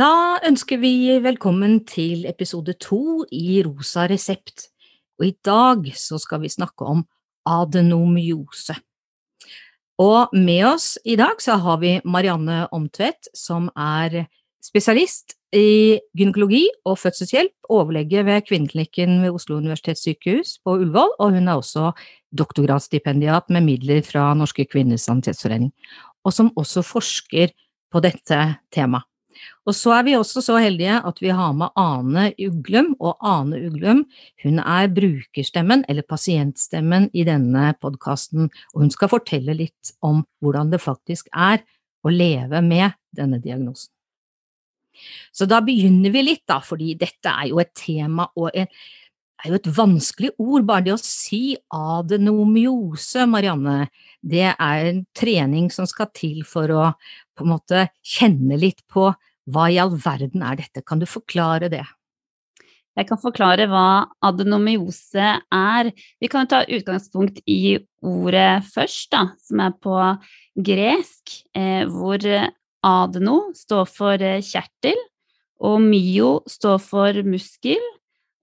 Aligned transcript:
Da 0.00 0.38
ønsker 0.48 0.78
vi 0.80 1.18
velkommen 1.20 1.82
til 1.84 2.22
episode 2.24 2.72
to 2.80 3.26
i 3.36 3.58
Rosa 3.66 4.06
resept, 4.08 4.70
og 5.20 5.26
i 5.26 5.34
dag 5.44 5.90
så 5.92 6.16
skal 6.22 6.40
vi 6.40 6.48
snakke 6.48 6.86
om 6.88 7.02
adenomyose. 7.44 8.78
Og 10.00 10.32
med 10.32 10.62
oss 10.70 10.94
i 11.04 11.18
dag 11.20 11.42
så 11.44 11.58
har 11.60 11.82
vi 11.82 11.98
Marianne 12.08 12.62
Omtvedt, 12.72 13.28
som 13.36 13.66
er 13.76 14.22
spesialist 14.64 15.36
i 15.52 15.98
gynekologi 16.16 16.62
og 16.88 16.96
fødselshjelp, 17.02 17.68
overlege 17.68 18.24
ved 18.24 18.46
kvinneklinikken 18.48 19.20
ved 19.20 19.36
Oslo 19.36 19.58
universitetssykehus 19.60 20.62
på 20.64 20.78
Ullevål, 20.78 21.12
og 21.18 21.36
hun 21.36 21.44
er 21.44 21.60
også 21.60 21.90
doktorgradsstipendiat 22.32 23.52
med 23.52 23.68
midler 23.68 24.00
fra 24.06 24.30
Norske 24.32 24.64
kvinners 24.64 25.04
sanitetsforening, 25.10 25.74
og 26.24 26.32
som 26.32 26.54
også 26.56 26.88
forsker 26.88 27.52
på 27.92 28.00
dette 28.00 28.42
temaet. 28.72 29.09
Og 29.68 29.76
så 29.76 29.92
er 29.98 30.06
vi 30.06 30.16
også 30.18 30.42
så 30.44 30.56
heldige 30.60 30.96
at 31.06 31.20
vi 31.22 31.32
har 31.34 31.52
med 31.56 31.74
Ane 31.78 32.30
Uglum, 32.46 32.94
og 32.98 33.20
Ane 33.24 33.60
Uglum 33.68 34.04
hun 34.44 34.62
er 34.62 34.90
brukerstemmen, 34.96 35.84
eller 35.88 36.06
pasientstemmen, 36.08 37.10
i 37.14 37.24
denne 37.28 37.72
podkasten, 37.80 38.50
og 38.74 38.84
hun 38.84 38.92
skal 38.94 39.12
fortelle 39.12 39.56
litt 39.56 39.94
om 40.06 40.24
hvordan 40.40 40.72
det 40.72 40.82
faktisk 40.82 41.30
er 41.32 41.62
å 42.04 42.12
leve 42.12 42.62
med 42.64 42.96
denne 43.16 43.40
diagnosen. 43.42 43.92
Så 45.32 45.46
da 45.48 45.60
begynner 45.64 46.12
vi 46.12 46.24
litt, 46.24 46.44
da, 46.48 46.58
fordi 46.64 46.94
dette 46.98 47.30
er 47.30 47.50
jo 47.52 47.60
et 47.62 47.72
tema 47.78 48.26
og 48.36 48.50
en, 48.58 48.68
er 49.40 49.52
jo 49.52 49.56
et 49.56 49.70
vanskelig 49.72 50.30
ord, 50.36 50.66
bare 50.68 50.84
det 50.84 50.94
å 50.94 51.00
si 51.00 51.54
adenomyose, 51.72 53.24
Marianne, 53.30 53.88
det 54.20 54.50
er 54.50 54.90
en 54.90 55.02
trening 55.16 55.70
som 55.72 55.88
skal 55.88 56.10
til 56.16 56.42
for 56.48 56.72
å 56.74 56.90
på 57.36 57.46
en 57.46 57.52
måte 57.54 57.86
kjenne 58.04 58.58
litt 58.60 58.82
på 58.90 59.08
hva 59.52 59.70
i 59.70 59.78
all 59.82 59.92
verden 59.94 60.44
er 60.46 60.60
dette, 60.60 60.84
kan 60.86 61.00
du 61.00 61.08
forklare 61.08 61.70
det? 61.72 61.84
Jeg 62.98 63.06
kan 63.06 63.20
forklare 63.22 63.68
hva 63.70 64.10
adenomyose 64.26 65.28
er. 65.54 65.90
Vi 66.20 66.28
kan 66.28 66.48
ta 66.50 66.64
utgangspunkt 66.66 67.38
i 67.48 67.78
ordet 68.02 68.64
først, 68.72 69.10
da, 69.14 69.28
som 69.40 69.62
er 69.62 69.76
på 69.78 69.94
gresk, 70.58 71.36
eh, 71.54 71.86
hvor 71.88 72.26
adeno 72.84 73.38
står 73.56 73.86
for 73.88 74.20
eh, 74.20 74.42
kjertel, 74.44 74.98
og 75.60 75.80
myo 75.84 76.40
står 76.48 76.78
for 76.82 77.22
muskel, 77.24 77.82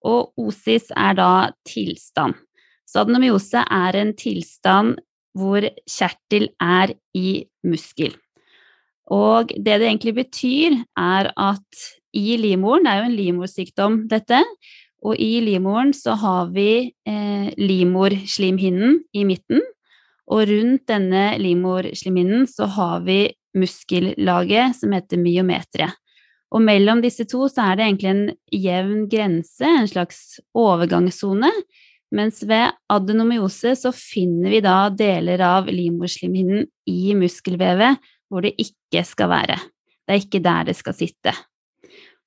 og 0.06 0.32
osis 0.40 0.92
er 0.96 1.18
da 1.18 1.32
tilstand. 1.68 2.38
Så 2.88 3.04
adenomyose 3.04 3.62
er 3.62 3.98
en 4.00 4.14
tilstand 4.16 5.02
hvor 5.38 5.66
kjertel 5.90 6.48
er 6.64 6.96
i 7.18 7.44
muskel. 7.68 8.16
Og 9.14 9.54
det 9.56 9.80
det 9.80 9.88
egentlig 9.88 10.16
betyr, 10.18 10.82
er 10.98 11.32
at 11.32 11.88
i 12.18 12.36
livmoren, 12.40 12.86
det 12.86 12.92
er 12.92 13.02
jo 13.02 13.10
en 13.10 13.18
livmorsykdom 13.18 13.98
dette, 14.12 14.42
og 15.06 15.20
i 15.22 15.40
livmoren 15.46 15.94
så 15.94 16.16
har 16.18 16.50
vi 16.56 16.90
eh, 17.08 17.50
livmorslimhinnen 17.60 18.98
i 19.14 19.24
midten, 19.28 19.62
og 20.28 20.50
rundt 20.50 20.88
denne 20.90 21.38
livmorslimhinnen 21.40 22.48
så 22.52 22.68
har 22.76 23.06
vi 23.06 23.22
muskellaget 23.58 24.76
som 24.80 24.96
heter 24.96 25.22
myometeret. 25.22 25.96
Og 26.56 26.64
mellom 26.64 27.02
disse 27.04 27.26
to 27.28 27.50
så 27.52 27.72
er 27.72 27.78
det 27.78 27.86
egentlig 27.86 28.12
en 28.14 28.28
jevn 28.56 29.02
grense, 29.12 29.68
en 29.68 29.90
slags 29.90 30.40
overgangssone, 30.56 31.50
mens 32.16 32.40
ved 32.48 32.72
adenomyose 32.92 33.74
så 33.76 33.92
finner 33.92 34.54
vi 34.56 34.62
da 34.64 34.78
deler 34.96 35.44
av 35.44 35.68
livmorslimhinnen 35.68 36.64
i 36.88 37.12
muskelvevet 37.20 38.00
hvor 38.30 38.44
det 38.46 38.56
ikke 38.60 39.04
skal 39.08 39.32
være. 39.32 39.58
Det 40.08 40.16
er 40.16 40.22
ikke 40.24 40.44
der 40.44 40.68
det 40.70 40.76
skal 40.78 40.96
sitte. 40.96 41.34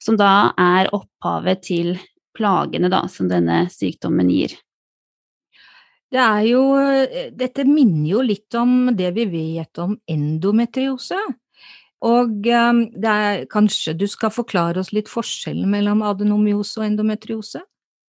Som 0.00 0.16
da 0.20 0.52
er 0.58 0.90
opphavet 0.96 1.62
til 1.64 1.94
plagene 2.36 2.90
da, 2.92 3.04
som 3.08 3.28
denne 3.28 3.66
sykdommen 3.72 4.30
gir. 4.32 4.54
Det 6.10 6.18
er 6.18 6.44
jo 6.48 6.62
Dette 7.38 7.64
minner 7.68 8.08
jo 8.16 8.22
litt 8.24 8.54
om 8.58 8.90
det 8.96 9.12
vi 9.14 9.28
vet 9.30 9.78
om 9.82 9.94
endometriose. 10.10 11.18
Og 12.00 12.32
det 12.40 12.54
er, 13.12 13.44
kanskje 13.52 13.92
du 13.94 14.06
skal 14.08 14.32
forklare 14.32 14.80
oss 14.80 14.94
litt 14.96 15.10
forskjellen 15.12 15.68
mellom 15.68 16.00
adenomyose 16.08 16.80
og 16.80 16.86
endometriose? 16.86 17.60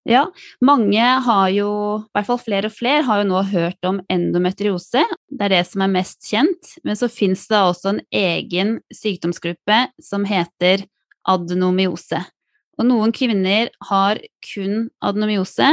Ja, 0.09 0.23
mange 0.65 1.01
har 1.01 1.49
jo, 1.53 1.69
i 2.01 2.15
hvert 2.17 2.25
fall 2.25 2.39
flere 2.41 2.69
og 2.71 2.73
flere, 2.73 3.03
har 3.05 3.21
jo 3.21 3.27
nå 3.29 3.41
hørt 3.51 3.85
om 3.85 3.99
endometriose. 4.09 5.03
Det 5.29 5.45
er 5.45 5.53
det 5.53 5.61
som 5.69 5.83
er 5.85 5.91
mest 5.93 6.25
kjent. 6.25 6.71
Men 6.87 6.97
så 6.97 7.09
fins 7.11 7.43
det 7.51 7.59
også 7.59 7.93
en 7.93 8.01
egen 8.09 8.79
sykdomsgruppe 8.95 9.83
som 10.01 10.25
heter 10.25 10.87
adenomiose. 11.29 12.23
Og 12.81 12.87
noen 12.89 13.13
kvinner 13.13 13.69
har 13.91 14.17
kun 14.47 14.87
adenomiose. 15.05 15.69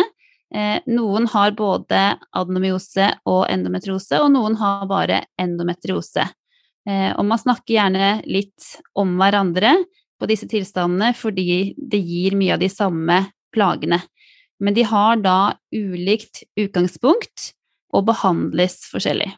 Eh, 0.52 0.76
noen 0.92 1.28
har 1.32 1.56
både 1.56 2.02
adenomiose 2.36 3.08
og 3.28 3.46
endometriose, 3.48 4.20
og 4.20 4.28
noen 4.34 4.58
har 4.60 4.84
bare 4.90 5.22
endometriose. 5.40 6.26
Eh, 6.88 7.10
og 7.14 7.24
man 7.28 7.40
snakker 7.40 7.78
gjerne 7.78 8.12
litt 8.28 8.74
om 8.92 9.16
hverandre 9.16 9.72
på 10.20 10.28
disse 10.28 10.48
tilstandene 10.50 11.14
fordi 11.16 11.74
det 11.78 12.00
gir 12.04 12.36
mye 12.36 12.56
av 12.56 12.60
de 12.60 12.68
samme 12.72 13.22
plagene 13.54 14.02
men 14.62 14.74
de 14.76 14.84
har 14.86 15.20
da 15.22 15.54
ulikt 15.74 16.42
utgangspunkt 16.58 17.52
og 17.94 18.08
behandles 18.10 18.82
forskjellig. 18.90 19.30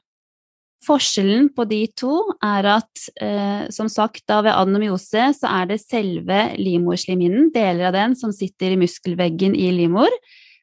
Forskjellen 0.80 1.50
på 1.52 1.66
de 1.68 1.82
to 1.92 2.14
er 2.40 2.66
at 2.78 3.02
eh, 3.20 3.66
som 3.72 3.90
sagt 3.92 4.24
da 4.30 4.38
ved 4.46 4.56
adenomyose 4.56 5.26
så 5.36 5.50
er 5.60 5.68
det 5.68 5.82
selve 5.82 6.38
livmorslimhinnen, 6.56 7.50
deler 7.52 7.90
av 7.90 7.98
den, 7.98 8.16
som 8.16 8.32
sitter 8.32 8.72
i 8.72 8.80
muskelveggen 8.80 9.56
i 9.58 9.68
livmor, 9.76 10.14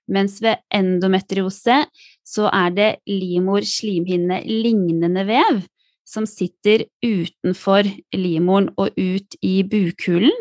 mens 0.09 0.40
ved 0.41 0.57
endometriose 0.73 1.84
så 2.25 2.50
er 2.50 2.73
det 2.73 2.91
livmorslimhinne 3.12 4.41
lignende 4.47 5.28
vev 5.28 5.62
som 6.07 6.25
sitter 6.29 6.85
utenfor 7.03 7.85
livmoren 8.16 8.72
og 8.79 8.96
ut 8.97 9.38
i 9.44 9.59
bukhulen, 9.67 10.34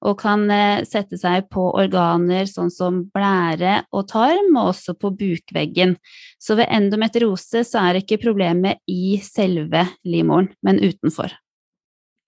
og 0.00 0.16
kan 0.22 0.46
eh, 0.52 0.82
sette 0.88 1.18
seg 1.20 1.48
på 1.52 1.66
organer 1.76 2.48
sånn 2.48 2.70
som 2.72 3.02
blære 3.12 3.82
og 3.92 4.06
tarm, 4.10 4.54
og 4.56 4.72
også 4.72 4.96
på 5.00 5.12
bukveggen. 5.16 5.96
Så 6.40 6.56
ved 6.58 6.70
endometriose 6.72 7.64
så 7.68 7.84
er 7.84 8.00
ikke 8.00 8.20
problemet 8.22 8.80
i 8.90 9.18
selve 9.24 9.84
livmoren, 10.08 10.50
men 10.64 10.80
utenfor. 10.80 11.34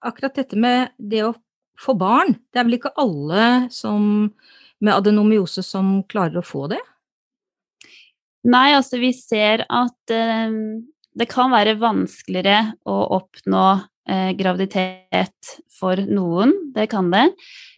Akkurat 0.05 0.37
dette 0.37 0.59
med 0.59 0.93
det 0.99 1.25
å 1.25 1.35
få 1.81 1.95
barn, 1.99 2.37
det 2.53 2.61
er 2.61 2.69
vel 2.69 2.79
ikke 2.79 2.95
alle 3.01 3.69
som, 3.73 4.33
med 4.83 4.95
adenomyose 4.95 5.65
som 5.65 6.01
klarer 6.11 6.43
å 6.43 6.47
få 6.47 6.69
det? 6.75 6.81
Nei, 8.43 8.73
altså 8.75 8.99
vi 8.99 9.13
ser 9.15 9.63
at 9.71 10.13
eh, 10.13 10.51
det 11.13 11.29
kan 11.31 11.53
være 11.53 11.79
vanskeligere 11.81 12.75
å 12.89 12.99
oppnå 13.19 13.67
eh, 14.09 14.33
graviditet 14.39 15.55
for 15.73 16.01
noen, 16.09 16.55
det 16.75 16.89
kan 16.93 17.11
det. 17.13 17.29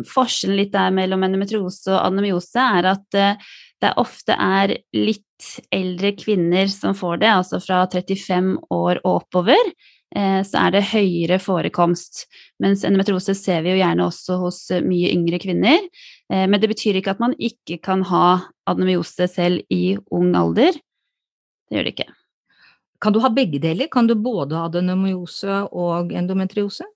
Forskjellen 0.09 0.59
litt 0.59 0.73
der 0.75 0.95
mellom 0.95 1.25
endometriose 1.27 1.93
og 1.95 2.01
anemiose 2.03 2.63
er 2.79 2.91
at 2.95 3.19
eh, 3.19 3.51
det 3.83 3.93
ofte 4.01 4.37
er 4.39 4.77
litt 4.97 5.51
eldre 5.75 6.15
kvinner 6.17 6.71
som 6.73 6.97
får 6.97 7.21
det, 7.25 7.33
altså 7.33 7.61
fra 7.61 7.83
35 7.93 8.55
år 8.73 9.03
og 9.03 9.11
oppover. 9.19 9.73
Eh, 10.15 10.41
så 10.47 10.67
er 10.67 10.75
det 10.77 10.87
høyere 10.93 11.41
forekomst, 11.43 12.25
mens 12.63 12.87
endometriose 12.87 13.37
ser 13.37 13.65
vi 13.67 13.75
jo 13.75 13.81
gjerne 13.83 14.09
også 14.09 14.41
hos 14.43 14.61
mye 14.87 15.13
yngre 15.13 15.43
kvinner. 15.43 15.89
Men 16.33 16.57
det 16.57 16.71
betyr 16.71 16.97
ikke 16.97 17.13
at 17.13 17.21
man 17.21 17.35
ikke 17.37 17.77
kan 17.85 18.01
ha 18.09 18.49
anemiose 18.71 19.29
selv 19.29 19.61
i 19.69 19.99
ung 20.09 20.33
alder. 20.41 20.73
Det 21.69 21.77
gjør 21.77 21.85
det 21.85 21.93
ikke. 21.99 22.13
Kan 23.05 23.13
du 23.13 23.21
ha 23.21 23.29
begge 23.29 23.61
deler? 23.61 23.91
Kan 23.93 24.07
du 24.09 24.15
både 24.17 24.57
ha 24.57 24.65
adenomyose 24.71 25.59
og 25.77 26.13
endometriose? 26.17 26.87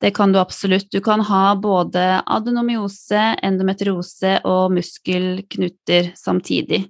Det 0.00 0.14
kan 0.16 0.32
du 0.32 0.38
absolutt. 0.40 0.86
Du 0.94 1.02
kan 1.04 1.20
ha 1.28 1.42
både 1.60 2.04
adenomyose, 2.24 3.34
endometriose 3.44 4.38
og 4.48 4.72
muskelknuter 4.72 6.12
samtidig. 6.16 6.86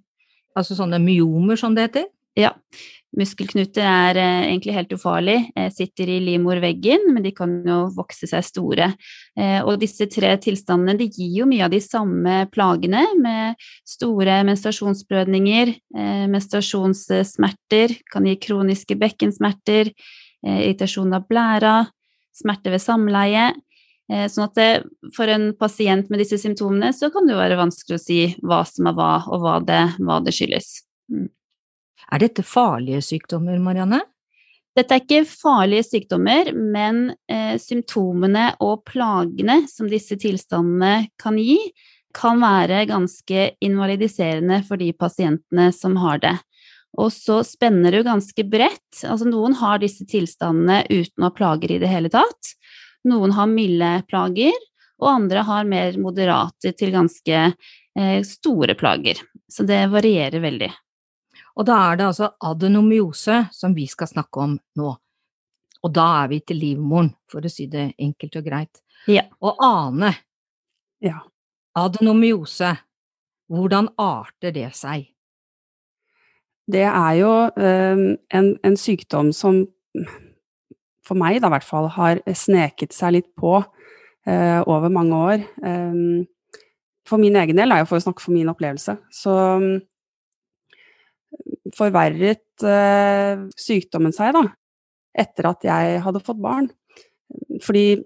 Altså 0.54 0.76
sånne 0.78 1.00
myomer, 1.02 1.58
som 1.58 1.74
det 1.74 1.88
heter? 1.88 2.06
Ja. 2.38 2.52
Muskelknuter 3.16 3.86
er 3.88 4.18
eh, 4.20 4.42
egentlig 4.50 4.74
helt 4.76 4.90
ufarlig, 4.92 5.38
eh, 5.56 5.70
sitter 5.72 6.10
i 6.12 6.18
livmorveggen, 6.26 7.06
men 7.14 7.24
de 7.24 7.32
kan 7.32 7.54
jo 7.64 7.78
vokse 7.96 8.28
seg 8.28 8.44
store. 8.44 8.90
Eh, 9.38 9.62
og 9.62 9.80
disse 9.80 10.04
tre 10.12 10.34
tilstandene 10.44 10.98
de 11.00 11.06
gir 11.08 11.38
jo 11.40 11.46
mye 11.48 11.64
av 11.64 11.72
de 11.72 11.80
samme 11.80 12.42
plagene, 12.52 13.06
med 13.18 13.68
store 13.88 14.42
menstruasjonsblødninger, 14.46 15.72
menstruasjonssmerter, 16.28 17.94
kan 18.12 18.26
gi 18.28 18.34
kroniske 18.42 18.96
bekkensmerter, 19.00 19.90
irritasjon 20.44 21.16
av 21.16 21.24
blæra, 21.30 21.76
smerte 22.36 22.72
ved 22.74 22.82
samleie. 22.82 23.46
Sånn 24.08 24.46
at 24.46 24.54
det, 24.56 24.68
for 25.16 25.30
en 25.32 25.50
pasient 25.58 26.12
med 26.12 26.22
disse 26.22 26.38
symptomene, 26.40 26.92
så 26.96 27.10
kan 27.12 27.26
det 27.26 27.34
jo 27.34 27.40
være 27.40 27.58
vanskelig 27.60 27.98
å 27.98 28.04
si 28.04 28.20
hva 28.44 28.62
som 28.68 28.92
er 28.92 28.96
hva, 29.00 29.10
og 29.26 29.42
hva 29.42 29.58
det, 29.64 29.82
hva 29.98 30.20
det 30.24 30.36
skyldes. 30.36 30.70
Mm. 31.12 31.28
Er 32.12 32.22
dette 32.22 32.44
farlige 32.46 33.02
sykdommer, 33.04 33.58
Marianne? 33.60 34.00
Dette 34.78 34.94
er 34.94 35.02
ikke 35.02 35.24
farlige 35.26 35.84
sykdommer, 35.88 36.52
men 36.54 37.08
eh, 37.30 37.56
symptomene 37.60 38.52
og 38.62 38.84
plagene 38.86 39.64
som 39.70 39.88
disse 39.90 40.16
tilstandene 40.20 41.08
kan 41.20 41.38
gi, 41.40 41.58
kan 42.14 42.40
være 42.40 42.86
ganske 42.88 43.48
invalidiserende 43.64 44.62
for 44.66 44.80
de 44.80 44.92
pasientene 44.96 45.68
som 45.74 45.98
har 46.00 46.22
det. 46.22 46.36
Og 46.98 47.10
så 47.12 47.42
spenner 47.46 47.92
det 47.92 48.00
jo 48.00 48.08
ganske 48.08 48.44
bredt. 48.48 49.02
Altså 49.04 49.28
noen 49.28 49.54
har 49.58 49.82
disse 49.82 50.06
tilstandene 50.08 50.84
uten 50.88 51.26
å 51.26 51.28
ha 51.28 51.34
plager 51.34 51.74
i 51.74 51.82
det 51.82 51.90
hele 51.90 52.10
tatt. 52.12 52.54
Noen 53.08 53.34
har 53.36 53.50
milde 53.50 53.92
plager, 54.08 54.56
og 54.98 55.10
andre 55.12 55.44
har 55.46 55.68
mer 55.68 55.98
moderate 56.00 56.72
til 56.78 56.94
ganske 56.94 57.42
eh, 57.50 58.20
store 58.26 58.74
plager. 58.78 59.20
Så 59.50 59.66
det 59.68 59.84
varierer 59.92 60.42
veldig. 60.42 60.70
Og 61.58 61.66
da 61.66 61.76
er 61.88 61.98
det 61.98 62.06
altså 62.06 62.30
adenomyose 62.46 63.40
som 63.54 63.74
vi 63.74 63.88
skal 63.90 64.10
snakke 64.10 64.44
om 64.44 64.54
nå. 64.78 64.92
Og 65.82 65.94
da 65.94 66.06
er 66.22 66.30
vi 66.32 66.40
til 66.46 66.60
livmoren, 66.62 67.10
for 67.30 67.42
å 67.42 67.50
si 67.50 67.66
det 67.70 67.92
enkelt 67.98 68.38
og 68.38 68.46
greit. 68.46 68.80
Ja. 69.10 69.24
Og 69.42 69.58
Ane, 69.62 70.12
ja. 71.02 71.20
adenomyose, 71.78 72.72
hvordan 73.50 73.90
arter 73.98 74.54
det 74.54 74.70
seg? 74.76 75.08
Det 76.68 76.84
er 76.84 77.12
jo 77.16 77.32
um, 77.48 78.02
en, 78.28 78.48
en, 78.60 78.76
sykdom 78.76 79.30
som 79.32 79.62
for 81.06 81.16
meg 81.16 81.38
da 81.40 81.48
i 81.48 81.54
hvert 81.54 81.64
fall 81.64 81.88
har 81.94 82.20
sneket 82.36 82.92
seg 82.92 83.14
litt 83.16 83.30
på 83.38 83.54
uh, 83.62 84.60
over 84.68 84.92
mange 84.92 85.22
år. 85.30 85.46
Um, 85.64 86.26
for 87.08 87.16
min 87.22 87.38
egen 87.40 87.56
del, 87.56 87.72
er 87.72 87.80
jeg 87.80 87.88
for 87.88 87.96
å 87.96 88.04
snakke 88.04 88.20
for 88.20 88.36
min 88.36 88.50
opplevelse, 88.52 88.98
så 89.14 89.38
forverret 91.76 92.64
eh, 92.66 93.46
sykdommen 93.58 94.14
seg, 94.14 94.36
da, 94.36 94.44
etter 95.18 95.50
at 95.50 95.66
jeg 95.66 95.98
hadde 96.04 96.24
fått 96.24 96.40
barn. 96.42 96.70
Fordi 97.64 97.98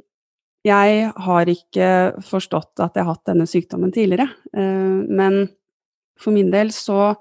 jeg 0.66 1.12
har 1.26 1.50
ikke 1.50 1.88
forstått 2.26 2.82
at 2.82 2.94
jeg 2.94 3.04
har 3.04 3.16
hatt 3.16 3.30
denne 3.30 3.48
sykdommen 3.50 3.94
tidligere. 3.94 4.28
Eh, 4.54 4.98
men 5.10 5.44
for 6.18 6.34
min 6.34 6.52
del 6.52 6.70
så 6.74 7.14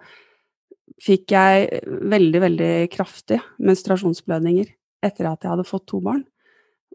fikk 1.02 1.34
jeg 1.34 1.82
veldig, 1.88 2.42
veldig 2.44 2.74
kraftige 2.94 3.42
menstruasjonsblødninger 3.64 4.70
etter 5.02 5.30
at 5.32 5.42
jeg 5.42 5.56
hadde 5.56 5.66
fått 5.66 5.88
to 5.90 6.02
barn. 6.04 6.22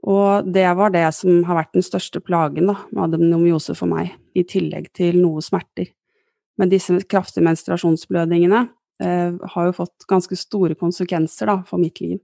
Og 0.07 0.47
det 0.53 0.67
var 0.79 0.93
det 0.95 1.07
som 1.17 1.41
har 1.49 1.59
vært 1.59 1.75
den 1.75 1.85
største 1.85 2.21
plagen 2.23 2.69
da, 2.71 2.77
med 2.93 3.09
adenomyose 3.09 3.75
for 3.75 3.91
meg, 3.91 4.13
i 4.37 4.45
tillegg 4.47 4.93
til 4.95 5.19
noe 5.19 5.43
smerter. 5.43 5.89
Men 6.61 6.71
disse 6.71 6.95
kraftige 7.11 7.45
menstruasjonsblødningene 7.49 8.63
har 9.03 9.67
jo 9.69 9.75
fått 9.77 10.07
ganske 10.09 10.37
store 10.41 10.77
konsekvenser 10.79 11.51
da, 11.51 11.59
for 11.69 11.77
mitt 11.83 12.01
liv. 12.01 12.17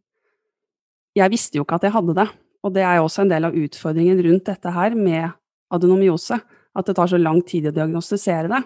Jeg 1.13 1.29
visste 1.29 1.59
jo 1.59 1.67
ikke 1.67 1.77
at 1.77 1.85
jeg 1.85 1.93
hadde 1.93 2.15
det, 2.17 2.25
og 2.65 2.73
det 2.73 2.85
er 2.87 2.97
jo 2.97 3.07
også 3.09 3.27
en 3.27 3.33
del 3.35 3.49
av 3.49 3.57
utfordringen 3.59 4.23
rundt 4.25 4.49
dette 4.49 4.73
her 4.73 4.97
med 4.97 5.35
adenomyose, 5.73 6.39
at 6.73 6.89
det 6.89 6.97
tar 6.97 7.11
så 7.13 7.21
lang 7.21 7.43
tid 7.45 7.69
å 7.69 7.75
diagnostisere 7.77 8.49
det. 8.49 8.63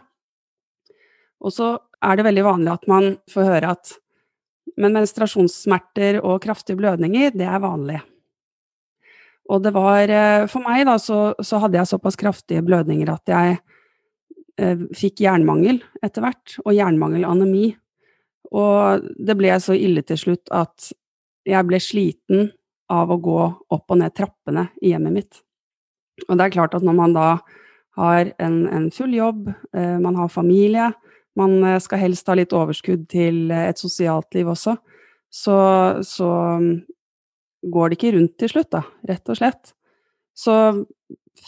Og 1.43 1.55
så 1.55 1.73
er 2.05 2.19
det 2.19 2.27
veldig 2.29 2.45
vanlig 2.47 2.75
at 2.77 2.87
man 2.91 3.17
får 3.33 3.51
høre 3.51 3.73
at 3.75 3.97
men 4.77 4.93
menstruasjonssmerter 4.97 6.19
og 6.21 6.43
kraftige 6.45 6.77
blødninger, 6.81 7.33
det 7.39 7.47
er 7.49 7.63
vanlig. 7.63 8.01
Og 9.47 9.63
det 9.63 9.73
var 9.77 10.11
eh, 10.11 10.45
For 10.51 10.65
meg, 10.65 10.85
da, 10.89 10.97
så, 11.01 11.33
så 11.41 11.61
hadde 11.63 11.79
jeg 11.79 11.91
såpass 11.93 12.19
kraftige 12.19 12.65
blødninger 12.67 13.13
at 13.13 13.31
jeg 13.31 13.59
eh, 14.61 14.83
fikk 14.97 15.23
jernmangel 15.25 15.81
etter 16.05 16.25
hvert, 16.25 16.59
og 16.65 16.75
jernmangelanemi. 16.77 17.71
Og 18.55 19.07
det 19.17 19.37
ble 19.39 19.55
så 19.63 19.77
ille 19.77 20.05
til 20.07 20.21
slutt 20.21 20.53
at 20.55 20.91
jeg 21.47 21.67
ble 21.67 21.81
sliten 21.83 22.51
av 22.93 23.11
å 23.11 23.19
gå 23.23 23.41
opp 23.75 23.91
og 23.91 24.01
ned 24.01 24.15
trappene 24.15 24.69
i 24.83 24.93
hjemmet 24.93 25.15
mitt. 25.15 25.41
Og 26.29 26.37
det 26.37 26.47
er 26.47 26.55
klart 26.55 26.77
at 26.77 26.85
når 26.87 26.97
man 26.97 27.15
da 27.17 27.29
har 27.97 28.31
en, 28.43 28.61
en 28.71 28.91
full 28.95 29.15
jobb, 29.17 29.49
eh, 29.77 29.97
man 30.03 30.19
har 30.21 30.33
familie, 30.33 30.91
man 31.39 31.59
eh, 31.65 31.79
skal 31.83 32.03
helst 32.03 32.29
ha 32.31 32.37
litt 32.39 32.55
overskudd 32.57 33.07
til 33.13 33.51
et 33.55 33.81
sosialt 33.81 34.37
liv 34.37 34.49
også, 34.53 34.77
så, 35.33 35.59
så 36.07 36.31
mm, 36.63 36.71
går 37.73 37.91
det 37.91 37.99
ikke 37.99 38.15
rundt 38.17 38.37
til 38.41 38.53
slutt, 38.53 38.71
da, 38.73 38.83
rett 39.11 39.33
og 39.33 39.39
slett. 39.41 39.73
Så 40.37 40.57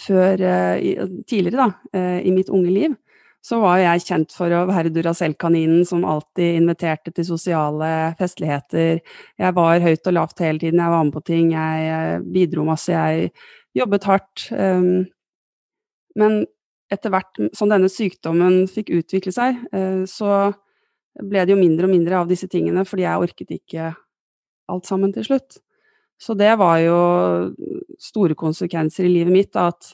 før, 0.07 0.41
eh, 0.41 1.07
tidligere, 1.29 1.69
da, 1.69 1.99
eh, 1.99 2.27
i 2.27 2.35
mitt 2.35 2.51
unge 2.53 2.73
liv, 2.73 2.97
så 3.45 3.61
var 3.63 3.79
jeg 3.81 4.05
kjent 4.05 4.35
for 4.35 4.53
å 4.53 4.65
være 4.69 4.91
Duracell-kaninen 4.93 5.85
som 5.89 6.05
alltid 6.07 6.59
inviterte 6.59 7.13
til 7.15 7.27
sosiale 7.29 7.91
festligheter. 8.19 8.99
Jeg 9.39 9.57
var 9.57 9.85
høyt 9.85 10.11
og 10.11 10.17
lavt 10.17 10.43
hele 10.43 10.61
tiden, 10.63 10.83
jeg 10.83 10.95
var 10.95 11.07
med 11.07 11.15
på 11.15 11.25
ting, 11.29 11.53
jeg 11.55 12.21
bidro 12.35 12.67
masse, 12.69 12.93
jeg 12.93 13.31
jobbet 13.79 14.09
hardt. 14.11 14.49
Ehm, 14.53 15.07
men 16.19 16.43
etter 16.93 17.13
hvert 17.13 17.41
som 17.57 17.71
denne 17.71 17.91
sykdommen 17.93 18.65
fikk 18.71 18.91
utvikle 18.97 19.33
seg, 19.35 19.63
eh, 19.73 20.03
så 20.09 20.51
ble 21.19 21.45
det 21.45 21.55
jo 21.55 21.61
mindre 21.61 21.89
og 21.89 21.95
mindre 21.95 22.21
av 22.21 22.29
disse 22.31 22.49
tingene, 22.51 22.85
fordi 22.89 23.07
jeg 23.07 23.25
orket 23.25 23.57
ikke 23.59 23.93
alt 24.69 24.89
sammen 24.89 25.13
til 25.15 25.27
slutt. 25.27 25.61
Så 26.19 26.35
det 26.35 26.51
var 26.59 26.79
jo 26.83 26.99
store 28.03 28.35
konsekvenser 28.39 29.07
i 29.07 29.13
livet 29.13 29.35
mitt, 29.35 29.57
at 29.57 29.93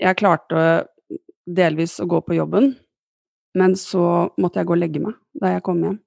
jeg 0.00 0.16
klarte 0.16 0.86
delvis 1.48 1.96
å 2.02 2.08
gå 2.08 2.20
på 2.24 2.36
jobben, 2.36 2.72
men 3.58 3.74
så 3.80 4.28
måtte 4.40 4.60
jeg 4.60 4.68
gå 4.68 4.76
og 4.76 4.82
legge 4.82 5.02
meg 5.02 5.16
da 5.38 5.54
jeg 5.54 5.64
kom 5.66 5.80
hjem. 5.82 5.98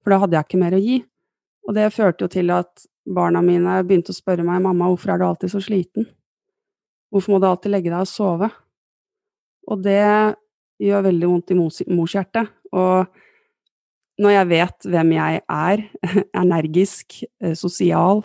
For 0.00 0.12
da 0.12 0.20
hadde 0.22 0.36
jeg 0.36 0.48
ikke 0.48 0.60
mer 0.60 0.76
å 0.76 0.82
gi. 0.82 0.98
Og 1.68 1.76
det 1.76 1.92
førte 1.94 2.24
jo 2.24 2.32
til 2.32 2.52
at 2.54 2.86
barna 3.06 3.42
mine 3.44 3.80
begynte 3.86 4.14
å 4.14 4.16
spørre 4.16 4.44
meg 4.46 4.62
mamma, 4.64 4.88
hvorfor 4.90 5.14
er 5.14 5.20
du 5.20 5.26
alltid 5.26 5.52
så 5.52 5.62
sliten? 5.64 6.06
Hvorfor 7.10 7.34
må 7.34 7.40
du 7.40 7.48
alltid 7.48 7.74
legge 7.74 7.90
deg 7.90 8.04
og 8.04 8.10
sove? 8.10 8.50
Og 9.70 9.82
det 9.84 10.00
gjør 10.80 11.06
veldig 11.08 11.30
vondt 11.30 11.52
i 11.52 11.58
morshjertet. 11.58 12.50
Og 12.72 13.10
når 14.20 14.36
jeg 14.36 14.50
vet 14.50 14.88
hvem 14.92 15.14
jeg 15.16 15.42
er, 15.42 15.84
energisk, 16.44 17.20
eh, 17.42 17.56
sosial, 17.58 18.24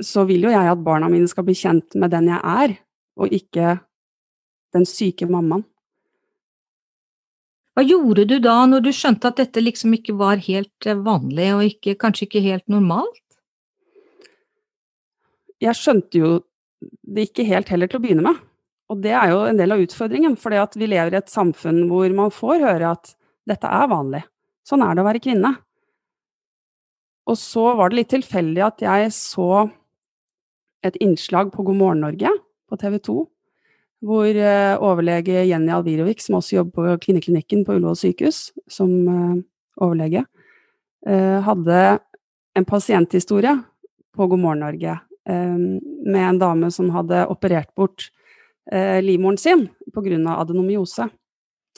så 0.00 0.24
vil 0.28 0.46
jo 0.46 0.52
jeg 0.52 0.72
at 0.72 0.84
barna 0.84 1.10
mine 1.12 1.28
skal 1.28 1.44
bli 1.46 1.54
kjent 1.58 1.96
med 2.00 2.12
den 2.14 2.30
jeg 2.32 2.40
er, 2.40 2.76
og 3.20 3.34
ikke 3.36 3.76
den 4.74 4.86
syke 4.88 5.28
mammaen. 5.30 5.64
Hva 7.78 7.84
gjorde 7.86 8.26
du 8.28 8.36
da, 8.42 8.58
når 8.66 8.82
du 8.84 8.90
skjønte 8.92 9.30
at 9.30 9.38
dette 9.40 9.62
liksom 9.62 9.94
ikke 9.96 10.16
var 10.18 10.42
helt 10.42 10.86
eh, 10.90 10.98
vanlig, 10.98 11.48
og 11.54 11.64
ikke, 11.68 11.96
kanskje 12.02 12.26
ikke 12.26 12.42
helt 12.44 12.66
normalt? 12.68 13.22
Jeg 15.62 15.76
skjønte 15.78 16.20
jo 16.20 16.32
det 16.80 17.28
ikke 17.28 17.46
helt 17.48 17.70
heller 17.70 17.90
til 17.90 18.00
å 18.00 18.02
begynne 18.04 18.26
med. 18.26 18.42
Og 18.90 19.00
det 19.04 19.14
er 19.14 19.30
jo 19.30 19.42
en 19.46 19.58
del 19.60 19.72
av 19.72 19.82
utfordringen, 19.84 20.34
for 20.40 20.52
vi 20.52 20.88
lever 20.90 21.14
i 21.14 21.20
et 21.20 21.30
samfunn 21.30 21.84
hvor 21.88 22.10
man 22.16 22.32
får 22.34 22.64
høre 22.64 22.94
at 22.96 23.12
dette 23.48 23.68
er 23.70 23.90
vanlig. 23.90 24.24
Sånn 24.66 24.82
er 24.82 24.96
det 24.96 25.04
å 25.04 25.06
være 25.06 25.22
kvinne. 25.22 25.52
Og 27.30 27.38
så 27.38 27.68
var 27.78 27.90
det 27.90 28.00
litt 28.00 28.12
tilfeldig 28.12 28.64
at 28.66 28.82
jeg 28.82 29.12
så 29.14 29.68
et 30.82 30.96
innslag 31.04 31.52
på 31.54 31.62
God 31.64 31.78
morgen 31.78 32.02
Norge 32.02 32.32
på 32.68 32.78
TV 32.80 32.98
2 32.98 33.20
hvor 34.04 34.28
eh, 34.32 34.74
overlege 34.80 35.44
Jenny 35.44 35.72
Alvirovic, 35.74 36.24
som 36.24 36.38
også 36.38 36.56
jobber 36.60 36.94
på 36.94 37.00
kvinneklinikken 37.06 37.64
på 37.66 37.76
Ullevål 37.76 37.98
sykehus 38.00 38.48
som 38.70 38.92
eh, 39.08 39.34
overlege, 39.84 40.24
eh, 41.06 41.36
hadde 41.44 41.82
en 42.56 42.66
pasienthistorie 42.68 43.54
på 44.16 44.26
God 44.26 44.42
morgen 44.42 44.66
Norge 44.66 44.98
med 45.30 46.22
en 46.24 46.38
dame 46.40 46.70
som 46.74 46.88
hadde 46.90 47.20
operert 47.30 47.68
bort 47.78 48.08
livmoren 49.04 49.36
sin 49.38 49.60
pga. 49.94 50.16
adenomyose. 50.32 51.06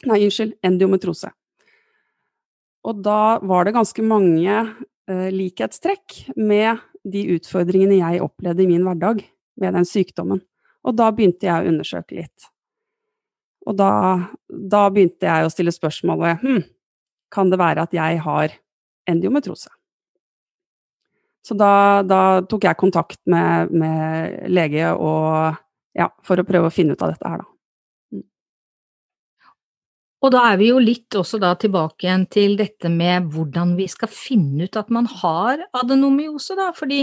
Nei, 0.07 0.21
unnskyld, 0.25 0.55
endiometrose. 0.65 1.29
Og 2.89 3.03
da 3.05 3.43
var 3.43 3.67
det 3.67 3.75
ganske 3.75 4.07
mange 4.07 4.57
likhetstrekk 5.11 6.33
med 6.39 6.81
de 7.05 7.27
utfordringene 7.35 7.99
jeg 7.99 8.23
opplevde 8.25 8.65
i 8.65 8.71
min 8.71 8.87
hverdag 8.87 9.21
med 9.61 9.77
den 9.77 9.85
sykdommen. 9.85 10.41
Og 10.83 10.97
da 10.99 11.11
begynte 11.15 11.47
jeg 11.47 11.63
å 11.63 11.71
undersøke 11.71 12.19
litt. 12.19 12.49
Og 13.69 13.77
da, 13.79 13.93
da 14.49 14.87
begynte 14.91 15.29
jeg 15.29 15.47
å 15.47 15.53
stille 15.53 15.75
spørsmålet 15.75 16.43
hm, 16.43 16.65
kan 17.33 17.53
det 17.53 17.61
være 17.61 17.87
at 17.87 17.95
jeg 17.95 18.19
har 18.25 18.57
endometrose? 19.09 19.71
Så 21.43 21.57
da, 21.59 22.03
da, 22.07 22.43
tok 22.47 22.69
jeg 22.69 22.79
kontakt 22.79 23.19
med, 23.31 23.71
med 23.75 24.51
lege 24.51 24.93
og, 24.95 25.59
ja, 25.99 26.07
for 26.27 26.39
å 26.39 26.47
prøve 26.47 26.71
å 26.71 26.75
finne 26.75 26.95
ut 26.95 27.03
av 27.03 27.15
dette 27.15 27.33
her, 27.33 27.43
da. 27.43 27.52
Og 30.23 30.31
da 30.31 30.45
er 30.53 30.59
vi 30.61 30.69
jo 30.69 30.79
litt 30.79 31.17
også 31.19 31.41
da 31.43 31.51
tilbake 31.59 32.07
igjen 32.07 32.29
til 32.31 32.55
dette 32.59 32.91
med 32.93 33.27
hvordan 33.35 33.75
vi 33.79 33.89
skal 33.91 34.11
finne 34.13 34.69
ut 34.69 34.79
at 34.79 34.93
man 34.95 35.09
har 35.11 35.65
adenomyose, 35.81 36.55
da. 36.59 36.69
Fordi 36.77 37.01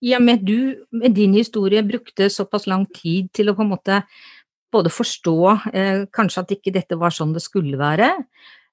i 0.00 0.14
og 0.16 0.24
med 0.24 0.40
at 0.40 0.46
du 0.48 0.86
med 0.96 1.12
din 1.18 1.36
historie 1.36 1.84
brukte 1.84 2.30
såpass 2.32 2.66
lang 2.70 2.86
tid 2.96 3.28
til 3.36 3.52
å 3.52 3.56
på 3.58 3.66
en 3.66 3.74
måte 3.74 4.00
både 4.72 4.88
forstå 4.88 5.36
eh, 5.74 6.02
kanskje 6.16 6.46
at 6.46 6.56
ikke 6.56 6.72
dette 6.72 6.96
var 6.96 7.12
sånn 7.12 7.36
det 7.36 7.44
skulle 7.44 7.76
være, 7.76 8.08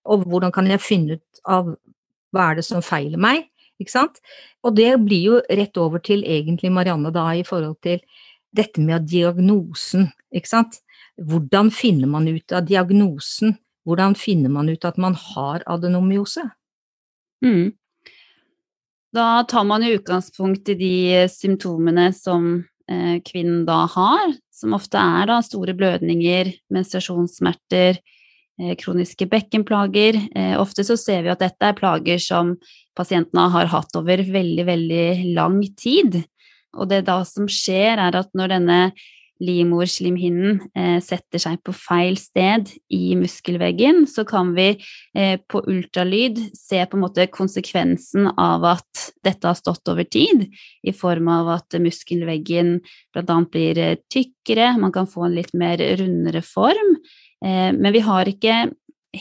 og 0.08 0.24
hvordan 0.32 0.54
kan 0.56 0.70
jeg 0.72 0.80
finne 0.80 1.20
ut 1.20 1.42
av 1.44 1.74
hva 2.32 2.50
er 2.50 2.60
det 2.60 2.66
som 2.70 2.84
feiler 2.86 3.20
meg, 3.20 3.50
ikke 3.84 3.92
sant. 3.92 4.20
Og 4.64 4.76
det 4.80 4.94
blir 5.04 5.26
jo 5.26 5.40
rett 5.44 5.80
over 5.82 6.00
til 6.04 6.24
egentlig 6.24 6.72
Marianne 6.72 7.12
da 7.16 7.30
i 7.36 7.44
forhold 7.48 7.82
til 7.84 8.00
dette 8.56 8.80
med 8.80 9.10
diagnosen, 9.12 10.08
ikke 10.32 10.52
sant. 10.52 10.80
Hvordan 11.20 11.68
finner 11.76 12.08
man 12.08 12.30
ut 12.32 12.56
av 12.56 12.64
diagnosen? 12.68 13.58
Hvordan 13.88 14.16
finner 14.18 14.52
man 14.54 14.70
ut 14.70 14.86
at 14.86 14.98
man 15.02 15.16
har 15.16 15.64
adenomyose? 15.70 16.44
Mm. 17.46 17.72
Da 19.16 19.44
tar 19.50 19.66
man 19.66 19.84
jo 19.84 19.96
utgangspunkt 19.98 20.70
i 20.70 20.78
de 20.78 20.96
symptomene 21.32 22.12
som 22.14 22.60
eh, 22.92 23.18
kvinnen 23.26 23.64
da 23.66 23.86
har, 23.90 24.36
som 24.54 24.76
ofte 24.78 25.02
er 25.02 25.30
da 25.32 25.40
store 25.46 25.74
blødninger, 25.78 26.52
menstruasjonssmerter, 26.76 27.98
eh, 28.62 28.76
kroniske 28.78 29.26
bekkenplager. 29.32 30.20
Eh, 30.36 30.54
ofte 30.62 30.86
så 30.86 30.98
ser 31.00 31.24
vi 31.26 31.34
at 31.34 31.42
dette 31.42 31.72
er 31.72 31.78
plager 31.80 32.22
som 32.22 32.54
pasientene 33.00 33.48
har 33.56 33.72
hatt 33.72 33.96
over 33.98 34.22
veldig, 34.22 34.68
veldig 34.68 35.08
lang 35.40 35.64
tid. 35.80 36.22
Og 36.78 36.92
det 36.92 37.08
da 37.08 37.24
som 37.26 37.50
skjer, 37.50 37.98
er 37.98 38.20
at 38.20 38.30
når 38.38 38.54
denne 38.60 38.82
livmorslimhinnen 39.44 40.60
eh, 40.76 40.98
setter 41.04 41.42
seg 41.42 41.62
på 41.66 41.74
feil 41.76 42.18
sted 42.20 42.72
i 42.92 43.16
muskelveggen, 43.20 44.04
så 44.10 44.26
kan 44.28 44.52
vi 44.58 44.74
eh, 45.16 45.40
på 45.40 45.62
ultralyd 45.72 46.42
se 46.58 46.82
på 46.84 46.98
en 46.98 47.06
måte 47.06 47.28
konsekvensen 47.32 48.30
av 48.36 48.68
at 48.76 49.06
dette 49.26 49.48
har 49.48 49.58
stått 49.58 49.92
over 49.92 50.08
tid, 50.08 50.48
i 50.84 50.94
form 50.96 51.32
av 51.32 51.54
at 51.56 51.80
muskelveggen 51.80 52.78
bl.a. 53.16 53.40
blir 53.52 53.80
eh, 53.84 53.98
tykkere, 54.12 54.74
man 54.82 54.96
kan 54.96 55.10
få 55.10 55.28
en 55.28 55.38
litt 55.40 55.56
mer 55.58 55.82
rundere 56.02 56.44
form, 56.46 56.98
eh, 57.46 57.70
men 57.76 57.94
vi 57.96 58.04
har 58.06 58.30
ikke 58.30 58.66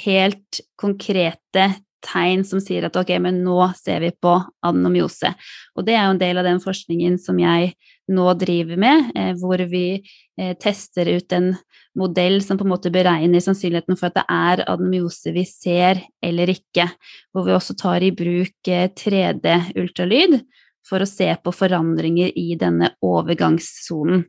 helt 0.05 0.65
konkrete 0.81 1.71
tegn 2.05 2.45
som 2.47 2.61
sier 2.63 2.87
at 2.87 2.97
ok, 2.99 3.15
men 3.23 3.43
nå 3.45 3.59
ser 3.79 4.03
vi 4.05 4.11
på 4.15 4.37
adenomyose. 4.67 5.33
Og 5.77 5.87
det 5.87 5.97
er 5.97 6.07
jo 6.07 6.17
en 6.17 6.21
del 6.21 6.41
av 6.41 6.47
den 6.47 6.61
forskningen 6.63 7.19
som 7.23 7.41
jeg 7.43 7.73
nå 8.09 8.35
driver 8.35 8.77
med, 8.77 9.11
eh, 9.15 9.33
hvor 9.37 9.61
vi 9.71 10.01
eh, 10.41 10.55
tester 10.61 11.07
ut 11.07 11.33
en 11.33 11.53
modell 11.99 12.41
som 12.43 12.59
på 12.59 12.65
en 12.65 12.73
måte 12.73 12.93
beregner 12.93 13.43
sannsynligheten 13.43 13.99
for 13.99 14.09
at 14.09 14.19
det 14.19 14.25
er 14.33 14.63
adenomyose 14.65 15.33
vi 15.37 15.45
ser 15.49 16.01
eller 16.25 16.53
ikke. 16.53 16.89
Hvor 17.33 17.49
vi 17.49 17.57
også 17.57 17.77
tar 17.79 18.05
i 18.05 18.13
bruk 18.17 18.71
3D-ultralyd 19.03 20.39
eh, 20.39 20.47
for 20.89 21.05
å 21.05 21.09
se 21.09 21.29
på 21.45 21.53
forandringer 21.53 22.33
i 22.39 22.55
denne 22.57 22.95
overgangssonen. 23.05 24.23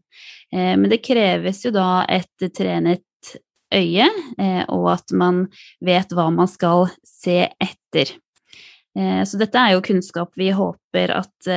Men 0.51 0.89
det 0.91 0.97
kreves 1.05 1.61
jo 1.63 1.69
da 1.71 2.01
et 2.09 2.49
trenet 2.57 3.31
øye, 3.71 4.07
og 4.73 4.89
at 4.91 5.13
man 5.15 5.45
vet 5.85 6.11
hva 6.17 6.25
man 6.35 6.49
skal 6.51 6.89
se 7.05 7.45
etter. 7.47 8.11
Så 9.23 9.39
dette 9.39 9.61
er 9.61 9.77
jo 9.77 9.85
kunnskap 9.85 10.33
vi 10.41 10.49
håper 10.57 11.13
at 11.21 11.49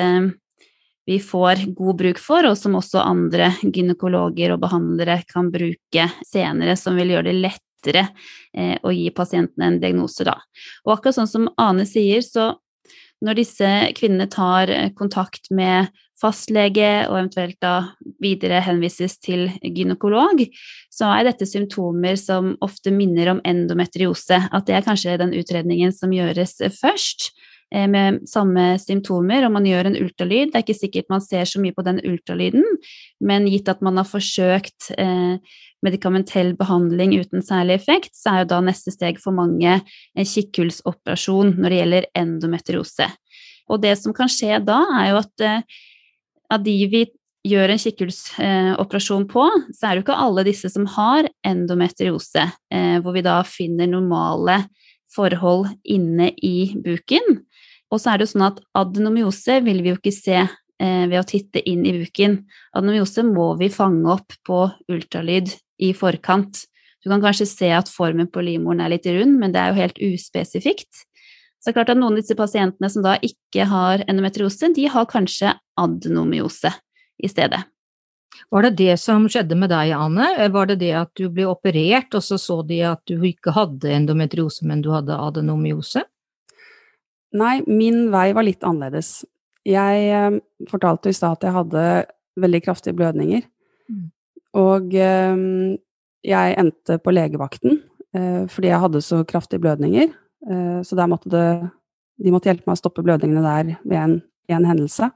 vi 1.07 1.19
får 1.21 1.67
god 1.75 1.99
bruk 1.99 2.21
for, 2.23 2.47
og 2.47 2.57
som 2.59 2.79
også 2.79 3.03
andre 3.03 3.51
gynekologer 3.63 4.55
og 4.55 4.63
behandlere 4.63 5.21
kan 5.29 5.51
bruke 5.53 6.09
senere, 6.29 6.77
som 6.79 6.99
vil 6.99 7.15
gjøre 7.17 7.31
det 7.31 7.39
lettere 7.41 8.07
eh, 8.55 8.77
å 8.79 8.93
gi 8.95 9.09
pasientene 9.15 9.73
en 9.73 9.81
diagnose 9.83 10.27
da. 10.29 10.37
Og 10.87 10.97
akkurat 10.97 11.19
sånn 11.19 11.31
som 11.31 11.51
Ane 11.61 11.87
sier, 11.89 12.23
så 12.23 12.53
når 13.23 13.39
disse 13.39 13.69
kvinnene 13.99 14.31
tar 14.31 14.71
eh, 14.71 14.91
kontakt 14.99 15.51
med 15.55 15.91
fastlege 16.23 17.09
og 17.09 17.17
eventuelt 17.17 17.59
da 17.63 17.75
videre 18.23 18.61
henvises 18.63 19.17
til 19.23 19.49
gynekolog, 19.63 20.45
så 20.93 21.11
er 21.17 21.27
dette 21.27 21.49
symptomer 21.51 22.19
som 22.21 22.53
ofte 22.63 22.93
minner 22.95 23.33
om 23.35 23.43
endometriose. 23.49 24.39
At 24.55 24.69
det 24.69 24.79
er 24.79 24.87
kanskje 24.87 25.19
den 25.19 25.35
utredningen 25.39 25.95
som 25.95 26.15
gjøres 26.15 26.61
først. 26.79 27.33
Eh, 27.73 27.88
med 27.88 28.21
samme 28.29 28.75
symptomer, 28.76 29.47
og 29.47 29.55
man 29.55 29.64
gjør 29.64 29.88
en 29.88 29.97
ultralyd. 29.97 30.50
Det 30.50 30.59
er 30.59 30.64
ikke 30.67 30.76
sikkert 30.76 31.12
man 31.12 31.23
ser 31.25 31.49
så 31.49 31.61
mye 31.62 31.73
på 31.73 31.85
den 31.87 32.02
ultralyden, 32.05 32.67
men 33.25 33.49
gitt 33.49 33.71
at 33.73 33.81
man 33.85 33.97
har 33.97 34.09
forsøkt 34.09 34.91
eh, 35.00 35.38
medikamentell 35.83 36.52
behandling 36.59 37.14
uten 37.17 37.41
særlig 37.45 37.79
effekt, 37.81 38.12
så 38.19 38.35
er 38.35 38.43
jo 38.43 38.50
da 38.52 38.61
neste 38.67 38.93
steg 38.93 39.23
for 39.23 39.33
mange 39.33 39.79
en 39.81 40.29
kikkhullsoperasjon 40.35 41.57
når 41.57 41.73
det 41.73 41.81
gjelder 41.81 42.11
endometriose. 42.21 43.09
Og 43.73 43.81
det 43.81 43.97
som 44.02 44.12
kan 44.12 44.29
skje 44.29 44.61
da, 44.67 44.83
er 45.00 45.09
jo 45.14 45.23
at 45.23 45.49
eh, 45.49 45.83
av 46.52 46.69
de 46.69 46.76
vi 46.93 47.07
gjør 47.49 47.73
en 47.73 47.81
kikkhullsoperasjon 47.81 49.25
på, 49.33 49.49
så 49.73 49.88
er 49.88 49.95
det 49.95 50.02
jo 50.02 50.07
ikke 50.11 50.23
alle 50.29 50.45
disse 50.47 50.69
som 50.71 50.85
har 50.93 51.26
endometriose, 51.49 52.45
hvor 53.02 53.17
vi 53.17 53.25
da 53.26 53.41
finner 53.49 53.88
normale 53.91 54.61
forhold 55.14 55.71
inne 55.85 56.31
i 56.42 56.73
buken. 56.83 57.42
Og 57.92 58.00
så 58.00 58.12
er 58.12 58.19
det 58.19 58.28
jo 58.28 58.33
sånn 58.35 58.49
at 58.49 58.61
adenomyose 58.78 59.61
vil 59.66 59.83
vi 59.85 59.92
jo 59.92 59.99
ikke 59.99 60.14
se 60.16 60.38
eh, 60.40 61.04
ved 61.11 61.19
å 61.21 61.26
titte 61.28 61.62
inn 61.69 61.85
i 61.88 61.95
buken. 61.99 62.40
Adenomyose 62.73 63.25
må 63.28 63.52
vi 63.61 63.69
fange 63.73 64.09
opp 64.14 64.37
på 64.47 64.64
ultralyd 64.92 65.52
i 65.83 65.92
forkant. 65.97 66.64
Du 67.02 67.11
kan 67.11 67.23
kanskje 67.23 67.49
se 67.50 67.73
at 67.75 67.90
formen 67.90 68.31
på 68.31 68.45
livmoren 68.47 68.81
er 68.85 68.95
litt 68.95 69.09
rund, 69.11 69.40
men 69.40 69.54
det 69.54 69.61
er 69.61 69.73
jo 69.73 69.81
helt 69.83 69.99
uspesifikt. 70.12 71.04
Så 71.62 71.71
det 71.71 71.75
er 71.75 71.78
klart 71.81 71.92
at 71.95 71.99
noen 71.99 72.16
av 72.16 72.23
disse 72.23 72.38
pasientene 72.38 72.88
som 72.90 73.04
da 73.04 73.16
ikke 73.23 73.66
har 73.71 74.02
endometriose, 74.09 74.73
de 74.75 74.88
har 74.90 75.11
kanskje 75.11 75.52
adenomyose 75.78 76.73
i 77.23 77.31
stedet. 77.31 77.61
Var 78.53 78.67
det 78.67 78.71
det 78.79 78.95
som 79.01 79.27
skjedde 79.31 79.57
med 79.59 79.71
deg, 79.73 79.93
Anne? 79.97 80.29
Var 80.53 80.71
det 80.71 80.79
det 80.83 80.93
at 80.97 81.12
du 81.19 81.27
ble 81.33 81.47
operert, 81.51 82.12
og 82.17 82.25
så 82.25 82.39
så 82.41 82.61
de 82.67 82.81
at 82.89 83.03
du 83.09 83.23
ikke 83.29 83.55
hadde 83.57 83.93
endometriose, 83.93 84.67
men 84.69 84.85
du 84.85 84.91
hadde 84.95 85.17
adenomyose? 85.17 86.05
Nei, 87.33 87.62
min 87.67 88.11
vei 88.12 88.31
var 88.37 88.45
litt 88.45 88.65
annerledes. 88.67 89.23
Jeg 89.69 90.09
eh, 90.11 90.41
fortalte 90.69 91.12
i 91.12 91.17
stad 91.17 91.39
at 91.39 91.47
jeg 91.47 91.57
hadde 91.57 91.85
veldig 92.43 92.61
kraftige 92.65 92.97
blødninger. 92.99 93.47
Mm. 93.89 94.11
Og 94.61 94.97
eh, 94.99 95.45
jeg 96.29 96.59
endte 96.61 96.99
på 97.03 97.15
legevakten 97.15 97.79
eh, 98.15 98.45
fordi 98.53 98.73
jeg 98.73 98.83
hadde 98.85 99.05
så 99.05 99.23
kraftige 99.29 99.62
blødninger. 99.62 100.19
Så 100.83 100.97
der 100.99 101.07
måtte 101.07 101.31
det 101.31 101.71
De 102.19 102.33
måtte 102.35 102.49
hjelpe 102.51 102.67
meg 102.67 102.75
å 102.75 102.81
stoppe 102.81 103.03
blødningene 103.07 103.43
der 103.45 103.77
ved 103.87 103.99
en, 104.01 104.15
en 104.51 104.65
hendelse. 104.67 105.07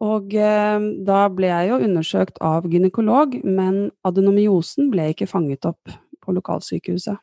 Og 0.00 0.32
eh, 0.32 0.86
da 1.06 1.24
ble 1.28 1.50
jeg 1.50 1.70
jo 1.72 1.80
undersøkt 1.86 2.40
av 2.44 2.68
gynekolog, 2.70 3.36
men 3.44 3.90
adenomyosen 4.06 4.88
ble 4.92 5.10
ikke 5.12 5.28
fanget 5.28 5.68
opp 5.68 5.92
på 6.20 6.34
lokalsykehuset. 6.36 7.20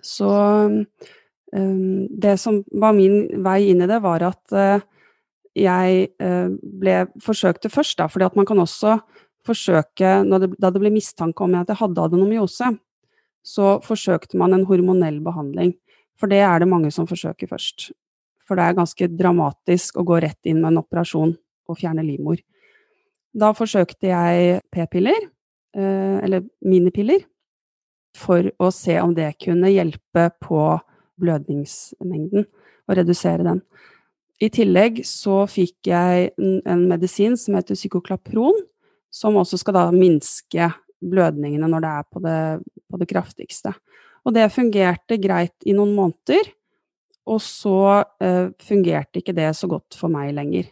Så 0.00 0.30
Ehm, 1.56 2.06
det 2.20 2.38
som 2.38 2.62
var 2.70 2.94
min 2.94 3.42
vei 3.44 3.70
inn 3.70 3.82
i 3.82 3.88
det, 3.90 3.98
var 4.02 4.22
at 4.26 4.54
eh, 4.54 4.84
jeg 5.58 6.10
eh, 6.22 6.52
ble 6.82 7.00
forsøkte 7.22 7.72
først, 7.72 7.98
da, 7.98 8.06
fordi 8.10 8.28
at 8.28 8.38
man 8.38 8.46
kan 8.46 8.62
også 8.62 9.00
forsøke 9.46 10.12
det, 10.28 10.52
Da 10.60 10.70
det 10.70 10.82
ble 10.82 10.92
mistanke 10.92 11.42
om 11.42 11.56
at 11.58 11.70
jeg 11.72 11.80
hadde 11.80 12.02
adenomyose, 12.04 12.74
så 13.42 13.78
forsøkte 13.82 14.38
man 14.38 14.54
en 14.54 14.66
hormonell 14.68 15.18
behandling. 15.24 15.74
For 16.20 16.28
det 16.28 16.42
er 16.44 16.60
det 16.60 16.68
mange 16.68 16.90
som 16.92 17.08
forsøker 17.08 17.48
først. 17.48 17.90
For 18.46 18.58
det 18.58 18.66
er 18.66 18.76
ganske 18.76 19.08
dramatisk 19.08 19.96
å 19.96 20.04
gå 20.04 20.20
rett 20.20 20.38
inn 20.44 20.60
med 20.60 20.74
en 20.74 20.82
operasjon 20.82 21.32
og 21.70 21.78
fjerne 21.80 22.04
livmor. 22.06 22.40
Da 23.30 23.52
forsøkte 23.54 24.10
jeg 24.10 24.60
p-piller, 24.74 25.28
eh, 25.76 26.18
eller 26.24 26.46
minipiller, 26.66 27.22
for 28.16 28.50
å 28.58 28.72
se 28.74 28.96
om 29.00 29.14
det 29.14 29.36
kunne 29.38 29.70
hjelpe 29.70 30.30
på 30.42 30.64
blødningsmengden, 31.20 32.46
og 32.88 32.98
redusere 32.98 33.46
den. 33.46 33.62
I 34.40 34.48
tillegg 34.48 35.02
så 35.06 35.44
fikk 35.50 35.90
jeg 35.90 36.30
en 36.40 36.86
medisin 36.88 37.36
som 37.38 37.58
heter 37.58 37.78
psykoklapron, 37.78 38.56
som 39.12 39.36
også 39.36 39.58
skal 39.60 39.76
da 39.76 39.84
minske 39.92 40.70
blødningene 41.00 41.68
når 41.68 41.84
det 41.84 41.90
er 41.90 42.06
på 42.08 42.22
det, 42.24 42.40
på 42.90 43.00
det 43.00 43.08
kraftigste. 43.10 43.74
Og 44.24 44.34
det 44.36 44.50
fungerte 44.52 45.18
greit 45.20 45.68
i 45.68 45.74
noen 45.76 45.92
måneder, 45.96 46.50
og 47.30 47.40
så 47.44 48.02
eh, 48.22 48.50
fungerte 48.64 49.20
ikke 49.20 49.36
det 49.36 49.52
så 49.56 49.68
godt 49.70 49.96
for 49.96 50.12
meg 50.12 50.32
lenger. 50.36 50.70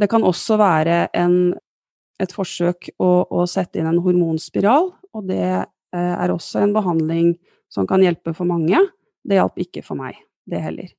Det 0.00 0.08
kan 0.10 0.26
også 0.26 0.58
være 0.58 0.98
en, 1.14 1.54
et 2.22 2.34
forsøk 2.34 2.90
å, 2.98 3.10
å, 3.30 3.44
sette 3.50 3.80
inn 3.80 3.88
en 3.90 4.02
hormonspiral, 4.02 4.90
og 5.14 5.30
det 5.30 5.46
uh, 5.46 6.14
er 6.18 6.34
også 6.34 6.64
en 6.64 6.74
behandling 6.74 7.34
som 7.70 7.88
kan 7.90 8.02
hjelpe 8.02 8.34
for 8.36 8.46
mange 8.46 8.78
Det 9.24 9.38
hjalp 9.38 9.56
ikke 9.62 9.82
for 9.86 9.98
meg, 9.98 10.18
det 10.44 10.60
heller. 10.60 10.90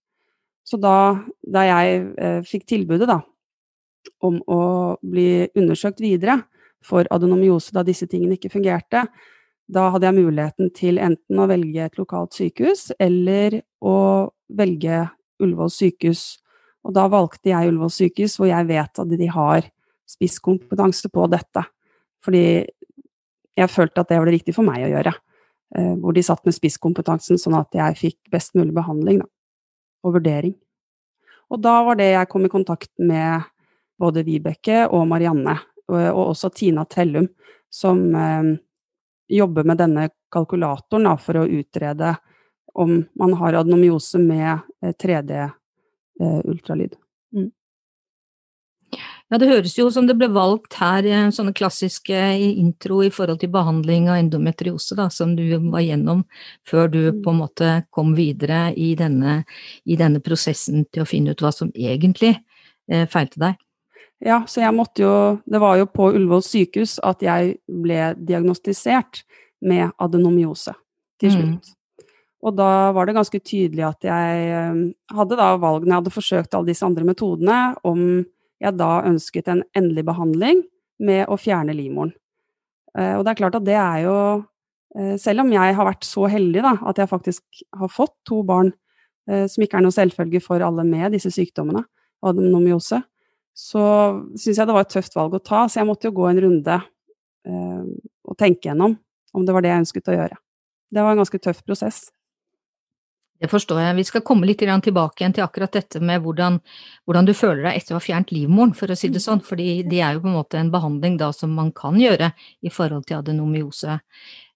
Så 0.66 0.80
da, 0.82 1.22
da 1.46 1.62
jeg 1.62 2.00
eh, 2.18 2.40
fikk 2.42 2.64
tilbudet 2.66 3.06
da, 3.06 3.20
om 4.26 4.40
å 4.50 4.62
bli 4.98 5.46
undersøkt 5.54 6.02
videre 6.02 6.40
for 6.86 7.06
adenomyose 7.14 7.74
da 7.76 7.84
disse 7.86 8.08
tingene 8.10 8.34
ikke 8.34 8.50
fungerte, 8.50 9.04
da 9.66 9.90
hadde 9.94 10.10
jeg 10.10 10.18
muligheten 10.18 10.72
til 10.78 10.98
enten 11.02 11.42
å 11.42 11.48
velge 11.50 11.86
et 11.86 12.02
lokalt 12.02 12.34
sykehus 12.38 12.92
eller 13.02 13.60
å 13.82 13.98
velge 14.58 15.06
Ullevål 15.42 15.72
sykehus. 15.74 16.24
Og 16.86 16.94
da 16.94 17.08
valgte 17.10 17.50
jeg 17.50 17.72
Ullevål 17.72 17.94
sykehus, 17.94 18.38
hvor 18.38 18.50
jeg 18.50 18.68
vet 18.70 19.02
at 19.02 19.14
de 19.18 19.30
har 19.34 19.70
spisskompetanse 20.10 21.10
på 21.14 21.26
dette. 21.34 21.64
Fordi 22.26 22.46
jeg 23.56 23.72
følte 23.72 24.04
at 24.04 24.12
det 24.12 24.20
var 24.20 24.30
det 24.30 24.36
riktig 24.38 24.56
for 24.56 24.68
meg 24.68 24.86
å 24.86 24.92
gjøre. 24.92 25.16
Eh, 25.78 25.94
hvor 26.02 26.14
de 26.14 26.24
satt 26.26 26.46
med 26.46 26.56
spisskompetansen, 26.56 27.40
sånn 27.42 27.58
at 27.58 27.74
jeg 27.76 27.98
fikk 28.00 28.20
best 28.34 28.54
mulig 28.58 28.76
behandling 28.76 29.24
da, 29.24 29.30
og 30.06 30.20
vurdering. 30.20 30.54
Og 31.50 31.62
da 31.62 31.80
var 31.86 31.98
det 31.98 32.12
jeg 32.12 32.30
kom 32.30 32.46
i 32.46 32.52
kontakt 32.54 32.92
med 33.02 33.48
både 34.02 34.26
Vibeke 34.28 34.86
og 34.92 35.08
Marianne, 35.10 35.58
og 35.90 36.22
også 36.32 36.50
Tina 36.54 36.86
Tellum, 36.90 37.28
som 37.70 38.06
eh, 38.18 38.54
jobber 39.36 39.66
med 39.66 39.82
denne 39.82 40.08
kalkulatoren 40.34 41.10
da, 41.10 41.18
for 41.18 41.42
å 41.42 41.50
utrede 41.50 42.16
om 42.76 42.98
man 43.16 43.38
har 43.40 43.62
adenomyose 43.62 44.20
med 44.20 44.66
3D-ultralyd. 44.84 45.62
Eh, 46.22 46.40
mm. 47.36 47.52
Ja, 49.30 49.40
det 49.42 49.50
høres 49.50 49.74
jo 49.78 49.88
som 49.92 50.06
det 50.08 50.16
ble 50.20 50.30
valgt 50.30 50.78
her 50.78 51.08
sånne 51.34 51.54
klassiske 51.58 52.20
intro 52.46 53.02
i 53.04 53.12
forhold 53.14 53.42
til 53.42 53.52
behandling 53.54 54.08
av 54.12 54.20
endometriose, 54.22 54.96
da, 54.96 55.10
som 55.10 55.34
du 55.36 55.44
var 55.72 55.82
gjennom 55.82 56.24
før 56.68 56.92
du 56.94 57.00
mm. 57.10 57.22
på 57.26 57.34
en 57.34 57.42
måte 57.42 57.72
kom 57.96 58.14
videre 58.18 58.70
i 58.78 58.94
denne, 59.00 59.42
i 59.84 59.98
denne 60.00 60.22
prosessen 60.24 60.86
til 60.94 61.04
å 61.04 61.10
finne 61.10 61.34
ut 61.34 61.42
hva 61.42 61.52
som 61.56 61.74
egentlig 61.74 62.36
eh, 62.88 63.08
feilte 63.10 63.42
deg. 63.42 63.62
Ja, 64.24 64.44
så 64.48 64.62
jeg 64.62 64.72
måtte 64.72 65.04
jo 65.04 65.16
Det 65.44 65.60
var 65.60 65.76
jo 65.76 65.90
på 65.92 66.08
Ullevål 66.16 66.44
sykehus 66.46 66.96
at 67.04 67.22
jeg 67.22 67.58
ble 67.68 68.14
diagnostisert 68.16 69.26
med 69.66 69.92
adenomyose 70.00 70.74
til 71.20 71.32
mm. 71.32 71.36
slutt. 71.36 71.74
Mm. 71.74 71.75
Og 72.46 72.54
da 72.54 72.92
var 72.94 73.08
det 73.08 73.16
ganske 73.18 73.42
tydelig 73.42 73.88
at 73.88 74.06
jeg 74.06 74.50
eh, 74.54 74.82
hadde 75.18 75.38
da 75.40 75.50
valg, 75.62 75.86
når 75.86 75.92
jeg 75.92 76.02
hadde 76.04 76.14
forsøkt 76.14 76.58
alle 76.58 76.70
disse 76.70 76.86
andre 76.86 77.08
metodene, 77.08 77.60
om 77.88 78.22
jeg 78.62 78.78
da 78.78 78.92
ønsket 79.10 79.50
en 79.52 79.64
endelig 79.76 80.06
behandling 80.08 80.62
med 81.06 81.26
å 81.32 81.38
fjerne 81.42 81.74
livmoren. 81.76 82.14
Eh, 82.96 83.16
og 83.18 83.26
det 83.26 83.34
er 83.34 83.40
klart 83.42 83.58
at 83.58 83.66
det 83.66 83.80
er 83.80 84.06
jo 84.06 84.18
eh, 84.96 85.16
Selv 85.20 85.44
om 85.44 85.50
jeg 85.52 85.76
har 85.76 85.90
vært 85.90 86.06
så 86.08 86.30
heldig 86.32 86.62
da, 86.64 86.78
at 86.88 87.02
jeg 87.02 87.12
faktisk 87.12 87.66
har 87.76 87.92
fått 87.92 88.16
to 88.30 88.44
barn, 88.48 88.74
som 89.26 89.64
ikke 89.66 89.80
er 89.80 89.82
noe 89.82 89.94
selvfølge 89.96 90.38
for 90.38 90.62
alle 90.62 90.84
med 90.86 91.16
disse 91.16 91.32
sykdommene, 91.34 91.80
adenomyose, 92.30 93.00
så 93.58 93.86
syns 94.38 94.60
jeg 94.60 94.70
det 94.70 94.76
var 94.76 94.86
et 94.86 94.92
tøft 94.94 95.18
valg 95.18 95.34
å 95.34 95.40
ta, 95.42 95.64
så 95.66 95.80
jeg 95.80 95.88
måtte 95.90 96.06
jo 96.06 96.14
gå 96.20 96.28
en 96.30 96.42
runde 96.44 96.76
og 97.50 98.38
tenke 98.38 98.70
gjennom 98.70 98.94
om 99.34 99.48
det 99.48 99.56
var 99.58 99.66
det 99.66 99.72
jeg 99.72 99.82
ønsket 99.82 100.12
å 100.14 100.20
gjøre. 100.20 100.38
Det 100.94 101.08
var 101.08 101.16
en 101.16 101.24
ganske 101.24 101.42
tøff 101.42 101.64
prosess. 101.66 102.04
Det 103.42 103.50
forstår 103.52 103.82
jeg. 103.82 103.96
Vi 103.98 104.06
skal 104.08 104.24
komme 104.24 104.48
litt 104.48 104.62
tilbake 104.64 105.22
igjen 105.22 105.34
til 105.36 105.44
akkurat 105.44 105.74
dette 105.76 106.00
med 106.00 106.24
hvordan, 106.24 106.62
hvordan, 107.06 107.28
du 107.28 107.34
føler 107.36 107.66
deg 107.68 107.82
etter 107.82 107.96
å 107.96 108.00
ha 108.00 108.06
fjernet 108.06 108.32
livmoren, 108.32 108.74
for 108.74 108.92
å 108.92 108.96
si 108.96 109.10
det 109.12 109.22
sånn, 109.24 109.44
fordi 109.44 109.84
det 109.84 110.00
er 110.00 110.16
jo 110.16 110.24
på 110.24 110.32
en 110.32 110.38
måte 110.40 110.60
en 110.60 110.72
behandling 110.72 111.18
da 111.20 111.34
som 111.36 111.52
man 111.52 111.74
kan 111.76 112.00
gjøre 112.00 112.32
i 112.64 112.72
forhold 112.72 113.06
til 113.10 113.20
adenomyose. 113.20 114.00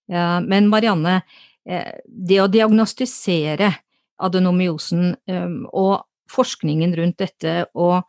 Men 0.09 0.69
Marianne, 0.71 1.21
eh, 1.69 1.99
det 2.07 2.39
å 2.41 2.49
diagnostisere 2.49 3.73
adenomyosen 4.19 5.11
eh, 5.29 5.51
og 5.69 6.05
forskningen 6.29 6.95
rundt 6.97 7.19
dette 7.21 7.63
og 7.73 8.03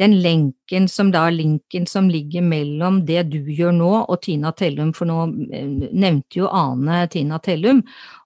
den 0.00 0.16
lenken 0.24 0.88
som 0.88 1.10
da 1.12 1.26
linken 1.30 1.86
som 1.86 2.08
ligger 2.10 2.42
mellom 2.42 3.02
det 3.06 3.26
du 3.28 3.38
gjør 3.52 3.74
nå 3.76 3.90
og 4.00 4.16
Tina 4.24 4.52
Tellum, 4.56 4.94
for 4.96 5.10
nå 5.10 5.18
eh, 5.52 5.68
nevnte 5.92 6.40
jo 6.40 6.48
Ane 6.48 7.02
Tina 7.12 7.38
Tellum. 7.44 7.82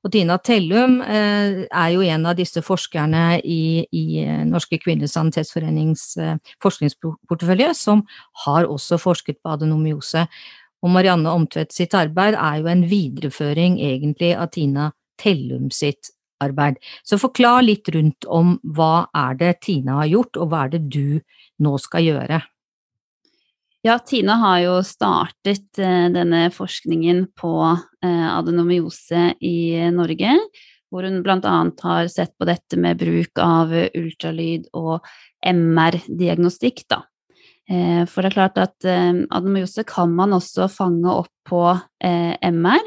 Og 0.07 0.13
Tina 0.15 0.39
Tellum 0.39 1.01
eh, 1.03 1.65
er 1.67 1.93
jo 1.95 2.05
en 2.07 2.29
av 2.31 2.39
disse 2.39 2.63
forskerne 2.63 3.41
i, 3.43 3.83
i 3.91 4.05
eh, 4.23 4.43
Norske 4.47 4.79
kvinners 4.83 5.17
sanitetsforenings 5.19 6.07
eh, 6.23 6.35
forskningsportefølje, 6.63 7.73
som 7.75 8.05
har 8.47 8.71
også 8.71 9.01
forsket 9.03 9.43
på 9.43 9.57
adenomyose. 9.57 10.29
Og 10.85 10.93
Marianne 10.95 11.33
Omtvedt 11.33 11.75
sitt 11.75 11.97
arbeid 11.99 12.37
er 12.39 12.61
jo 12.61 12.71
en 12.71 12.85
videreføring 12.87 13.81
egentlig 13.83 14.35
av 14.39 14.53
Tina 14.55 14.93
Tellum 15.19 15.73
sitt 15.75 16.15
arbeid. 16.43 16.81
Så 17.05 17.19
forklar 17.21 17.65
litt 17.65 17.89
rundt 17.95 18.27
om 18.27 18.57
hva 18.77 19.07
er 19.15 19.39
det 19.41 19.53
Tina 19.67 20.01
har 20.03 20.11
gjort, 20.11 20.41
og 20.41 20.51
hva 20.51 20.65
er 20.65 20.75
det 20.75 20.83
du 20.89 21.21
nå 21.63 21.77
skal 21.83 22.09
gjøre? 22.09 22.41
Ja, 23.85 23.99
Tina 24.01 24.39
har 24.41 24.61
jo 24.63 24.77
startet 24.87 25.79
eh, 25.79 26.07
denne 26.13 26.47
forskningen 26.55 27.27
på 27.37 27.55
eh, 27.69 28.29
adenomyose 28.33 29.35
i 29.45 29.77
Norge, 29.93 30.39
hvor 30.89 31.05
hun 31.05 31.21
bl.a. 31.27 31.57
har 31.83 32.09
sett 32.09 32.33
på 32.39 32.49
dette 32.49 32.79
med 32.81 33.03
bruk 33.03 33.43
av 33.45 33.75
ultralyd 33.75 34.71
og 34.73 35.05
MR-diagnostikk, 35.45 36.87
da. 36.89 37.03
Eh, 37.65 38.03
for 38.05 38.21
det 38.21 38.29
er 38.29 38.35
klart 38.35 38.59
at 38.61 38.85
eh, 38.85 39.23
adenomyose 39.33 39.87
kan 39.89 40.11
man 40.13 40.35
også 40.37 40.67
fange 40.69 41.09
opp 41.09 41.31
på 41.49 41.63
eh, 42.05 42.35
MR, 42.53 42.85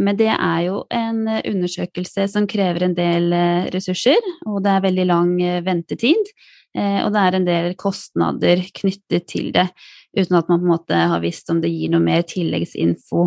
men 0.00 0.16
det 0.18 0.28
er 0.28 0.58
jo 0.66 0.82
en 0.92 1.22
undersøkelse 1.24 2.26
som 2.28 2.44
krever 2.48 2.84
en 2.84 2.96
del 2.96 3.32
ressurser, 3.72 4.20
og 4.44 4.60
det 4.64 4.74
er 4.74 4.84
veldig 4.84 5.06
lang 5.08 5.30
ventetid. 5.64 6.28
Og 6.76 7.08
det 7.14 7.22
er 7.22 7.36
en 7.38 7.46
del 7.46 7.70
kostnader 7.80 8.60
knyttet 8.76 9.24
til 9.32 9.48
det, 9.56 9.64
uten 10.12 10.36
at 10.36 10.50
man 10.52 10.60
på 10.60 10.66
en 10.66 10.74
måte 10.74 10.98
har 11.14 11.24
visst 11.24 11.48
om 11.48 11.62
det 11.62 11.72
gir 11.72 11.94
noe 11.94 12.04
mer 12.04 12.26
tilleggsinfo 12.28 13.24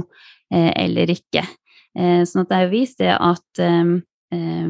eller 0.53 1.09
ikke. 1.15 1.41
Sånn 1.97 2.45
at 2.45 2.53
det 2.53 2.59
er 2.59 2.67
jo 2.67 2.73
vist 2.75 3.01
det 3.01 3.15
at 3.17 3.63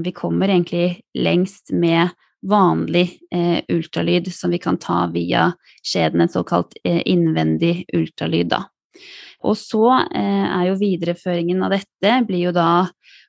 vi 0.08 0.16
kommer 0.16 0.56
egentlig 0.56 1.02
lengst 1.20 1.76
med 1.76 2.16
vanlig 2.42 3.20
eh, 3.34 3.62
ultralyd 3.70 4.32
som 4.34 4.52
vi 4.52 4.60
kan 4.62 4.78
ta 4.82 5.06
via 5.14 5.52
skjeden, 5.84 6.22
en 6.22 6.32
såkalt 6.32 6.74
eh, 6.84 7.02
innvendig 7.06 7.86
ultralyd. 7.94 8.52
Da. 8.54 8.64
Og 9.48 9.58
så 9.58 9.86
eh, 10.12 10.46
er 10.48 10.70
jo 10.70 10.80
videreføringen 10.82 11.64
av 11.66 11.76
dette 11.76 12.16
blir 12.28 12.48
jo 12.50 12.56
da 12.56 12.88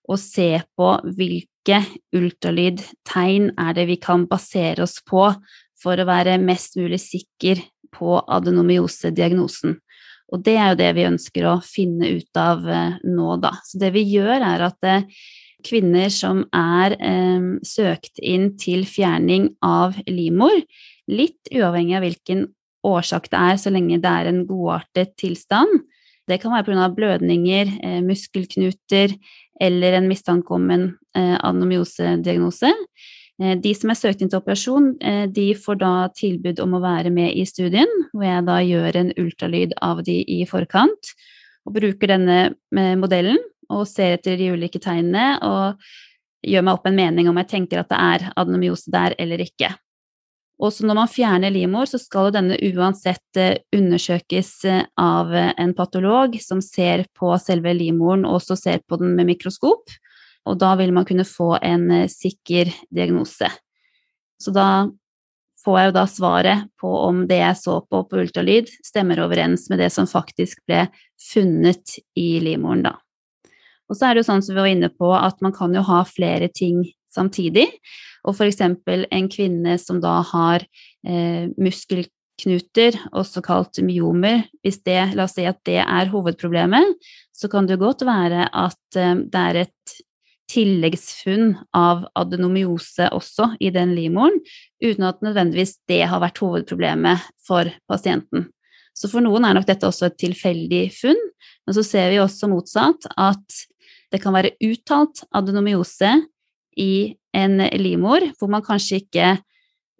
å 0.08 0.18
se 0.18 0.62
på 0.76 0.94
hvilke 1.16 1.82
ultralydtegn 2.16 3.52
er 3.60 3.76
det 3.76 3.86
vi 3.88 3.98
kan 4.02 4.26
basere 4.30 4.84
oss 4.84 4.98
på 5.08 5.28
for 5.82 5.98
å 5.98 6.08
være 6.08 6.40
mest 6.42 6.76
mulig 6.78 7.00
sikker 7.02 7.62
på 7.92 8.18
adenomyose-diagnosen. 8.20 9.76
Og 10.32 10.40
det 10.44 10.56
er 10.56 10.72
jo 10.72 10.80
det 10.80 10.90
vi 10.96 11.08
ønsker 11.08 11.46
å 11.48 11.58
finne 11.64 12.14
ut 12.16 12.40
av 12.40 12.64
eh, 12.68 12.98
nå, 13.04 13.36
da. 13.42 13.54
Så 13.68 13.80
det 13.82 13.92
vi 13.96 14.04
gjør, 14.14 14.38
er 14.40 14.66
at 14.68 14.88
eh, 14.88 15.08
kvinner 15.64 16.10
som 16.12 16.44
er 16.56 16.96
eh, 16.98 17.46
søkt 17.66 18.20
inn 18.22 18.52
til 18.60 18.84
fjerning 18.88 19.52
av 19.64 19.96
livmor, 20.08 20.60
litt 21.10 21.50
uavhengig 21.52 21.96
av 21.98 22.06
hvilken 22.06 22.44
årsak 22.86 23.30
det 23.30 23.38
er, 23.38 23.58
så 23.60 23.72
lenge 23.72 24.00
det 24.02 24.10
er 24.10 24.30
en 24.30 24.44
godartet 24.48 25.14
tilstand. 25.20 25.82
Det 26.28 26.38
kan 26.42 26.54
være 26.54 26.70
pga. 26.70 26.88
blødninger, 26.94 27.72
eh, 27.82 28.00
muskelknuter 28.02 29.16
eller 29.60 29.98
en 29.98 30.08
mistanke 30.08 30.54
om 30.54 30.70
en 30.70 30.86
eh, 31.14 31.36
adenomyosediagnose. 31.38 32.72
Eh, 33.42 33.56
de 33.58 33.74
som 33.74 33.90
er 33.90 33.98
søkt 33.98 34.22
inn 34.22 34.30
til 34.30 34.40
operasjon, 34.40 34.96
eh, 35.00 35.26
de 35.26 35.52
får 35.54 35.78
da 35.82 36.08
tilbud 36.14 36.60
om 36.60 36.74
å 36.74 36.82
være 36.82 37.10
med 37.10 37.34
i 37.34 37.44
studien, 37.44 37.88
hvor 38.12 38.26
jeg 38.26 38.46
da 38.46 38.58
gjør 38.62 38.96
en 38.96 39.12
ultralyd 39.18 39.72
av 39.82 40.02
de 40.04 40.22
i 40.22 40.44
forkant, 40.46 41.14
og 41.66 41.74
bruker 41.74 42.10
denne 42.10 42.54
eh, 42.76 42.94
modellen 42.98 43.38
og 43.72 43.86
ser 43.90 44.18
etter 44.18 44.38
de 44.40 44.52
ulike 44.54 44.80
tegnene 44.82 45.36
og 45.46 45.80
gjør 46.42 46.66
meg 46.66 46.76
opp 46.76 46.88
en 46.90 46.98
mening 46.98 47.30
om 47.30 47.38
jeg 47.40 47.50
tenker 47.52 47.82
at 47.82 47.90
det 47.92 47.98
er 48.02 48.28
adenomyose 48.34 48.92
der 48.92 49.16
eller 49.22 49.42
ikke. 49.44 49.72
Også 50.62 50.86
når 50.86 50.98
man 51.00 51.10
fjerner 51.10 51.50
livmor, 51.50 51.88
så 51.90 51.98
skal 51.98 52.30
denne 52.34 52.58
uansett 52.68 53.38
eh, 53.40 53.56
undersøkes 53.74 54.52
eh, 54.68 54.84
av 55.00 55.32
en 55.34 55.74
patolog 55.74 56.36
som 56.42 56.60
ser 56.62 57.06
på 57.18 57.32
selve 57.42 57.72
livmoren 57.74 58.26
og 58.28 58.38
også 58.38 58.58
ser 58.60 58.82
på 58.86 58.98
den 59.00 59.16
med 59.18 59.32
mikroskop. 59.32 59.90
Og 60.46 60.58
da 60.58 60.74
vil 60.78 60.92
man 60.94 61.06
kunne 61.08 61.26
få 61.26 61.56
en 61.58 61.88
eh, 61.90 62.10
sikker 62.10 62.70
diagnose. 62.94 63.50
Så 64.38 64.54
da 64.54 64.86
får 65.64 65.78
jeg 65.78 65.90
jo 65.90 65.94
da 65.96 66.04
svaret 66.10 66.66
på 66.80 66.90
om 67.08 67.24
det 67.30 67.38
jeg 67.38 67.58
så 67.58 67.78
på 67.86 68.02
på 68.10 68.22
ultralyd, 68.22 68.70
stemmer 68.86 69.22
overens 69.22 69.68
med 69.70 69.82
det 69.82 69.90
som 69.94 70.10
faktisk 70.10 70.62
ble 70.66 70.88
funnet 71.32 71.98
i 72.18 72.36
livmoren, 72.42 72.86
da. 72.86 72.96
Og 73.92 73.98
så 73.98 74.08
er 74.08 74.14
det 74.16 74.22
jo 74.22 74.30
sånn 74.30 74.42
som 74.44 74.56
vi 74.56 74.62
var 74.64 74.72
inne 74.72 74.88
på, 74.88 75.10
at 75.12 75.42
man 75.44 75.52
kan 75.52 75.74
jo 75.76 75.84
ha 75.84 76.00
flere 76.08 76.48
ting 76.48 76.80
samtidig. 77.12 77.66
Og 78.24 78.38
eksempel 78.40 79.04
en 79.12 79.28
kvinne 79.28 79.76
som 79.76 79.98
da 80.00 80.20
har 80.30 80.64
eh, 81.04 81.50
muskelknuter, 81.60 82.96
også 83.12 83.42
kalt 83.44 83.82
myomer, 83.84 84.46
hvis 84.64 84.80
det, 84.86 85.12
la 85.18 85.26
oss 85.26 85.36
si 85.36 85.44
at 85.44 85.60
det 85.68 85.82
er 85.82 86.12
hovedproblemet, 86.14 86.96
så 87.36 87.50
kan 87.52 87.68
det 87.68 87.82
godt 87.82 88.06
være 88.08 88.46
at 88.48 88.96
eh, 88.96 89.18
det 89.28 89.44
er 89.50 89.60
et 89.66 89.98
tilleggsfunn 90.52 91.52
av 91.76 92.06
adenomyose 92.18 93.10
også 93.14 93.52
i 93.60 93.70
den 93.74 93.94
livmoren, 93.96 94.40
uten 94.82 95.06
at 95.08 95.20
nødvendigvis 95.24 95.78
det 95.88 96.02
har 96.08 96.24
vært 96.24 96.40
hovedproblemet 96.42 97.28
for 97.46 97.68
pasienten. 97.88 98.48
Så 98.92 99.08
for 99.08 99.24
noen 99.24 99.46
er 99.48 99.56
nok 99.56 99.68
dette 99.68 99.88
også 99.88 100.10
et 100.10 100.18
tilfeldig 100.20 100.86
funn, 100.92 101.20
men 101.66 101.76
så 101.76 101.84
ser 101.86 102.10
vi 102.12 102.20
også 102.20 102.50
motsatt 102.52 103.08
at 103.16 103.62
det 104.12 104.20
kan 104.22 104.34
være 104.36 104.54
uttalt 104.64 105.24
adenomyose 105.34 106.12
i 106.80 107.14
en 107.36 107.58
livmor 107.80 108.24
hvor 108.38 108.50
man 108.52 108.64
kanskje 108.64 109.02
ikke 109.02 109.32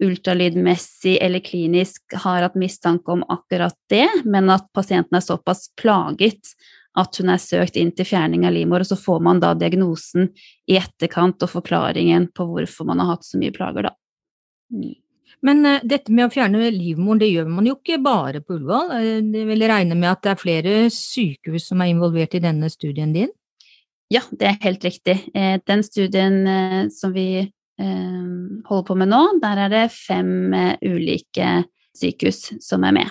ultralydmessig 0.03 1.17
eller 1.23 1.43
klinisk 1.45 2.17
har 2.25 2.43
hatt 2.43 2.59
mistanke 2.59 3.13
om 3.13 3.23
akkurat 3.31 3.77
det, 3.93 4.09
men 4.25 4.51
at 4.51 4.67
pasienten 4.75 5.19
er 5.19 5.25
såpass 5.25 5.69
plaget 5.79 6.55
at 6.99 7.17
hun 7.21 7.31
er 7.33 7.41
søkt 7.41 7.79
inn 7.81 7.93
til 7.97 8.09
fjerning 8.09 8.45
av 8.45 8.53
livmor, 8.53 8.83
og 8.83 8.91
så 8.91 8.99
får 9.01 9.23
man 9.25 9.41
da 9.41 9.55
diagnosen 9.57 10.29
i 10.69 10.77
etterkant 10.81 11.45
og 11.45 11.53
forklaringen 11.55 12.29
på 12.37 12.47
hvorfor 12.51 12.89
man 12.89 13.01
har 13.01 13.15
hatt 13.15 13.25
så 13.25 13.41
mye 13.41 13.55
plager, 13.55 13.89
da. 13.89 13.95
Mm. 14.73 14.99
Men 15.43 15.67
uh, 15.67 15.79
dette 15.83 16.13
med 16.15 16.29
å 16.29 16.33
fjerne 16.33 16.69
livmoren, 16.71 17.23
det 17.23 17.31
gjør 17.33 17.49
man 17.51 17.67
jo 17.67 17.79
ikke 17.79 17.99
bare 18.03 18.43
på 18.45 18.59
Ullevål. 18.59 18.93
Eh, 18.99 19.47
vil 19.49 19.65
regne 19.67 19.97
med 19.99 20.11
at 20.13 20.21
det 20.23 20.35
er 20.35 20.43
flere 20.43 20.75
sykehus 20.93 21.71
som 21.73 21.83
er 21.83 21.91
involvert 21.91 22.37
i 22.39 22.43
denne 22.45 22.71
studien 22.71 23.15
din? 23.15 23.33
Ja, 24.13 24.23
det 24.31 24.49
er 24.49 24.61
helt 24.67 24.85
riktig. 24.85 25.17
Eh, 25.35 25.57
den 25.67 25.83
studien 25.87 26.91
som 26.93 27.15
vi 27.17 27.49
holder 27.83 28.85
på 28.87 28.95
med 29.01 29.09
nå, 29.11 29.19
der 29.43 29.59
er 29.65 29.71
det 29.73 29.87
fem 29.91 30.53
ulike 30.85 31.65
sykehus 31.97 32.53
som 32.63 32.85
er 32.87 32.95
med. 32.95 33.09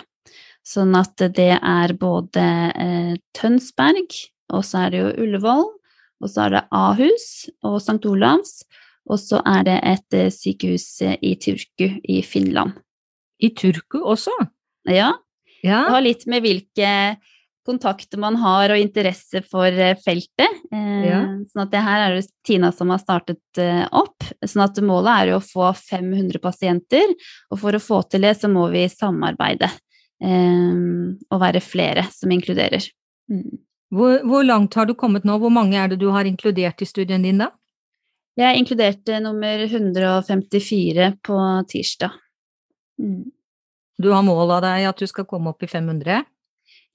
Sånn 0.63 0.93
at 0.95 1.19
det 1.35 1.57
er 1.57 1.91
både 1.99 2.45
Tønsberg, 3.35 4.15
og 4.53 4.63
så 4.63 4.85
er 4.85 4.93
det 4.93 5.01
jo 5.01 5.09
Ullevål, 5.25 5.65
og 6.21 6.29
så 6.29 6.45
er 6.45 6.55
det 6.55 6.63
Ahus 6.77 7.27
og 7.65 7.81
St. 7.81 7.99
Olavs, 8.07 8.61
og 9.09 9.19
så 9.19 9.41
er 9.47 9.65
det 9.67 9.77
et 9.87 10.17
eh, 10.17 10.31
sykehus 10.33 10.85
eh, 11.05 11.17
i 11.25 11.33
Turku 11.41 11.87
i 12.03 12.21
Finland. 12.25 12.77
I 13.41 13.49
Turku 13.57 14.01
også? 14.05 14.33
Ja. 14.89 15.11
ja. 15.65 15.81
Det 15.87 15.95
har 15.95 16.05
litt 16.05 16.27
med 16.29 16.45
hvilke 16.45 16.91
kontakter 17.67 18.19
man 18.21 18.37
har 18.41 18.73
og 18.73 18.81
interesse 18.81 19.43
for 19.47 19.67
eh, 19.67 19.97
feltet. 20.01 20.59
Ja. 20.71 21.21
Sånn 21.51 21.63
at 21.65 21.71
det 21.73 21.83
her 21.85 22.05
er 22.05 22.17
det 22.17 22.25
Tina 22.47 22.71
som 22.73 22.93
har 22.93 23.01
startet 23.01 23.61
opp. 23.91 24.23
Sånn 24.45 24.63
at 24.63 24.79
målet 24.85 25.11
er 25.11 25.31
jo 25.31 25.39
å 25.39 25.45
få 25.45 25.71
500 25.77 26.41
pasienter, 26.43 27.13
og 27.51 27.61
for 27.61 27.75
å 27.75 27.81
få 27.81 28.01
til 28.09 28.23
det 28.27 28.35
så 28.39 28.49
må 28.51 28.67
vi 28.73 28.85
samarbeide. 28.91 29.69
Og 30.21 31.41
være 31.41 31.63
flere 31.65 32.05
som 32.13 32.31
inkluderer. 32.31 32.85
Mm. 33.31 33.59
Hvor, 33.91 34.21
hvor 34.23 34.45
langt 34.45 34.77
har 34.79 34.87
du 34.87 34.93
kommet 34.95 35.25
nå? 35.27 35.35
Hvor 35.41 35.51
mange 35.51 35.75
er 35.75 35.91
det 35.91 35.99
du 35.99 36.07
har 36.15 36.27
inkludert 36.29 36.81
i 36.81 36.87
studien 36.87 37.25
din 37.25 37.41
da? 37.43 37.49
Jeg 38.39 38.61
inkluderte 38.61 39.19
nummer 39.19 39.65
154 39.65 41.09
på 41.27 41.37
tirsdag. 41.67 42.13
Mm. 43.01 43.25
Du 44.01 44.09
har 44.15 44.23
mål 44.23 44.55
av 44.55 44.63
deg 44.63 44.87
at 44.87 45.01
du 45.01 45.09
skal 45.09 45.27
komme 45.27 45.51
opp 45.51 45.63
i 45.65 45.69
500? 45.69 46.23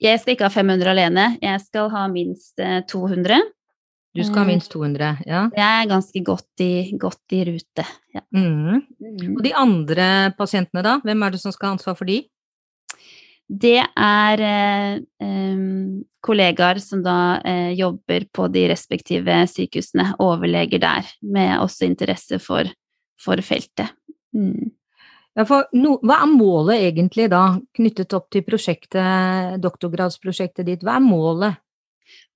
Jeg 0.02 0.20
skal 0.20 0.36
ikke 0.36 0.48
ha 0.48 0.52
500 0.52 0.92
alene, 0.92 1.26
jeg 1.40 1.60
skal 1.64 1.88
ha 1.94 2.04
minst 2.12 2.60
200. 2.60 3.36
Eh, 3.36 3.52
du 4.16 4.22
skal 4.24 4.42
ha 4.42 4.48
minst 4.48 4.72
200, 4.72 5.24
ja. 5.28 5.42
Jeg 5.56 5.82
er 5.82 5.90
ganske 5.90 6.22
godt 6.24 6.64
i, 6.64 6.72
godt 7.00 7.36
i 7.36 7.42
rute. 7.48 7.84
Ja. 8.14 8.22
Mm. 8.32 8.82
Mm. 9.00 9.34
Og 9.34 9.42
de 9.44 9.52
andre 9.56 10.08
pasientene, 10.38 10.84
da? 10.84 10.96
Hvem 11.04 11.24
er 11.24 11.34
det 11.34 11.42
som 11.42 11.52
skal 11.54 11.70
ha 11.70 11.76
ansvar 11.76 11.98
for 11.98 12.08
de? 12.08 12.22
Det 13.46 13.78
er 13.78 14.42
eh, 14.42 15.26
kollegaer 16.24 16.80
som 16.82 17.04
da 17.04 17.18
eh, 17.46 17.72
jobber 17.78 18.26
på 18.34 18.48
de 18.52 18.64
respektive 18.72 19.36
sykehusene, 19.52 20.10
overleger 20.24 20.82
der, 20.82 21.12
med 21.22 21.54
også 21.60 21.86
interesse 21.86 22.40
for, 22.42 22.68
for 23.22 23.44
feltet. 23.46 23.92
Mm. 24.34 24.72
No, 25.36 25.98
hva 26.00 26.22
er 26.22 26.30
målet 26.32 26.86
egentlig 26.86 27.26
da, 27.28 27.58
knyttet 27.76 28.14
opp 28.16 28.30
til 28.32 28.44
prosjektet, 28.46 29.58
doktorgradsprosjektet 29.60 30.64
ditt? 30.64 30.84
Hva 30.86 30.96
er 30.96 31.04
målet? 31.04 31.58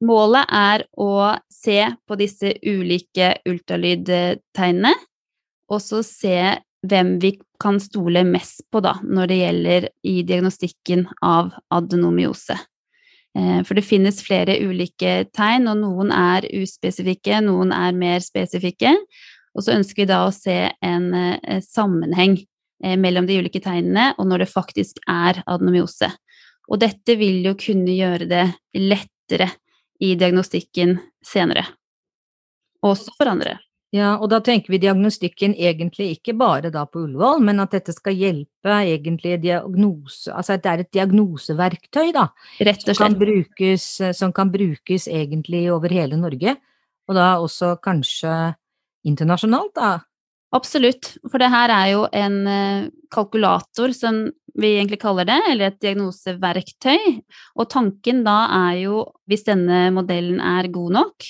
Målet 0.05 0.51
er 0.53 0.85
å 1.01 1.37
se 1.49 1.79
på 2.05 2.19
disse 2.21 2.53
ulike 2.61 3.39
ultralydtegnene, 3.49 4.93
og 5.71 5.81
så 5.81 6.03
se 6.05 6.59
hvem 6.85 7.15
vi 7.23 7.35
kan 7.61 7.79
stole 7.81 8.25
mest 8.25 8.67
på 8.73 8.83
da, 8.85 8.97
når 9.05 9.31
det 9.31 9.41
gjelder 9.41 9.89
i 10.09 10.15
diagnostikken 10.27 11.07
av 11.25 11.53
adenomyose. 11.73 12.57
Eh, 13.37 13.61
for 13.65 13.79
det 13.79 13.87
finnes 13.87 14.23
flere 14.25 14.59
ulike 14.65 15.27
tegn, 15.37 15.69
og 15.71 15.81
noen 15.83 16.13
er 16.13 16.49
uspesifikke, 16.61 17.43
noen 17.45 17.73
er 17.77 17.97
mer 17.97 18.25
spesifikke. 18.25 18.97
Og 19.55 19.67
så 19.67 19.77
ønsker 19.77 20.05
vi 20.05 20.11
da 20.11 20.23
å 20.27 20.35
se 20.35 20.57
en 20.85 21.13
eh, 21.15 21.61
sammenheng 21.65 22.39
mellom 22.81 23.27
de 23.29 23.39
ulike 23.41 23.61
tegnene 23.63 24.13
og 24.17 24.29
når 24.31 24.45
det 24.45 24.53
faktisk 24.53 25.01
er 25.11 25.43
adenomyose. 25.47 26.11
Og 26.71 26.81
dette 26.81 27.17
vil 27.19 27.43
jo 27.45 27.57
kunne 27.59 27.97
gjøre 27.97 28.29
det 28.31 28.45
lettere 28.79 29.51
i 30.01 30.15
diagnostikken 30.19 30.97
senere. 31.27 31.67
Også 32.87 33.13
for 33.19 33.29
andre. 33.29 33.59
Ja, 33.91 34.13
og 34.23 34.29
da 34.31 34.39
tenker 34.39 34.71
vi 34.71 34.79
diagnostikken 34.85 35.57
egentlig 35.59 36.13
ikke 36.15 36.37
bare 36.39 36.71
da 36.71 36.85
på 36.87 37.03
Ullevål, 37.09 37.41
men 37.43 37.59
at 37.59 37.73
dette 37.75 37.91
skal 37.91 38.15
hjelpe 38.15 38.71
egentlig 38.71 39.41
diagnose 39.43 40.31
Altså 40.31 40.55
at 40.55 40.63
det 40.63 40.71
er 40.71 40.83
et 40.85 40.93
diagnoseverktøy, 40.95 42.13
da. 42.15 42.29
Rett 42.63 42.85
og 42.85 42.87
slett. 42.87 43.01
Som 43.01 43.03
kan 43.03 43.19
brukes, 43.19 43.87
som 44.15 44.35
kan 44.37 44.53
brukes 44.55 45.09
egentlig 45.11 45.65
over 45.75 45.91
hele 45.91 46.21
Norge, 46.21 46.55
og 47.11 47.19
da 47.19 47.33
også 47.43 47.75
kanskje 47.83 48.37
internasjonalt, 49.11 49.75
da. 49.75 49.91
Absolutt, 50.57 51.13
for 51.31 51.39
det 51.39 51.51
her 51.53 51.71
er 51.71 51.89
jo 51.93 52.07
en 52.17 52.39
eh, 52.51 52.89
kalkulator 53.15 53.93
som 53.95 54.25
vi 54.59 54.73
egentlig 54.75 54.99
kaller 55.03 55.29
det, 55.29 55.39
eller 55.53 55.71
et 55.71 55.83
diagnoseverktøy. 55.83 57.21
Og 57.55 57.69
tanken 57.71 58.25
da 58.27 58.41
er 58.67 58.81
jo, 58.81 59.05
hvis 59.31 59.47
denne 59.47 59.85
modellen 59.95 60.43
er 60.43 60.67
god 60.75 60.97
nok, 60.99 61.29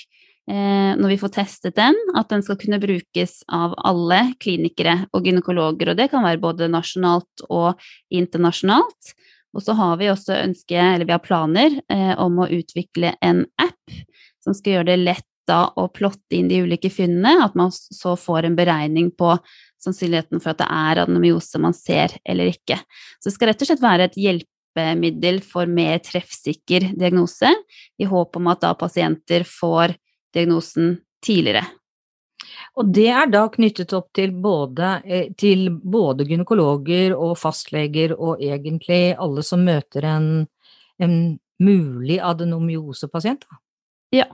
Eh, 0.51 0.97
når 0.99 1.13
vi 1.13 1.19
får 1.21 1.31
testet 1.37 1.77
den, 1.79 1.95
at 2.19 2.31
den 2.33 2.43
skal 2.43 2.57
kunne 2.59 2.81
brukes 2.83 3.37
av 3.55 3.77
alle 3.87 4.33
klinikere 4.43 4.97
og 5.15 5.29
gynekologer, 5.29 5.93
og 5.93 5.99
det 6.01 6.09
kan 6.11 6.25
være 6.27 6.41
både 6.43 6.71
nasjonalt 6.73 7.45
og 7.47 7.79
internasjonalt. 8.11 9.13
Og 9.55 9.63
så 9.63 9.77
har 9.79 9.99
vi 10.01 10.09
også 10.11 10.41
ønske, 10.41 10.75
eller 10.75 11.07
vi 11.07 11.15
har 11.15 11.23
planer 11.23 11.77
eh, 11.93 12.15
om 12.19 12.41
å 12.43 12.49
utvikle 12.51 13.13
en 13.23 13.45
app 13.63 13.95
som 14.43 14.57
skal 14.57 14.79
gjøre 14.79 14.91
det 14.91 14.99
lett 15.05 15.30
da 15.51 15.65
å 15.79 15.89
plotte 15.93 16.39
inn 16.39 16.49
de 16.51 16.63
ulike 16.65 16.91
funnene, 16.93 17.45
at 17.45 17.57
man 17.59 17.73
så 17.75 18.15
får 18.19 18.49
en 18.49 18.57
beregning 18.59 19.11
på 19.13 19.35
sannsynligheten 19.81 20.43
for 20.43 20.53
at 20.53 20.63
det 20.63 20.69
er 20.71 21.03
adenomyose 21.05 21.61
man 21.63 21.77
ser 21.77 22.15
eller 22.25 22.53
ikke. 22.53 22.79
Så 23.19 23.31
det 23.31 23.37
skal 23.37 23.51
rett 23.51 23.65
og 23.65 23.71
slett 23.71 23.85
være 23.85 24.09
et 24.09 24.19
hjelpemiddel 24.21 25.43
for 25.45 25.71
mer 25.71 26.01
treffsikker 26.05 26.93
diagnose, 27.01 27.53
i 27.99 28.09
håp 28.09 28.41
om 28.41 28.51
at 28.53 28.65
da 28.65 28.73
pasienter 28.79 29.47
får 29.49 29.97
diagnosen 30.37 30.99
tidligere. 31.25 31.67
Og 32.79 32.89
det 32.95 33.09
er 33.13 33.29
da 33.31 33.45
knyttet 33.53 33.93
opp 33.97 34.13
til 34.17 34.33
både, 34.33 35.01
eh, 35.05 35.33
til 35.37 35.69
både 35.71 36.25
gynekologer 36.29 37.15
og 37.17 37.37
fastleger 37.39 38.15
og 38.17 38.41
egentlig 38.41 39.17
alle 39.19 39.45
som 39.45 39.65
møter 39.67 40.07
en, 40.09 40.29
en 41.03 41.17
mulig 41.61 42.21
adenomyosepasient? 42.25 43.45
Ja. 44.15 44.31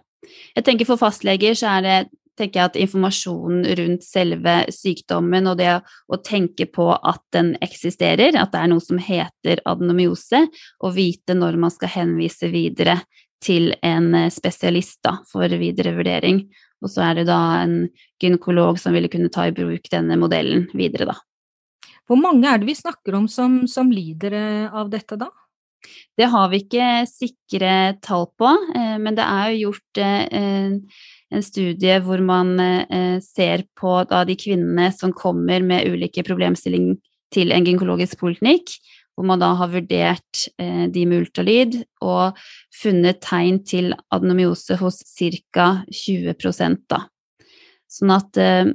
Jeg 0.57 0.65
tenker 0.67 0.89
for 0.89 1.01
fastleger 1.01 1.57
så 1.59 1.77
er 1.79 1.85
det 1.87 1.99
tenker 2.37 2.61
jeg 2.61 2.71
at 2.71 2.79
informasjonen 2.81 3.65
rundt 3.79 4.05
selve 4.05 4.57
sykdommen 4.75 5.49
og 5.51 5.59
det 5.61 5.71
å 6.13 6.19
tenke 6.25 6.69
på 6.69 6.91
at 6.95 7.23
den 7.35 7.55
eksisterer, 7.65 8.37
at 8.37 8.53
det 8.53 8.63
er 8.63 8.73
noe 8.73 8.85
som 8.85 9.01
heter 9.01 9.63
adenomyose, 9.69 10.43
og 10.85 10.97
vite 10.97 11.37
når 11.37 11.57
man 11.63 11.73
skal 11.73 11.95
henvise 11.95 12.51
videre 12.53 13.01
til 13.45 13.73
en 13.85 14.13
eh, 14.17 14.33
spesialist 14.33 15.03
da, 15.07 15.19
for 15.29 15.49
videre 15.61 15.95
vurdering. 15.97 16.45
Og 16.85 16.93
så 16.93 17.07
er 17.09 17.21
det 17.21 17.29
da 17.31 17.41
en 17.63 17.87
gynekolog 18.23 18.81
som 18.81 18.97
ville 18.97 19.11
kunne 19.13 19.33
ta 19.33 19.47
i 19.49 19.55
bruk 19.57 19.89
denne 19.93 20.19
modellen 20.21 20.67
videre, 20.77 21.09
da. 21.13 21.17
Hvor 22.07 22.21
mange 22.21 22.47
er 22.47 22.61
det 22.61 22.69
vi 22.69 22.77
snakker 22.79 23.17
om 23.19 23.27
som, 23.31 23.65
som 23.71 23.91
lider 23.93 24.37
eh, 24.37 24.77
av 24.77 24.93
dette, 24.93 25.19
da? 25.21 25.31
Det 26.17 26.29
har 26.33 26.49
vi 26.53 26.63
ikke 26.65 26.91
sikre 27.11 27.73
tall 28.05 28.29
på, 28.39 28.53
eh, 28.77 28.97
men 29.03 29.19
det 29.19 29.27
er 29.27 29.53
jo 29.53 29.71
gjort 29.71 30.03
en 30.07 31.43
studie 31.43 31.99
hvor 32.05 32.23
man 32.23 32.55
ser 33.25 33.65
på 33.79 33.99
de 34.07 34.37
kvinnene 34.39 34.91
som 34.95 35.15
kommer 35.17 35.65
med 35.65 35.89
ulike 35.91 36.23
problemstillinger 36.27 36.97
til 37.35 37.53
en 37.53 37.67
gynekologisk 37.67 38.21
poliklinikk, 38.21 38.77
hvor 39.17 39.27
man 39.31 39.41
da 39.41 39.53
har 39.57 39.73
vurdert 39.73 40.47
eh, 40.61 40.87
de 40.93 41.05
med 41.09 41.25
ultralyd 41.25 41.79
og 42.05 42.37
funnet 42.77 43.23
tegn 43.25 43.63
til 43.65 43.95
adenomyose 44.13 44.77
hos 44.81 45.01
ca. 45.17 45.69
20 45.89 46.37
da. 46.91 47.07
Sånn 47.89 48.13
at 48.13 48.41
eh, 48.41 48.75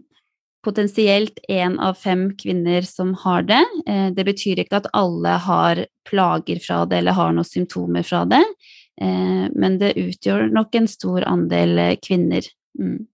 potensielt 0.63 1.39
én 1.49 1.79
av 1.79 1.97
fem 1.99 2.29
kvinner 2.37 2.85
som 2.87 3.13
har 3.23 3.45
det. 3.49 3.61
Eh, 3.87 4.09
det 4.15 4.25
betyr 4.27 4.63
ikke 4.63 4.81
at 4.81 4.89
alle 4.97 5.37
har 5.45 5.85
plager 6.09 6.61
fra 6.63 6.83
det 6.85 7.01
eller 7.01 7.17
har 7.17 7.33
noen 7.35 7.47
symptomer 7.47 8.05
fra 8.05 8.23
det, 8.29 8.43
eh, 9.01 9.47
men 9.53 9.79
det 9.81 9.95
utgjør 9.99 10.51
nok 10.53 10.75
en 10.75 10.89
stor 10.91 11.25
andel 11.29 11.81
kvinner. 12.01 12.45
Mm. 12.79 13.07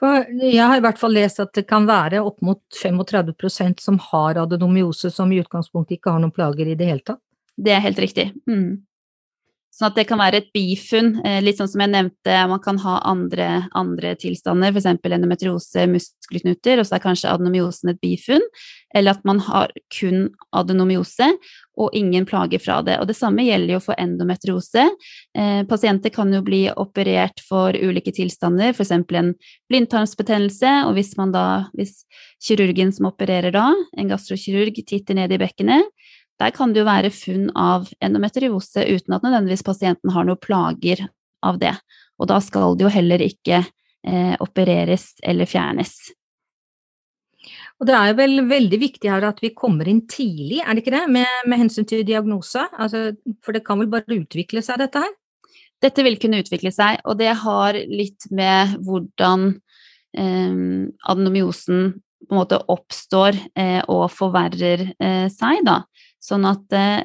For 0.00 0.24
jeg 0.40 0.64
har 0.64 0.80
i 0.80 0.84
hvert 0.84 1.00
fall 1.00 1.12
lest 1.14 1.40
at 1.42 1.52
det 1.56 1.66
kan 1.68 1.86
være 1.88 2.22
opp 2.24 2.40
mot 2.44 2.60
35% 2.72 3.82
som 3.84 3.98
har 4.10 4.40
adenomyose, 4.40 5.12
som 5.12 5.32
i 5.32 5.40
utgangspunktet 5.42 5.98
ikke 5.98 6.14
har 6.14 6.22
noen 6.22 6.34
plager 6.34 6.68
i 6.68 6.76
det 6.78 6.88
hele 6.88 7.04
tatt. 7.04 7.20
Det 7.60 7.74
er 7.74 7.84
helt 7.84 8.00
riktig. 8.00 8.30
Mm. 8.48 8.80
Sånn 9.70 9.86
at 9.86 9.98
det 10.00 10.06
kan 10.10 10.18
være 10.18 10.40
et 10.42 10.48
bifunn, 10.52 11.12
eh, 11.24 11.38
litt 11.44 11.60
sånn 11.60 11.68
som 11.70 11.84
jeg 11.84 11.92
nevnte, 11.92 12.36
man 12.50 12.60
kan 12.60 12.80
ha 12.82 12.98
andre, 13.06 13.68
andre 13.78 14.16
tilstander, 14.18 14.74
f.eks. 14.74 14.88
endometriose, 14.90 15.86
muskelknuter, 15.92 16.82
og 16.82 16.88
så 16.88 16.98
er 16.98 17.04
kanskje 17.04 17.30
adenomyosen 17.30 17.92
et 17.92 18.00
bifunn, 18.02 18.42
eller 18.98 19.14
at 19.14 19.24
man 19.24 19.38
har 19.46 19.70
kun 19.94 20.26
adenomyose 20.58 21.30
og 21.80 21.94
ingen 21.96 22.26
plager 22.26 22.58
fra 22.60 22.80
det. 22.82 22.98
Og 22.98 23.06
det 23.08 23.16
samme 23.16 23.46
gjelder 23.46 23.76
jo 23.76 23.82
for 23.84 23.96
endometriose. 24.02 24.88
Eh, 25.38 25.62
pasienter 25.70 26.12
kan 26.12 26.34
jo 26.34 26.42
bli 26.44 26.64
operert 26.74 27.38
for 27.46 27.70
ulike 27.70 28.12
tilstander, 28.16 28.74
f.eks. 28.74 28.90
en 28.90 29.32
blindtarmsbetennelse, 29.70 30.74
og 30.88 30.98
hvis 30.98 31.14
man 31.20 31.32
da, 31.32 31.46
hvis 31.78 32.02
kirurgen 32.42 32.90
som 32.92 33.08
opererer 33.12 33.54
da, 33.54 33.70
en 33.96 34.10
gastrokirurg, 34.10 34.82
titter 34.82 35.16
ned 35.16 35.32
i 35.32 35.40
bekkenet, 35.40 35.86
der 36.40 36.52
kan 36.56 36.72
det 36.72 36.82
jo 36.82 36.88
være 36.88 37.12
funn 37.12 37.50
av 37.58 37.90
endometriose 38.00 38.86
uten 38.88 39.16
at 39.16 39.26
nødvendigvis 39.26 39.66
pasienten 39.66 40.12
har 40.14 40.26
noen 40.26 40.40
plager 40.40 41.04
av 41.44 41.60
det. 41.60 41.74
Og 42.20 42.28
da 42.30 42.40
skal 42.44 42.76
det 42.76 42.86
jo 42.86 42.92
heller 42.92 43.22
ikke 43.24 43.60
eh, 43.60 44.34
opereres 44.40 45.12
eller 45.22 45.48
fjernes. 45.48 45.94
Og 47.80 47.88
det 47.88 47.96
er 47.96 48.10
jo 48.10 48.18
vel 48.18 48.42
veldig 48.48 48.80
viktig 48.80 49.08
her 49.08 49.24
at 49.24 49.38
vi 49.40 49.54
kommer 49.56 49.88
inn 49.88 50.02
tidlig, 50.10 50.60
er 50.60 50.76
det 50.76 50.82
ikke 50.82 50.96
det, 50.98 51.06
med, 51.12 51.46
med 51.48 51.62
hensyn 51.62 51.88
til 51.88 52.04
diagnose? 52.04 52.66
Altså, 52.76 53.14
for 53.44 53.56
det 53.56 53.64
kan 53.64 53.80
vel 53.80 53.88
bare 53.92 54.20
utvikle 54.20 54.60
seg, 54.64 54.82
dette 54.82 55.00
her? 55.00 55.14
Dette 55.80 56.04
vil 56.04 56.18
kunne 56.20 56.42
utvikle 56.42 56.72
seg, 56.76 57.00
og 57.08 57.16
det 57.20 57.32
har 57.40 57.78
litt 57.88 58.28
med 58.36 58.76
hvordan 58.84 59.46
eh, 60.12 60.60
adenomyosen 61.08 61.94
på 62.28 62.36
en 62.36 62.40
måte 62.42 62.60
oppstår 62.68 63.38
eh, 63.56 63.80
og 63.88 64.10
forverrer 64.12 64.90
eh, 65.00 65.26
seg, 65.32 65.64
da. 65.64 65.80
Sånn 66.20 66.44
at 66.48 66.76
eh, 66.76 67.02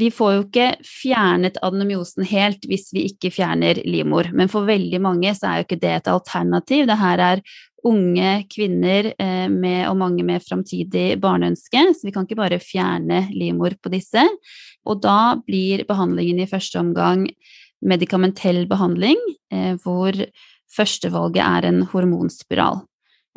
vi 0.00 0.08
får 0.10 0.32
jo 0.32 0.44
ikke 0.46 0.68
fjernet 0.88 1.58
adenomyosen 1.60 2.24
helt 2.30 2.64
hvis 2.68 2.88
vi 2.96 3.04
ikke 3.10 3.30
fjerner 3.34 3.82
livmor, 3.84 4.30
men 4.32 4.48
for 4.48 4.64
veldig 4.68 5.02
mange 5.04 5.34
så 5.36 5.50
er 5.50 5.60
jo 5.60 5.66
ikke 5.66 5.82
det 5.82 5.92
et 5.98 6.10
alternativ. 6.10 6.86
Det 6.88 6.96
her 6.96 7.22
er 7.26 7.42
unge 7.88 8.30
kvinner 8.52 9.10
eh, 9.12 9.48
med, 9.50 9.84
og 9.90 9.98
mange 10.00 10.24
med 10.26 10.44
framtidig 10.44 11.18
barneønske, 11.22 11.82
så 11.92 12.06
vi 12.06 12.14
kan 12.14 12.28
ikke 12.28 12.40
bare 12.40 12.62
fjerne 12.62 13.26
livmor 13.34 13.76
på 13.82 13.92
disse. 13.92 14.22
Og 14.88 15.02
da 15.02 15.34
blir 15.44 15.84
behandlingen 15.88 16.40
i 16.42 16.48
første 16.50 16.80
omgang 16.80 17.26
medikamentell 17.82 18.64
behandling, 18.70 19.18
eh, 19.52 19.74
hvor 19.82 20.16
førstevalget 20.72 21.42
er 21.42 21.68
en 21.68 21.82
hormonspiral. 21.92 22.84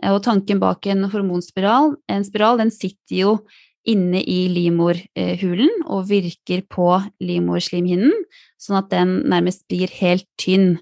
Eh, 0.03 0.13
og 0.13 0.23
tanken 0.23 0.61
bak 0.61 0.87
en 0.87 1.09
hormonspiral, 1.11 1.95
en 2.07 2.27
spiral, 2.27 2.61
den 2.61 2.71
sitter 2.73 3.17
jo 3.17 3.37
inne 3.89 4.21
i 4.21 4.45
livmorhulen 4.51 5.85
og 5.85 6.09
virker 6.09 6.63
på 6.71 6.89
livmorslimhinnen, 7.23 8.13
sånn 8.61 8.79
at 8.81 8.91
den 8.93 9.17
nærmest 9.29 9.65
blir 9.69 9.91
helt 10.01 10.27
tynn. 10.41 10.75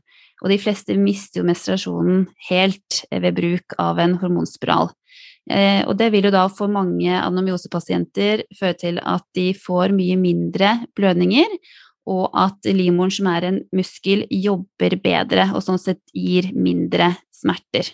Og 0.43 0.51
de 0.51 0.59
fleste 0.59 0.95
mister 0.99 1.41
jo 1.41 1.47
menstruasjonen 1.47 2.25
helt 2.49 3.03
ved 3.11 3.37
bruk 3.37 3.75
av 3.79 4.01
en 4.03 4.17
hormonspiral. 4.19 4.91
Eh, 5.51 5.83
og 5.87 5.97
det 5.99 6.09
vil 6.13 6.27
jo 6.29 6.33
da 6.33 6.45
for 6.51 6.71
mange 6.71 7.11
anomyosepasienter 7.19 8.45
føre 8.55 8.77
til 8.79 8.99
at 8.99 9.25
de 9.35 9.49
får 9.55 9.95
mye 9.95 10.19
mindre 10.19 10.77
blødninger, 10.95 11.57
og 12.07 12.35
at 12.35 12.67
livmoren, 12.67 13.11
som 13.15 13.29
er 13.31 13.47
en 13.47 13.59
muskel, 13.75 14.25
jobber 14.27 14.97
bedre 15.03 15.47
og 15.55 15.63
sånn 15.63 15.79
sett 15.79 16.01
gir 16.11 16.49
mindre 16.55 17.13
smerter. 17.31 17.93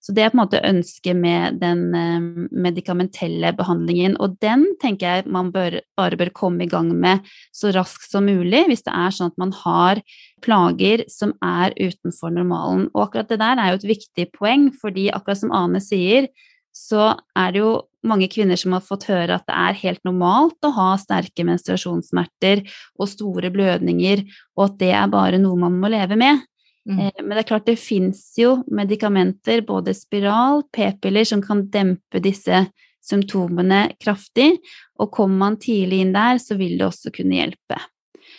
Så 0.00 0.14
det 0.16 0.22
er 0.24 0.30
på 0.32 0.38
en 0.38 0.40
måte 0.40 0.62
ønsket 0.64 1.18
med 1.20 1.58
den 1.60 1.82
eh, 1.96 2.28
medikamentelle 2.56 3.52
behandlingen. 3.56 4.16
Og 4.16 4.38
den 4.40 4.64
tenker 4.80 5.20
jeg 5.20 5.32
man 5.32 5.50
bør, 5.52 5.76
bare 5.98 6.16
bør 6.20 6.32
komme 6.36 6.64
i 6.64 6.70
gang 6.70 6.88
med 6.96 7.26
så 7.52 7.72
raskt 7.76 8.08
som 8.08 8.24
mulig, 8.28 8.64
hvis 8.70 8.86
det 8.86 8.94
er 8.96 9.12
sånn 9.12 9.32
at 9.34 9.40
man 9.40 9.52
har 9.60 10.00
plager 10.44 11.04
som 11.12 11.34
er 11.44 11.76
utenfor 11.76 12.32
normalen. 12.32 12.88
Og 12.94 13.08
akkurat 13.08 13.28
det 13.28 13.42
der 13.42 13.60
er 13.60 13.74
jo 13.74 13.82
et 13.82 13.90
viktig 13.92 14.30
poeng, 14.38 14.70
fordi 14.80 15.10
akkurat 15.12 15.42
som 15.42 15.52
Ane 15.56 15.84
sier, 15.84 16.30
så 16.72 17.12
er 17.36 17.52
det 17.52 17.60
jo 17.60 17.72
mange 18.06 18.30
kvinner 18.32 18.56
som 18.56 18.72
har 18.72 18.84
fått 18.84 19.08
høre 19.10 19.36
at 19.36 19.44
det 19.48 19.56
er 19.56 19.80
helt 19.82 20.04
normalt 20.08 20.64
å 20.64 20.72
ha 20.76 20.90
sterke 21.00 21.44
menstruasjonssmerter 21.44 22.62
og 22.96 23.10
store 23.10 23.50
blødninger, 23.52 24.24
og 24.56 24.70
at 24.70 24.78
det 24.80 24.94
er 24.96 25.10
bare 25.12 25.40
noe 25.42 25.58
man 25.60 25.76
må 25.82 25.90
leve 25.92 26.16
med. 26.20 26.40
Mm. 26.88 26.98
Eh, 26.98 27.22
men 27.22 27.34
det 27.34 27.44
er 27.44 27.48
klart 27.52 27.68
det 27.68 27.78
fins 27.80 28.22
jo 28.40 28.60
medikamenter, 28.72 29.64
både 29.66 29.94
spiral, 29.96 30.64
p-piller, 30.72 31.26
som 31.28 31.42
kan 31.44 31.66
dempe 31.72 32.22
disse 32.24 32.64
symptomene 33.04 33.86
kraftig. 34.00 34.52
Og 35.00 35.12
kommer 35.14 35.44
man 35.44 35.58
tidlig 35.60 36.04
inn 36.04 36.14
der, 36.16 36.40
så 36.42 36.58
vil 36.60 36.78
det 36.78 36.88
også 36.88 37.12
kunne 37.14 37.40
hjelpe. 37.40 37.80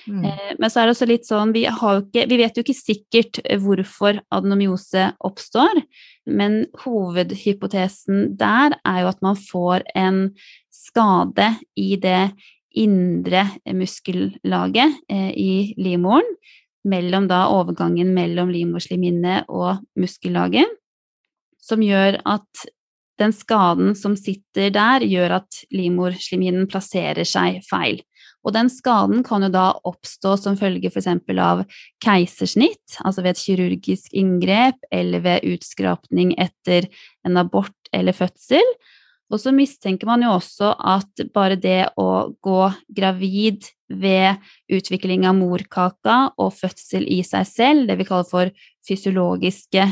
Mm. 0.07 0.23
Eh, 0.25 0.53
men 0.59 0.71
så 0.71 0.81
er 0.81 0.87
det 0.87 0.95
også 0.95 1.09
litt 1.09 1.27
sånn, 1.27 1.53
vi, 1.55 1.65
ikke, 1.69 2.25
vi, 2.29 2.39
vet 2.39 2.57
jo 2.57 2.63
ikke 2.65 2.77
sikkert 2.77 3.41
hvorfor 3.61 4.21
adenomyose 4.33 5.11
oppstår, 5.27 5.83
men 6.29 6.63
hovedhypotesen 6.83 8.31
der 8.39 8.77
er 8.87 9.03
jo 9.03 9.11
at 9.11 9.21
man 9.25 9.37
får 9.37 9.85
en 9.97 10.23
skade 10.73 11.51
i 11.77 11.93
det 12.01 12.31
indre 12.77 13.45
muskellaget 13.75 15.01
eh, 15.11 15.31
i 15.35 15.53
livmoren 15.81 16.27
mellom 16.87 17.27
da 17.29 17.45
overgangen 17.53 18.13
mellom 18.15 18.51
livmorslimhinne 18.53 19.43
og 19.51 19.81
muskellaget, 19.99 20.69
som 21.61 21.83
gjør 21.85 22.19
at 22.25 22.67
den 23.21 23.33
skaden 23.35 23.93
som 23.97 24.15
sitter 24.17 24.71
der, 24.73 25.03
gjør 25.05 25.37
at 25.41 25.59
livmorslimhinnen 25.73 26.65
plasserer 26.71 27.27
seg 27.27 27.61
feil. 27.67 28.01
Og 28.41 28.55
den 28.55 28.71
skaden 28.73 29.21
kan 29.25 29.45
jo 29.45 29.51
da 29.53 29.67
oppstå 29.85 30.33
som 30.41 30.57
følge 30.57 30.89
f.eks. 30.89 31.09
av 31.37 31.61
keisersnitt, 32.01 32.97
altså 33.05 33.21
ved 33.21 33.35
et 33.35 33.43
kirurgisk 33.43 34.15
inngrep, 34.17 34.79
eller 34.89 35.21
ved 35.21 35.45
utskrapning 35.51 36.33
etter 36.41 36.89
en 37.27 37.37
abort 37.37 37.77
eller 37.93 38.17
fødsel. 38.17 38.65
Og 39.31 39.39
så 39.39 39.53
mistenker 39.55 40.09
man 40.09 40.23
jo 40.25 40.33
også 40.35 40.73
at 40.75 41.23
bare 41.33 41.55
det 41.59 41.93
å 41.99 42.33
gå 42.43 42.61
gravid 42.91 43.69
ved 43.87 44.41
utvikling 44.71 45.25
av 45.27 45.37
morkaka 45.39 46.17
og 46.39 46.53
fødsel 46.57 47.07
i 47.07 47.21
seg 47.27 47.47
selv, 47.47 47.87
det 47.87 47.97
vi 47.99 48.07
kaller 48.07 48.27
for 48.27 48.51
fysiologiske 48.87 49.87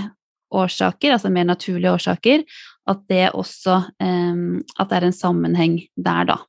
årsaker, 0.56 1.14
altså 1.14 1.32
mer 1.32 1.48
naturlige 1.48 1.94
årsaker, 1.94 2.46
at 2.90 3.02
det 3.12 3.26
også 3.38 3.76
um, 4.02 4.62
At 4.80 4.90
det 4.90 4.98
er 4.98 5.06
en 5.08 5.14
sammenheng 5.14 5.76
der, 5.96 6.32
da. 6.32 6.40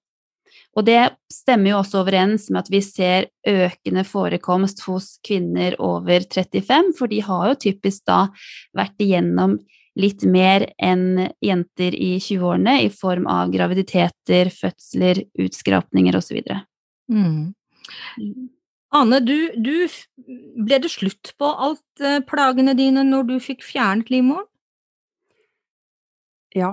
Og 0.79 0.87
det 0.87 1.17
stemmer 1.33 1.73
jo 1.73 1.81
også 1.81 2.01
overens 2.01 2.47
med 2.51 2.63
at 2.63 2.71
vi 2.73 2.81
ser 2.85 3.27
økende 3.47 4.05
forekomst 4.07 4.85
hos 4.87 5.17
kvinner 5.27 5.75
over 5.83 6.23
35, 6.23 6.95
for 6.99 7.11
de 7.11 7.21
har 7.27 7.51
jo 7.51 7.59
typisk 7.67 8.07
da 8.09 8.21
vært 8.77 9.03
igjennom 9.03 9.59
litt 10.01 10.25
mer 10.29 10.67
enn 10.81 11.29
jenter 11.45 11.95
i 11.97 12.15
20-årene 12.19 12.79
i 12.85 12.89
form 12.93 13.27
av 13.31 13.53
graviditeter, 13.53 14.51
fødsler, 14.55 15.23
utskrapninger 15.41 16.17
osv. 16.19 16.41
Mm. 17.11 17.53
Ane, 18.97 19.21
du, 19.23 19.37
du, 19.55 19.75
ble 20.59 20.81
det 20.83 20.91
slutt 20.91 21.35
på 21.39 21.51
alt 21.51 22.05
eh, 22.05 22.19
plagene 22.27 22.75
dine 22.79 23.05
når 23.07 23.29
du 23.29 23.35
fikk 23.43 23.63
fjernet 23.67 24.11
livmoren? 24.11 24.49
Ja, 26.57 26.73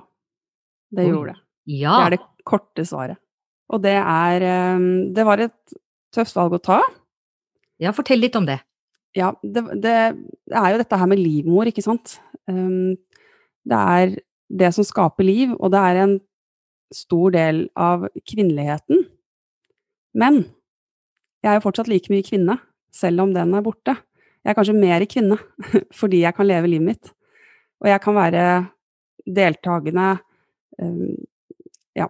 det 0.90 1.06
Oi. 1.06 1.12
gjorde 1.12 1.36
det. 1.36 1.42
Ja. 1.78 1.98
Det 2.00 2.06
er 2.06 2.16
det 2.16 2.48
korte 2.48 2.86
svaret. 2.88 3.22
Og 3.68 3.84
det 3.84 3.98
er 4.00 4.46
eh, 4.48 4.88
Det 5.14 5.28
var 5.28 5.44
et 5.44 5.78
tøft 6.16 6.38
valg 6.40 6.56
å 6.58 6.64
ta. 6.64 6.80
Ja, 7.84 7.94
fortell 7.94 8.24
litt 8.24 8.38
om 8.40 8.48
det. 8.48 8.58
Ja, 9.18 9.32
det, 9.42 9.64
det, 9.82 9.94
det 10.50 10.58
er 10.58 10.74
jo 10.74 10.80
dette 10.82 10.98
her 11.00 11.10
med 11.10 11.22
livmor, 11.22 11.70
ikke 11.70 11.86
sant. 11.86 12.18
Um, 12.50 12.96
det 13.68 13.78
er 13.78 14.16
det 14.48 14.72
som 14.76 14.86
skaper 14.88 15.28
liv, 15.28 15.54
og 15.60 15.72
det 15.74 15.82
er 15.84 16.02
en 16.04 16.16
stor 16.94 17.34
del 17.36 17.66
av 17.76 18.08
kvinneligheten. 18.30 19.04
Men 20.18 20.46
jeg 21.44 21.52
er 21.52 21.60
jo 21.60 21.66
fortsatt 21.68 21.90
like 21.92 22.12
mye 22.12 22.26
kvinne, 22.26 22.58
selv 22.96 23.26
om 23.26 23.34
den 23.36 23.54
er 23.56 23.66
borte. 23.66 23.98
Jeg 24.44 24.54
er 24.54 24.58
kanskje 24.58 24.78
mer 24.80 25.04
kvinne 25.10 25.38
fordi 26.00 26.24
jeg 26.24 26.36
kan 26.38 26.48
leve 26.48 26.72
livet 26.72 26.88
mitt. 26.94 27.12
Og 27.84 27.92
jeg 27.92 28.02
kan 28.02 28.16
være 28.18 28.46
deltakende 29.28 30.08
um, 30.82 31.12
ja, 31.98 32.08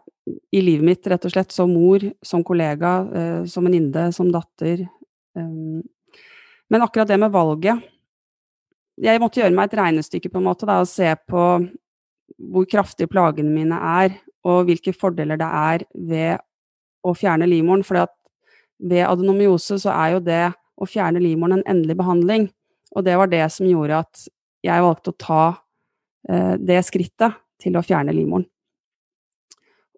i 0.54 0.62
livet 0.62 0.86
mitt, 0.86 1.10
rett 1.10 1.26
og 1.26 1.34
slett, 1.34 1.52
som 1.56 1.74
mor, 1.74 2.06
som 2.24 2.46
kollega, 2.46 2.94
uh, 3.10 3.42
som 3.50 3.66
venninne, 3.68 4.12
som 4.16 4.30
datter. 4.32 4.86
Um, 5.36 5.82
men 6.70 6.84
akkurat 6.84 7.10
det 7.10 7.18
med 7.20 7.34
valget 7.34 7.82
jeg 8.98 9.22
måtte 9.22 9.42
gjøre 9.42 9.54
meg 9.54 9.70
et 9.70 9.78
regnestykke 9.80 10.32
på 10.34 10.40
en 10.40 10.48
måte, 10.48 10.68
da, 10.70 10.80
og 10.82 10.90
se 10.90 11.12
på 11.30 11.44
hvor 12.38 12.68
kraftige 12.70 13.10
plagene 13.10 13.54
mine 13.54 13.78
er, 13.78 14.18
og 14.48 14.68
hvilke 14.68 14.94
fordeler 14.96 15.40
det 15.40 15.48
er 15.48 15.86
ved 15.94 16.44
å 17.06 17.14
fjerne 17.18 17.48
livmoren. 17.50 17.86
For 17.86 18.08
ved 18.78 19.06
adenomyose 19.06 19.80
så 19.82 19.94
er 19.94 20.16
jo 20.16 20.24
det 20.26 20.44
å 20.78 20.88
fjerne 20.90 21.22
livmoren 21.22 21.60
en 21.60 21.68
endelig 21.70 21.98
behandling. 22.00 22.50
Og 22.96 23.06
det 23.06 23.18
var 23.20 23.32
det 23.32 23.44
som 23.54 23.68
gjorde 23.68 24.04
at 24.06 24.28
jeg 24.66 24.84
valgte 24.84 25.14
å 25.14 25.20
ta 25.20 25.42
eh, 26.30 26.56
det 26.62 26.80
skrittet 26.86 27.38
til 27.62 27.78
å 27.78 27.84
fjerne 27.86 28.16
livmoren. 28.16 28.48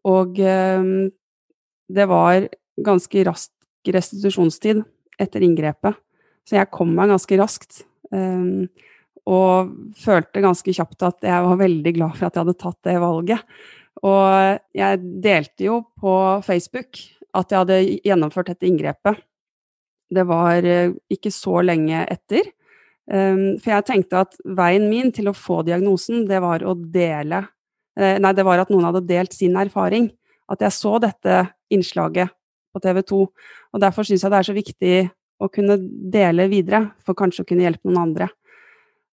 Og 0.07 0.39
eh, 0.39 0.89
det 1.89 2.07
var 2.09 2.47
ganske 2.79 3.25
rask 3.27 3.53
restitusjonstid 3.89 4.81
etter 5.19 5.43
inngrepet, 5.43 5.95
så 6.47 6.59
jeg 6.59 6.71
kom 6.73 6.91
meg 6.95 7.11
ganske 7.11 7.37
raskt. 7.39 7.83
Eh, 8.15 8.87
og 9.29 9.73
følte 9.99 10.41
ganske 10.41 10.73
kjapt 10.73 11.05
at 11.05 11.27
jeg 11.27 11.45
var 11.45 11.59
veldig 11.59 11.93
glad 11.97 12.15
for 12.17 12.27
at 12.27 12.37
jeg 12.37 12.45
hadde 12.45 12.61
tatt 12.63 12.79
det 12.87 12.97
valget. 13.03 13.57
Og 14.05 14.59
jeg 14.77 15.01
delte 15.23 15.65
jo 15.67 15.81
på 15.99 16.13
Facebook 16.45 17.01
at 17.35 17.51
jeg 17.51 17.61
hadde 17.61 17.79
gjennomført 18.07 18.53
dette 18.53 18.69
inngrepet. 18.69 19.19
Det 20.09 20.25
var 20.25 20.65
eh, 20.65 20.95
ikke 21.13 21.31
så 21.33 21.59
lenge 21.61 22.01
etter. 22.09 22.47
Ehm, 23.11 23.59
for 23.61 23.73
jeg 23.73 23.87
tenkte 23.87 24.23
at 24.23 24.37
veien 24.57 24.87
min 24.89 25.13
til 25.13 25.29
å 25.29 25.37
få 25.37 25.61
diagnosen, 25.67 26.25
det 26.29 26.41
var 26.41 26.65
å 26.65 26.75
dele 26.77 27.43
eh, 27.97 28.17
Nei, 28.21 28.33
det 28.37 28.45
var 28.45 28.61
at 28.61 28.69
noen 28.73 28.87
hadde 28.89 29.05
delt 29.09 29.35
sin 29.35 29.57
erfaring. 29.59 30.09
At 30.49 30.63
jeg 30.65 30.73
så 30.73 30.95
dette 31.01 31.43
innslaget 31.69 32.33
på 32.73 32.81
TV 32.81 33.01
2. 33.05 33.21
Og 33.73 33.81
derfor 33.83 34.07
syns 34.07 34.25
jeg 34.25 34.33
det 34.33 34.39
er 34.39 34.49
så 34.49 34.57
viktig 34.57 34.95
å 35.39 35.47
kunne 35.51 35.77
dele 36.11 36.49
videre, 36.51 36.89
for 37.05 37.17
kanskje 37.17 37.45
å 37.45 37.49
kunne 37.49 37.65
hjelpe 37.65 37.87
noen 37.87 38.03
andre. 38.09 38.29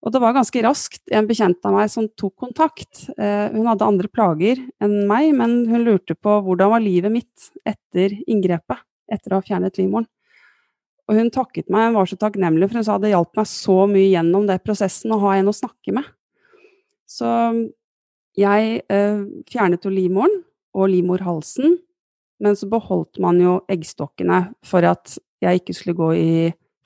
Og 0.06 0.12
det 0.14 0.20
var 0.22 0.36
ganske 0.36 0.62
raskt 0.62 1.14
en 1.14 1.26
bekjent 1.26 1.64
av 1.66 1.74
meg 1.74 1.88
som 1.90 2.06
tok 2.18 2.34
kontakt. 2.38 3.06
Eh, 3.18 3.48
hun 3.54 3.66
hadde 3.66 3.86
andre 3.86 4.10
plager 4.12 4.60
enn 4.82 5.00
meg, 5.08 5.32
men 5.34 5.64
hun 5.70 5.86
lurte 5.86 6.14
på 6.14 6.36
hvordan 6.46 6.70
var 6.74 6.84
livet 6.84 7.10
mitt 7.14 7.48
etter 7.66 8.14
inngrepet, 8.26 8.84
etter 9.10 9.34
å 9.34 9.40
ha 9.40 9.46
fjernet 9.46 9.80
livmoren. 9.80 10.06
Og 11.06 11.18
hun 11.18 11.30
takket 11.34 11.70
meg, 11.70 11.88
hun 11.88 11.98
var 11.98 12.10
så 12.10 12.18
takknemlig, 12.18 12.68
for 12.68 12.80
hun 12.80 12.86
sa 12.86 12.98
det 13.02 13.12
hjalp 13.12 13.34
meg 13.38 13.50
så 13.50 13.76
mye 13.90 14.10
gjennom 14.10 14.46
det 14.46 14.60
prosessen 14.66 15.14
å 15.14 15.20
ha 15.22 15.36
en 15.38 15.50
å 15.50 15.54
snakke 15.54 15.94
med. 15.94 16.06
Så 17.06 17.30
jeg 18.38 18.80
eh, 18.86 19.20
fjernet 19.50 19.86
jo 19.86 19.94
livmoren 19.94 20.42
og 20.76 20.90
livmorhalsen, 20.92 21.78
men 22.42 22.58
så 22.58 22.68
beholdt 22.68 23.18
man 23.22 23.38
jo 23.40 23.60
eggstokkene 23.72 24.42
for 24.66 24.86
at 24.86 25.16
jeg 25.46 25.62
ikke 25.62 25.76
skulle 25.76 25.98
gå 25.98 26.10
i 26.16 26.28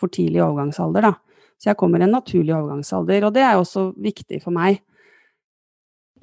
for 0.00 0.12
tidlig 0.12 0.42
overgangsalder, 0.44 1.10
da. 1.10 1.14
Så 1.60 1.70
jeg 1.70 1.78
kommer 1.80 2.00
i 2.00 2.06
en 2.06 2.14
naturlig 2.16 2.54
overgangsalder, 2.56 3.26
og 3.28 3.34
det 3.36 3.42
er 3.44 3.58
også 3.58 3.90
viktig 4.00 4.40
for 4.44 4.56
meg. 4.56 4.80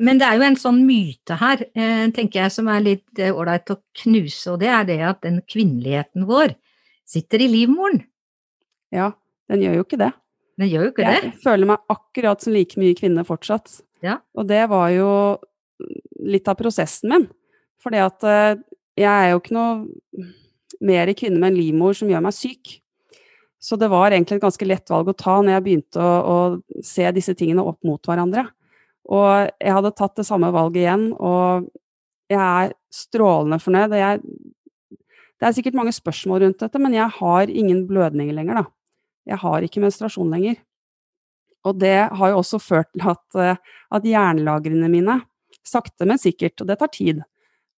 Men 0.01 0.19
det 0.21 0.27
er 0.27 0.37
jo 0.37 0.45
en 0.45 0.57
sånn 0.57 0.79
myte 0.85 1.37
her, 1.37 1.63
eh, 1.77 2.05
tenker 2.13 2.43
jeg, 2.43 2.53
som 2.53 2.69
er 2.69 2.85
litt 2.85 3.21
eh, 3.21 3.33
ålreit 3.33 3.69
å 3.73 3.79
knuse, 4.01 4.53
og 4.53 4.61
det 4.61 4.69
er 4.73 4.87
det 4.89 4.99
at 5.05 5.21
den 5.25 5.41
kvinneligheten 5.49 6.25
vår 6.29 6.53
sitter 7.07 7.41
i 7.45 7.49
livmoren. 7.49 8.03
Ja, 8.93 9.11
den 9.49 9.63
gjør 9.65 9.79
jo 9.79 9.85
ikke 9.87 10.01
det. 10.01 10.11
Den 10.57 10.71
gjør 10.71 10.87
jo 10.87 10.93
ikke 10.93 11.05
jeg 11.05 11.21
det. 11.21 11.31
Jeg 11.31 11.43
føler 11.43 11.69
meg 11.69 11.93
akkurat 11.93 12.43
som 12.43 12.53
like 12.53 12.81
mye 12.81 12.97
kvinne 12.97 13.25
fortsatt. 13.25 13.79
Ja. 14.05 14.19
Og 14.37 14.49
det 14.49 14.63
var 14.69 14.89
jo 14.93 15.09
litt 16.25 16.49
av 16.49 16.57
prosessen 16.59 17.13
min. 17.13 17.27
Fordi 17.81 18.01
at 18.01 18.25
eh, 18.25 18.59
jeg 18.97 19.09
er 19.09 19.31
jo 19.31 19.41
ikke 19.41 19.57
noe 19.57 20.27
mer 20.83 21.11
kvinner 21.17 21.41
med 21.41 21.53
en 21.53 21.59
livmor 21.59 21.97
som 21.97 22.09
gjør 22.11 22.23
meg 22.25 22.35
syk. 22.35 22.77
Så 23.59 23.77
det 23.79 23.89
var 23.89 24.11
egentlig 24.11 24.37
et 24.37 24.45
ganske 24.45 24.67
lett 24.67 24.91
valg 24.93 25.09
å 25.09 25.17
ta 25.17 25.39
når 25.41 25.55
jeg 25.55 25.65
begynte 25.65 26.03
å, 26.03 26.11
å 26.21 26.83
se 26.85 27.07
disse 27.15 27.33
tingene 27.37 27.65
opp 27.65 27.79
mot 27.87 28.01
hverandre. 28.05 28.45
Og 29.07 29.49
jeg 29.63 29.73
hadde 29.73 29.95
tatt 29.97 30.17
det 30.19 30.27
samme 30.27 30.51
valget 30.53 30.83
igjen, 30.83 31.09
og 31.15 31.69
jeg 32.27 32.41
er 32.43 32.73
strålende 32.93 33.59
fornøyd. 33.63 33.95
Jeg, 33.95 34.21
det 35.39 35.47
er 35.47 35.55
sikkert 35.55 35.77
mange 35.79 35.95
spørsmål 35.95 36.43
rundt 36.43 36.59
dette, 36.63 36.81
men 36.83 36.95
jeg 36.97 37.07
har 37.17 37.53
ingen 37.53 37.85
blødninger 37.89 38.35
lenger, 38.35 38.61
da. 38.61 38.65
Jeg 39.27 39.41
har 39.43 39.63
ikke 39.63 39.83
menstruasjon 39.83 40.31
lenger. 40.31 40.59
Og 41.67 41.79
det 41.79 41.97
har 42.19 42.31
jo 42.31 42.41
også 42.41 42.59
ført 42.63 42.91
til 42.93 43.07
at, 43.11 43.63
at 43.95 44.05
jernlagrene 44.07 44.91
mine, 44.91 45.17
sakte, 45.67 46.07
men 46.07 46.19
sikkert, 46.19 46.61
og 46.61 46.69
det 46.69 46.77
tar 46.79 46.91
tid, 46.93 47.23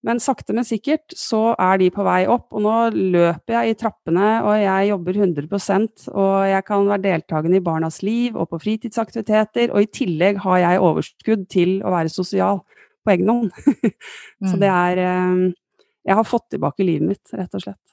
men 0.08 0.22
sakte, 0.24 0.54
men 0.56 0.64
sikkert 0.68 1.12
så 1.18 1.54
er 1.60 1.80
de 1.82 1.90
på 1.92 2.04
vei 2.08 2.22
opp, 2.32 2.48
og 2.56 2.64
nå 2.64 2.76
løper 2.96 3.58
jeg 3.58 3.74
i 3.74 3.78
trappene, 3.82 4.28
og 4.48 4.54
jeg 4.62 4.90
jobber 4.94 5.20
100% 5.26 6.06
og 6.14 6.36
jeg 6.48 6.66
kan 6.70 6.88
være 6.88 7.04
deltakende 7.04 7.60
i 7.60 7.66
barnas 7.66 8.00
liv 8.06 8.38
og 8.40 8.48
på 8.54 8.62
fritidsaktiviteter, 8.64 9.74
og 9.74 9.84
i 9.84 9.92
tillegg 10.00 10.40
har 10.46 10.62
jeg 10.64 10.84
overskudd 10.88 11.46
til 11.52 11.76
å 11.84 11.92
være 11.98 12.14
sosial 12.14 12.64
på 13.04 13.16
egen 13.16 13.32
hånd. 13.34 13.52
så 14.50 14.56
det 14.56 14.72
mm. 14.72 14.80
er 14.80 15.04
eh, 15.04 15.44
Jeg 16.10 16.16
har 16.16 16.28
fått 16.28 16.48
tilbake 16.56 16.88
livet 16.88 17.12
mitt, 17.12 17.36
rett 17.36 17.60
og 17.60 17.68
slett. 17.68 17.84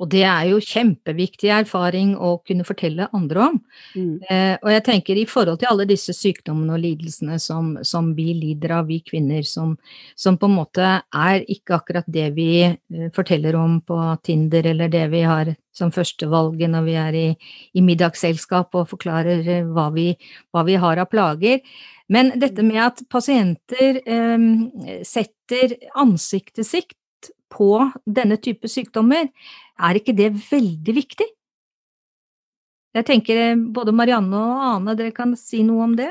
Og 0.00 0.08
det 0.12 0.22
er 0.26 0.48
jo 0.50 0.60
kjempeviktig 0.62 1.50
erfaring 1.52 2.14
å 2.16 2.36
kunne 2.46 2.66
fortelle 2.66 3.08
andre 3.16 3.42
om. 3.50 3.58
Mm. 3.94 4.14
Eh, 4.30 4.54
og 4.62 4.72
jeg 4.72 4.84
tenker 4.88 5.20
i 5.20 5.26
forhold 5.28 5.60
til 5.60 5.70
alle 5.70 5.88
disse 5.88 6.14
sykdommene 6.16 6.76
og 6.76 6.82
lidelsene 6.82 7.38
som, 7.42 7.74
som 7.86 8.12
vi 8.16 8.30
lider 8.36 8.78
av, 8.78 8.88
vi 8.90 9.00
kvinner, 9.04 9.44
som, 9.46 9.76
som, 10.16 10.38
på 10.40 10.48
en 10.48 10.56
måte 10.56 10.90
er 11.00 11.44
ikke 11.52 11.76
akkurat 11.80 12.08
det 12.08 12.30
vi 12.36 12.50
eh, 12.64 13.08
forteller 13.16 13.58
om 13.60 13.80
på 13.84 14.00
Tinder, 14.26 14.72
eller 14.72 14.92
det 14.92 15.06
vi 15.12 15.22
har 15.26 15.54
som 15.76 15.92
førstevalget 15.92 16.72
når 16.72 16.86
vi 16.86 16.96
er 17.00 17.18
i, 17.18 17.26
i 17.76 17.84
middagsselskap 17.84 18.76
og 18.78 18.88
forklarer 18.92 19.44
eh, 19.44 19.66
hva 19.68 19.90
vi, 19.94 20.12
hva 20.54 20.64
vi, 20.68 20.78
har 20.80 21.02
av 21.02 21.10
plager. 21.12 21.60
Men 22.12 22.36
dette 22.40 22.64
med 22.64 22.80
at 22.84 23.02
pasienter 23.12 24.00
eh, 24.00 25.02
setter 25.06 25.76
ansiktet 25.98 26.68
sitt 26.68 26.96
på 27.52 27.70
denne 28.04 28.36
type 28.42 28.68
sykdommer, 28.68 29.28
er 29.76 29.98
ikke 29.98 30.14
det 30.16 30.30
veldig 30.48 30.94
viktig? 30.96 31.26
Jeg 32.96 33.04
tenker 33.04 33.40
eh, 33.40 33.58
både 33.76 33.94
Marianne 33.96 34.38
og 34.38 34.62
Ane, 34.70 34.96
dere 34.96 35.14
kan 35.16 35.34
si 35.38 35.62
noe 35.66 35.84
om 35.84 35.96
det? 35.98 36.10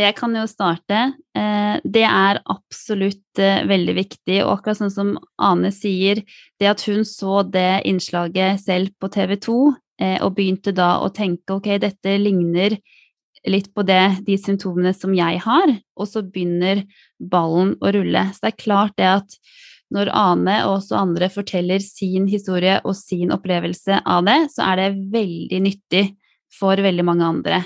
Jeg 0.00 0.16
kan 0.18 0.32
jo 0.34 0.42
starte. 0.50 1.02
Eh, 1.36 1.76
det 1.84 2.04
er 2.08 2.40
absolutt 2.50 3.42
eh, 3.42 3.62
veldig 3.68 3.94
viktig, 3.98 4.40
og 4.42 4.56
akkurat 4.56 4.80
sånn 4.80 4.94
som 4.94 5.14
Ane 5.36 5.70
sier, 5.74 6.24
det 6.60 6.70
at 6.72 6.84
hun 6.88 7.04
så 7.08 7.42
det 7.46 7.84
innslaget 7.88 8.64
selv 8.64 8.94
på 8.98 9.12
TV 9.12 9.36
2, 9.48 9.62
og 9.94 10.32
begynte 10.34 10.72
da 10.74 10.96
å 11.04 11.08
tenke 11.14 11.54
ok, 11.54 11.68
dette 11.78 12.16
ligner 12.18 12.74
litt 13.46 13.68
på 13.70 13.84
det, 13.86 14.24
de 14.26 14.34
symptomene 14.40 14.90
som 14.96 15.12
jeg 15.14 15.38
har, 15.44 15.70
og 15.94 16.08
så 16.10 16.24
begynner 16.26 16.82
ballen 17.20 17.76
å 17.78 17.92
rulle. 17.94 18.24
Så 18.34 18.42
det 18.42 18.50
er 18.50 18.64
klart 18.64 18.96
det 18.98 19.06
at 19.06 19.36
når 19.92 20.10
Ane 20.16 20.56
og 20.64 20.78
også 20.78 20.96
andre 20.98 21.28
forteller 21.32 21.82
sin 21.84 22.28
historie 22.30 22.78
og 22.84 22.96
sin 22.96 23.34
opplevelse 23.34 24.00
av 24.00 24.24
det, 24.26 24.38
så 24.54 24.64
er 24.70 24.80
det 24.80 25.02
veldig 25.12 25.60
nyttig 25.66 26.04
for 26.54 26.80
veldig 26.80 27.04
mange 27.06 27.26
andre. 27.26 27.60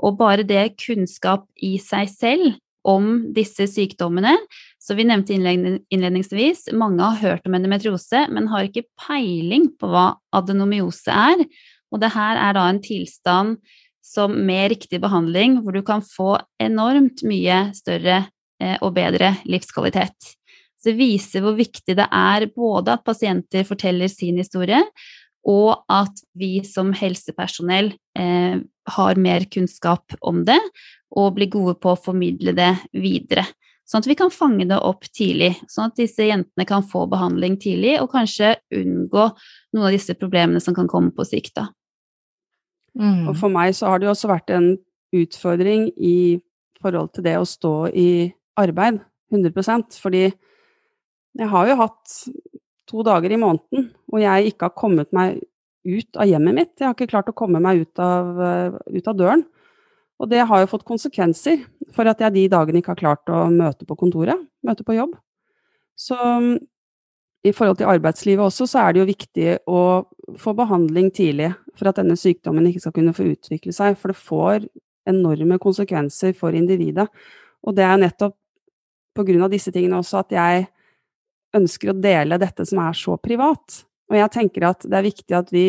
Og 0.00 0.18
bare 0.18 0.46
det 0.46 0.74
kunnskap 0.80 1.46
i 1.62 1.76
seg 1.82 2.10
selv 2.12 2.58
om 2.88 3.32
disse 3.36 3.66
sykdommene 3.68 4.38
Så 4.80 4.94
vi 4.96 5.04
nevnte 5.04 5.34
innledningsvis, 5.36 6.70
mange 6.72 7.04
har 7.04 7.18
hørt 7.20 7.44
om 7.46 7.54
endometriose, 7.54 8.22
men 8.32 8.48
har 8.48 8.64
ikke 8.64 8.86
peiling 8.96 9.68
på 9.76 9.90
hva 9.92 10.14
adenomyose 10.32 11.12
er. 11.12 11.42
Og 11.92 12.00
det 12.00 12.08
her 12.14 12.40
er 12.40 12.56
da 12.56 12.64
en 12.70 12.80
tilstand 12.80 13.58
som 14.00 14.32
med 14.32 14.70
riktig 14.72 15.02
behandling, 15.04 15.60
hvor 15.60 15.76
du 15.76 15.82
kan 15.84 16.00
få 16.00 16.38
enormt 16.58 17.20
mye 17.28 17.60
større 17.76 18.22
eh, 18.56 18.78
og 18.80 18.94
bedre 18.96 19.34
livskvalitet. 19.44 20.32
Så 20.80 20.90
det 20.90 21.00
viser 21.00 21.44
hvor 21.44 21.58
viktig 21.58 21.96
det 21.98 22.06
er 22.08 22.46
både 22.56 22.96
at 22.96 23.04
pasienter 23.04 23.66
forteller 23.68 24.08
sin 24.08 24.40
historie, 24.40 24.80
og 25.48 25.84
at 25.92 26.20
vi 26.36 26.60
som 26.64 26.92
helsepersonell 26.96 27.92
eh, 28.18 28.60
har 28.96 29.20
mer 29.20 29.46
kunnskap 29.52 30.16
om 30.20 30.42
det, 30.48 30.58
og 31.16 31.34
blir 31.36 31.50
gode 31.52 31.76
på 31.80 31.92
å 31.92 32.00
formidle 32.00 32.54
det 32.56 32.72
videre. 32.96 33.44
Sånn 33.88 34.04
at 34.04 34.08
vi 34.08 34.16
kan 34.18 34.30
fange 34.30 34.68
det 34.70 34.78
opp 34.86 35.08
tidlig, 35.10 35.50
sånn 35.68 35.90
at 35.90 35.98
disse 35.98 36.28
jentene 36.28 36.66
kan 36.68 36.84
få 36.86 37.06
behandling 37.10 37.56
tidlig, 37.60 37.96
og 37.98 38.12
kanskje 38.12 38.54
unngå 38.76 39.24
noen 39.74 39.88
av 39.88 39.96
disse 39.96 40.14
problemene 40.14 40.62
som 40.62 40.76
kan 40.76 40.88
komme 40.90 41.10
på 41.16 41.26
sikt. 41.26 41.56
Da. 41.58 41.66
Mm. 42.94 43.26
Og 43.32 43.34
for 43.40 43.52
meg 43.52 43.74
så 43.76 43.90
har 43.90 44.00
det 44.00 44.06
jo 44.06 44.14
også 44.14 44.30
vært 44.30 44.54
en 44.54 44.70
utfordring 45.16 45.88
i 45.96 46.38
forhold 46.80 47.10
til 47.16 47.26
det 47.26 47.34
å 47.40 47.48
stå 47.48 47.74
i 47.90 48.10
arbeid, 48.60 49.00
100% 49.34 49.98
fordi 50.02 50.28
jeg 51.38 51.48
har 51.52 51.68
jo 51.70 51.78
hatt 51.78 52.16
to 52.90 53.04
dager 53.06 53.30
i 53.30 53.38
måneden 53.38 53.90
hvor 54.10 54.22
jeg 54.22 54.50
ikke 54.50 54.68
har 54.68 54.78
kommet 54.78 55.12
meg 55.14 55.38
ut 55.86 56.18
av 56.20 56.28
hjemmet 56.28 56.56
mitt. 56.56 56.72
Jeg 56.76 56.88
har 56.88 56.96
ikke 56.96 57.10
klart 57.12 57.30
å 57.30 57.36
komme 57.36 57.60
meg 57.62 57.84
ut 57.86 58.02
av, 58.02 58.40
eh, 58.42 58.78
ut 58.98 59.08
av 59.08 59.16
døren. 59.16 59.44
Og 60.20 60.28
det 60.28 60.42
har 60.44 60.60
jo 60.60 60.68
fått 60.68 60.84
konsekvenser 60.84 61.62
for 61.94 62.08
at 62.10 62.20
jeg 62.20 62.34
de 62.34 62.48
dagene 62.52 62.82
ikke 62.82 62.92
har 62.92 63.00
klart 63.00 63.32
å 63.32 63.46
møte 63.48 63.86
på 63.88 63.96
kontoret, 63.96 64.36
møte 64.66 64.84
på 64.84 64.98
jobb. 64.98 65.14
Så 65.96 66.16
mm, 66.16 66.58
i 67.48 67.52
forhold 67.56 67.78
til 67.80 67.88
arbeidslivet 67.88 68.44
også, 68.44 68.66
så 68.68 68.82
er 68.82 68.92
det 68.92 69.00
jo 69.00 69.08
viktig 69.08 69.48
å 69.70 69.80
få 70.40 70.52
behandling 70.58 71.08
tidlig 71.16 71.54
for 71.78 71.88
at 71.88 71.96
denne 71.96 72.18
sykdommen 72.20 72.68
ikke 72.68 72.84
skal 72.84 72.96
kunne 72.98 73.16
få 73.16 73.30
utvikle 73.32 73.72
seg. 73.72 73.96
For 73.96 74.12
det 74.12 74.20
får 74.20 74.68
enorme 75.08 75.56
konsekvenser 75.62 76.36
for 76.36 76.52
individet. 76.56 77.08
Og 77.64 77.76
det 77.76 77.86
er 77.86 78.02
nettopp 78.02 78.36
på 79.16 79.24
grunn 79.26 79.46
av 79.46 79.52
disse 79.52 79.72
tingene 79.72 79.98
også 80.00 80.20
at 80.20 80.36
jeg 80.36 80.68
ønsker 81.56 81.92
å 81.92 81.98
dele 81.98 82.38
dette 82.40 82.66
som 82.68 82.80
er 82.82 82.96
så 82.96 83.16
privat. 83.20 83.82
Og 84.10 84.18
jeg 84.18 84.32
tenker 84.34 84.66
at 84.70 84.84
det 84.86 84.98
er 84.98 85.06
viktig 85.06 85.36
at 85.38 85.52
vi 85.54 85.64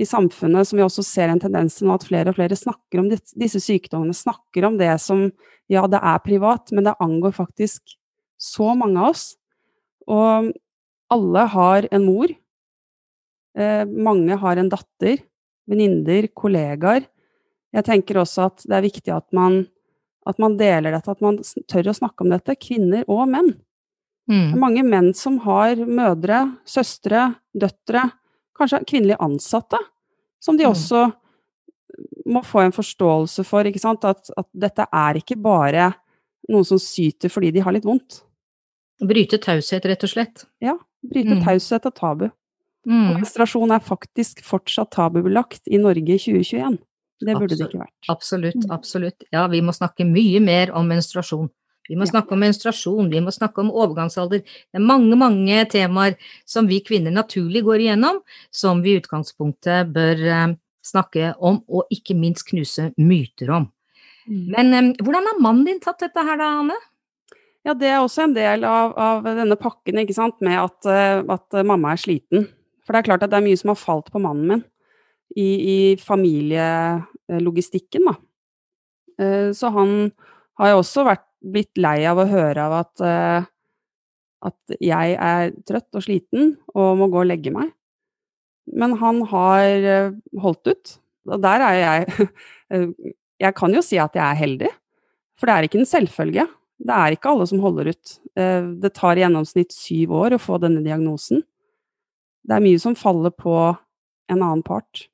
i 0.00 0.06
samfunnet 0.08 0.66
som 0.66 0.78
vi 0.78 0.84
også 0.84 1.04
ser 1.04 1.28
en 1.28 1.40
tendens 1.40 1.76
til 1.76 1.88
nå, 1.88 1.96
at 1.96 2.06
flere 2.08 2.32
og 2.32 2.38
flere 2.38 2.56
snakker 2.56 3.02
om 3.02 3.10
disse 3.12 3.60
sykdommene, 3.60 4.16
snakker 4.16 4.66
om 4.68 4.78
det 4.80 4.94
som 5.04 5.26
ja, 5.70 5.84
det 5.90 6.00
er 6.00 6.22
privat, 6.24 6.72
men 6.72 6.86
det 6.88 6.96
angår 7.02 7.34
faktisk 7.36 7.96
så 8.40 8.72
mange 8.78 9.00
av 9.00 9.12
oss. 9.12 9.26
Og 10.10 10.50
alle 11.12 11.44
har 11.52 11.88
en 11.92 12.06
mor. 12.06 12.32
Eh, 13.58 13.84
mange 13.84 14.38
har 14.40 14.58
en 14.58 14.70
datter, 14.72 15.20
venninner, 15.68 16.28
kollegaer. 16.34 17.06
Jeg 17.72 17.86
tenker 17.88 18.20
også 18.20 18.48
at 18.48 18.64
det 18.66 18.78
er 18.78 18.86
viktig 18.86 19.12
at 19.14 19.28
man, 19.36 19.62
at 20.28 20.40
man, 20.42 20.56
deler 20.60 20.96
dette, 20.96 21.12
at 21.12 21.22
man 21.24 21.38
tør 21.70 21.92
å 21.92 21.96
snakke 21.96 22.24
om 22.24 22.32
dette, 22.32 22.58
kvinner 22.60 23.06
og 23.12 23.26
menn. 23.32 23.54
Mm. 24.30 24.52
Det 24.52 24.56
er 24.56 24.62
mange 24.62 24.84
menn 24.86 25.10
som 25.18 25.38
har 25.46 25.80
mødre, 25.82 26.44
søstre, 26.68 27.32
døtre, 27.52 28.04
kanskje 28.58 28.82
kvinnelige 28.88 29.20
ansatte, 29.22 29.80
som 30.42 30.58
de 30.58 30.66
mm. 30.66 30.70
også 30.70 31.06
må 32.32 32.42
få 32.46 32.62
en 32.62 32.74
forståelse 32.74 33.44
for. 33.46 33.66
At, 33.66 34.30
at, 34.36 34.48
dette 34.52 34.86
er 34.86 35.18
ikke 35.20 35.38
bare 35.42 35.90
noen 36.50 36.66
som 36.66 36.80
syter 36.82 37.32
fordi 37.32 37.52
de 37.54 37.64
har 37.64 37.74
litt 37.74 37.86
vondt. 37.88 38.22
Bryte 39.02 39.40
taushet, 39.42 39.84
rett 39.88 40.06
og 40.06 40.12
slett. 40.12 40.46
Ja. 40.62 40.76
Bryte 41.02 41.38
mm. 41.38 41.44
taushet 41.46 41.90
og 41.90 41.98
tabu. 41.98 42.30
Mm. 42.82 43.20
menstruasjon 43.20 43.70
er 43.70 43.82
faktisk 43.86 44.40
fortsatt 44.42 44.90
tabubelagt 44.96 45.68
i 45.70 45.78
Norge 45.78 46.16
i 46.16 46.18
2021. 46.18 46.80
Det 47.22 47.36
burde 47.36 47.54
absolutt, 47.54 47.58
det 47.60 47.66
ikke 47.68 47.82
vært. 47.84 48.08
Absolutt, 48.10 48.64
mm. 48.64 48.72
absolutt. 48.74 49.26
Ja, 49.30 49.44
vi 49.52 49.60
må 49.62 49.74
snakke 49.74 50.06
mye 50.08 50.40
mer 50.42 50.72
om 50.74 50.88
menstruasjon. 50.90 51.46
Vi 51.90 51.96
må 51.98 52.06
snakke 52.06 52.36
om 52.36 52.42
menstruasjon, 52.42 53.10
vi 53.10 53.20
må 53.22 53.32
snakke 53.34 53.62
om 53.62 53.70
overgangsalder. 53.74 54.42
Det 54.44 54.78
er 54.78 54.84
mange, 54.86 55.16
mange 55.18 55.64
temaer 55.72 56.14
som 56.48 56.68
vi 56.70 56.78
kvinner 56.84 57.14
naturlig 57.14 57.64
går 57.66 57.86
igjennom, 57.86 58.20
som 58.54 58.82
vi 58.84 58.94
i 58.94 59.00
utgangspunktet 59.00 59.90
bør 59.94 60.22
eh, 60.22 60.54
snakke 60.86 61.32
om, 61.42 61.60
og 61.66 61.90
ikke 61.94 62.14
minst 62.18 62.46
knuse 62.50 62.90
myter 63.00 63.50
om. 63.58 63.64
Mm. 64.28 64.46
Men 64.54 64.74
eh, 64.78 64.90
hvordan 65.02 65.28
har 65.30 65.42
mannen 65.42 65.66
din 65.66 65.82
tatt 65.82 66.00
dette 66.04 66.26
her 66.26 66.38
da, 66.38 66.48
Anne? 66.62 66.78
Ja, 67.66 67.74
det 67.78 67.88
er 67.90 68.00
også 68.02 68.26
en 68.26 68.34
del 68.34 68.64
av, 68.66 68.94
av 68.98 69.22
denne 69.26 69.56
pakken, 69.58 69.98
ikke 70.02 70.18
sant, 70.18 70.36
med 70.42 70.58
at, 70.60 70.86
eh, 70.86 71.34
at, 71.34 71.46
mamma 71.66 71.94
er 71.94 72.04
sliten. 72.04 72.40
For 72.86 72.94
det 72.94 73.02
er 73.02 73.08
klart 73.10 73.24
at 73.26 73.32
det 73.34 73.38
er 73.40 73.48
mye 73.48 73.58
som 73.58 73.74
har 73.74 73.82
falt 73.82 74.08
på 74.14 74.22
mannen 74.22 74.46
min 74.54 74.64
i, 75.32 75.46
i 75.46 75.96
familielogistikken, 75.96 78.04
da. 78.04 78.14
Så 79.56 79.66
han 79.72 80.10
har 80.58 80.68
jo 80.72 80.80
også 80.82 81.04
vært 81.06 81.31
blitt 81.42 81.78
lei 81.80 82.02
av 82.08 82.20
å 82.22 82.28
høre 82.30 82.66
av 82.66 82.74
at, 82.78 83.02
uh, 83.04 83.46
at 84.48 84.76
jeg 84.78 85.16
er 85.16 85.52
trøtt 85.68 85.98
og 85.98 86.04
sliten 86.04 86.54
og 86.74 86.98
må 87.00 87.08
gå 87.12 87.22
og 87.22 87.30
legge 87.30 87.52
meg. 87.54 87.72
Men 88.70 88.96
han 89.00 89.22
har 89.30 89.88
uh, 89.88 90.14
holdt 90.42 90.70
ut. 90.70 90.94
Og 91.30 91.42
der 91.42 91.66
er 91.70 91.80
jeg 91.80 92.30
Jeg 93.42 93.56
kan 93.58 93.72
jo 93.74 93.80
si 93.82 93.96
at 93.98 94.14
jeg 94.14 94.22
er 94.22 94.38
heldig, 94.38 94.68
for 95.34 95.50
det 95.50 95.54
er 95.54 95.66
ikke 95.66 95.80
en 95.80 95.88
selvfølge. 95.90 96.44
Det 96.78 96.94
er 96.94 97.14
ikke 97.16 97.32
alle 97.32 97.46
som 97.50 97.58
holder 97.58 97.88
ut. 97.90 98.12
Det 98.78 98.90
tar 98.94 99.18
i 99.18 99.24
gjennomsnitt 99.24 99.74
syv 99.74 100.12
år 100.14 100.36
å 100.36 100.38
få 100.38 100.60
denne 100.62 100.78
diagnosen. 100.84 101.42
Det 102.46 102.54
er 102.54 102.62
mye 102.62 102.78
som 102.78 102.94
faller 102.94 103.34
på 103.34 103.56
en 104.30 104.36
annen 104.36 104.62
part. 104.62 105.08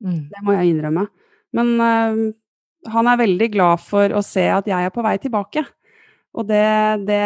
Mm. 0.00 0.30
Det 0.32 0.40
må 0.46 0.56
jeg 0.56 0.72
innrømme. 0.72 1.04
Men 1.52 1.74
han 2.86 3.10
er 3.10 3.20
veldig 3.20 3.48
glad 3.54 3.82
for 3.82 4.12
å 4.14 4.22
se 4.24 4.44
at 4.52 4.68
jeg 4.70 4.86
er 4.86 4.94
på 4.94 5.02
vei 5.04 5.16
tilbake. 5.22 5.64
Og 6.38 6.46
det, 6.46 6.68
det 7.08 7.24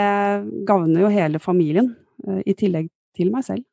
gagner 0.69 1.05
jo 1.05 1.13
hele 1.13 1.43
familien, 1.43 1.93
uh, 2.29 2.41
i 2.47 2.55
tillegg 2.57 2.89
til 3.17 3.33
meg 3.35 3.45
selv. 3.47 3.67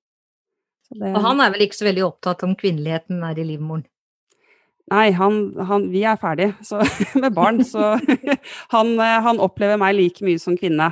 Det... 0.90 1.14
Og 1.14 1.22
han 1.24 1.42
er 1.44 1.54
vel 1.54 1.68
ikke 1.68 1.78
så 1.78 1.88
veldig 1.88 2.06
opptatt 2.08 2.44
om 2.48 2.56
kvinneligheten 2.58 3.22
er 3.24 3.40
i 3.40 3.46
livmoren? 3.46 3.86
Nei, 4.90 5.12
han, 5.14 5.36
han, 5.70 5.86
vi 5.94 6.02
er 6.10 6.18
ferdig 6.18 6.48
så, 6.66 6.82
med 7.22 7.36
barn, 7.36 7.62
så 7.66 7.94
han, 8.74 8.96
eh, 8.98 9.20
han, 9.22 9.42
opplever 9.42 9.78
meg 9.78 9.94
like 10.00 10.26
mye 10.26 10.42
som 10.42 10.58
kvinne. 10.58 10.90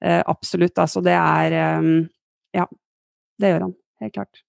Uh, 0.00 0.22
absolutt, 0.30 0.78
altså. 0.80 1.02
Det 1.04 1.16
er 1.16 1.80
um, 1.82 2.06
Ja, 2.56 2.64
det 3.42 3.52
gjør 3.52 3.66
han. 3.66 3.74
Helt 4.00 4.14
klart. 4.16 4.44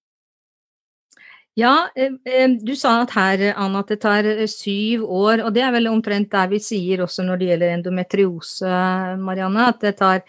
Ja, 1.54 1.90
eh, 1.94 2.12
eh, 2.24 2.50
du 2.64 2.72
sa 2.76 3.02
at 3.02 3.10
her, 3.12 3.42
Anna, 3.60 3.82
at 3.82 3.90
det 3.92 3.98
tar 4.00 4.24
eh, 4.24 4.46
syv 4.48 5.04
år, 5.04 5.42
og 5.44 5.52
det 5.52 5.60
er 5.60 5.74
vel 5.74 5.90
omtrent 5.90 6.30
der 6.32 6.48
vi 6.48 6.60
sier 6.64 7.02
også 7.04 7.26
når 7.26 7.40
det 7.40 7.48
gjelder 7.50 7.72
endometriose, 7.74 8.76
Marianne, 9.20 9.66
at 9.68 9.84
det 9.84 9.96
tar 10.00 10.22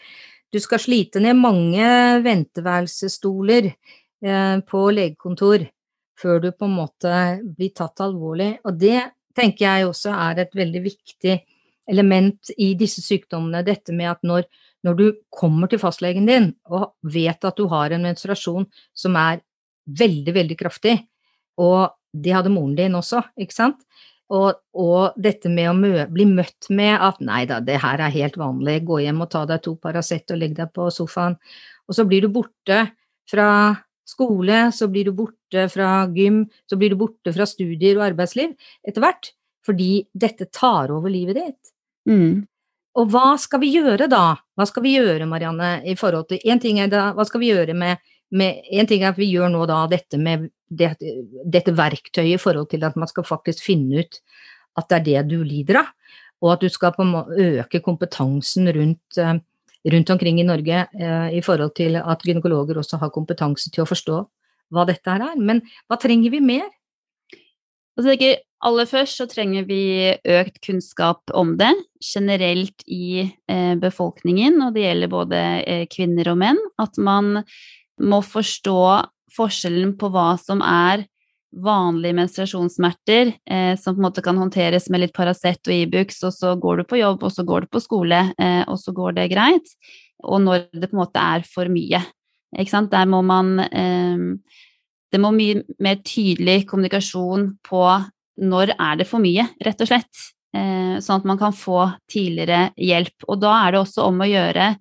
Du 0.54 0.60
skal 0.60 0.78
slite 0.78 1.18
ned 1.18 1.34
mange 1.34 1.86
venteværelsesstoler 2.22 3.72
på 4.70 4.82
legekontor 4.94 5.64
før 6.22 6.44
du 6.44 6.52
på 6.52 6.68
en 6.68 6.76
måte 6.78 7.14
blir 7.58 7.72
tatt 7.74 8.04
alvorlig. 8.06 8.60
Og 8.62 8.78
det 8.78 9.00
tenker 9.34 9.66
jeg 9.66 9.88
også 9.88 10.14
er 10.14 10.44
et 10.44 10.54
veldig 10.54 10.84
viktig 10.84 11.40
element 11.90 12.54
i 12.54 12.76
disse 12.78 13.02
sykdommene. 13.02 13.64
Dette 13.66 13.96
med 13.98 14.12
at 14.12 14.22
når, 14.22 14.46
når 14.86 15.00
du 15.00 15.06
kommer 15.34 15.72
til 15.72 15.82
fastlegen 15.82 16.30
din 16.30 16.52
og 16.70 16.94
vet 17.02 17.50
at 17.50 17.58
du 17.58 17.66
har 17.74 17.90
en 17.90 18.06
menstruasjon 18.06 18.70
som 18.94 19.18
er 19.18 19.42
veldig, 19.90 20.38
veldig 20.38 20.60
kraftig, 20.62 21.00
og 21.62 21.94
de 22.14 22.34
hadde 22.34 22.52
moren 22.54 22.76
din 22.78 22.96
også, 22.98 23.24
ikke 23.42 23.56
sant? 23.56 23.86
Og, 24.34 24.56
og 24.80 25.18
dette 25.20 25.50
med 25.52 25.70
å 25.70 25.76
mø 25.78 26.06
bli 26.10 26.26
møtt 26.30 26.70
med 26.74 26.96
at 26.96 27.20
nei 27.22 27.44
da, 27.50 27.60
det 27.62 27.82
her 27.84 28.02
er 28.02 28.14
helt 28.14 28.38
vanlig, 28.40 28.80
gå 28.88 29.02
hjem 29.04 29.22
og 29.26 29.30
ta 29.34 29.44
deg 29.50 29.62
to 29.66 29.76
Paracet 29.82 30.34
og 30.34 30.40
legg 30.42 30.56
deg 30.58 30.72
på 30.74 30.88
sofaen. 30.94 31.36
Og 31.90 31.98
så 31.98 32.06
blir 32.10 32.24
du 32.24 32.32
borte 32.34 32.80
fra 33.30 33.50
skole, 34.08 34.66
så 34.74 34.88
blir 34.92 35.10
du 35.10 35.18
borte 35.18 35.68
fra 35.72 36.06
gym, 36.16 36.44
så 36.70 36.80
blir 36.80 36.94
du 36.94 37.00
borte 37.04 37.34
fra 37.36 37.48
studier 37.50 38.00
og 38.00 38.08
arbeidsliv 38.12 38.56
etter 38.88 39.04
hvert. 39.04 39.34
Fordi 39.64 39.92
dette 40.12 40.50
tar 40.52 40.92
over 40.92 41.12
livet 41.12 41.38
ditt. 41.40 41.74
Mm. 42.10 42.44
Og 43.00 43.10
hva 43.10 43.34
skal 43.42 43.62
vi 43.64 43.72
gjøre 43.74 44.10
da? 44.12 44.36
Hva 44.58 44.66
skal 44.70 44.84
vi 44.86 44.98
gjøre, 44.98 45.28
Marianne, 45.30 45.78
i 45.88 45.96
forhold 45.98 46.28
til 46.30 46.44
En 46.44 46.60
ting 46.62 46.82
er 46.84 46.92
da, 46.92 47.12
hva 47.16 47.26
skal 47.26 47.42
vi 47.42 47.54
gjøre 47.54 47.76
med, 47.78 48.02
med 48.34 48.66
En 48.74 48.90
ting 48.90 49.04
er 49.04 49.14
at 49.14 49.20
vi 49.20 49.30
gjør 49.30 49.52
nå 49.54 49.66
da 49.70 49.84
dette 49.92 50.18
med 50.18 50.50
det, 50.74 50.96
dette 51.46 51.74
verktøyet 51.78 52.34
i 52.34 52.42
forhold 52.42 52.72
til 52.72 52.86
at 52.86 52.98
man 52.98 53.10
skal 53.10 53.28
faktisk 53.28 53.62
finne 53.66 54.04
ut 54.04 54.22
at 54.80 54.90
det 54.90 54.98
er 54.98 55.06
det 55.06 55.22
du 55.30 55.44
lider 55.46 55.84
av, 55.84 55.92
og 56.42 56.56
at 56.56 56.64
du 56.64 56.70
skal 56.74 56.96
øke 56.98 57.82
kompetansen 57.86 58.68
rundt, 58.74 59.18
eh, 59.22 59.36
rundt 59.94 60.10
omkring 60.10 60.40
i 60.42 60.48
Norge 60.48 60.88
eh, 61.00 61.38
i 61.38 61.42
forhold 61.46 61.76
til 61.78 62.00
at 62.02 62.26
gynekologer 62.26 62.82
også 62.82 62.98
har 62.98 63.14
kompetanse 63.14 63.70
til 63.70 63.86
å 63.86 63.90
forstå 63.90 64.24
hva 64.74 64.88
dette 64.90 65.10
her 65.10 65.22
er. 65.30 65.38
Men 65.38 65.62
hva 65.88 66.00
trenger 66.02 66.34
vi 66.34 66.42
mer? 66.42 66.66
Altså, 67.94 68.16
aller 68.66 68.90
først 68.90 69.20
så 69.20 69.28
trenger 69.30 69.68
vi 69.70 69.84
økt 70.10 70.58
kunnskap 70.66 71.30
om 71.38 71.54
det 71.60 71.72
generelt 72.02 72.82
i 72.90 73.22
eh, 73.22 73.76
befolkningen, 73.78 74.58
og 74.66 74.74
det 74.74 74.88
gjelder 74.88 75.12
både 75.12 75.42
eh, 75.62 75.86
kvinner 75.92 76.32
og 76.34 76.40
menn. 76.42 76.62
At 76.82 76.98
man 76.98 77.44
må 78.02 78.22
forstå 78.26 78.80
forskjellen 79.34 79.96
på 80.00 80.10
hva 80.14 80.34
som 80.42 80.62
er 80.66 81.06
vanlige 81.54 82.18
menstruasjonssmerter, 82.18 83.34
eh, 83.46 83.76
som 83.78 83.94
på 83.94 84.02
en 84.02 84.08
måte 84.08 84.24
kan 84.26 84.38
håndteres 84.38 84.90
med 84.90 85.04
litt 85.04 85.14
Paracet 85.14 85.62
og 85.70 85.76
Ibux, 85.76 86.24
og 86.26 86.34
så 86.34 86.56
går 86.58 86.82
du 86.82 86.84
på 86.90 86.98
jobb, 86.98 87.24
og 87.24 87.34
så 87.34 87.46
går 87.46 87.66
du 87.66 87.68
på 87.74 87.82
skole, 87.84 88.24
eh, 88.38 88.64
og 88.68 88.80
så 88.82 88.94
går 88.96 89.14
det 89.20 89.30
greit, 89.34 89.76
og 90.24 90.42
når 90.42 90.68
det 90.74 90.90
på 90.90 90.98
en 90.98 91.04
måte 91.04 91.22
er 91.22 91.46
for 91.46 91.70
mye. 91.70 92.02
Ikke 92.58 92.74
sant? 92.74 92.92
Der 92.94 93.06
må 93.10 93.22
man 93.26 93.60
eh, 93.60 94.18
Det 95.14 95.20
må 95.22 95.30
mye 95.30 95.62
mer 95.78 96.00
tydelig 96.02 96.64
kommunikasjon 96.66 97.52
på 97.62 97.84
når 98.42 98.72
er 98.74 98.96
det 98.98 99.06
for 99.06 99.22
mye, 99.22 99.46
rett 99.62 99.82
og 99.86 99.90
slett. 99.92 100.24
Eh, 100.58 100.98
sånn 101.02 101.22
at 101.22 101.28
man 101.30 101.38
kan 101.38 101.54
få 101.54 101.86
tidligere 102.10 102.72
hjelp. 102.78 103.28
Og 103.30 103.38
da 103.42 103.52
er 103.60 103.74
det 103.74 103.84
også 103.84 104.08
om 104.08 104.24
å 104.24 104.30
gjøre 104.30 104.72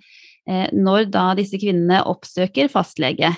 når 0.47 1.05
da 1.15 1.29
disse 1.39 1.55
kvinnene 1.61 2.01
oppsøker 2.11 2.67
fastlege 2.73 3.29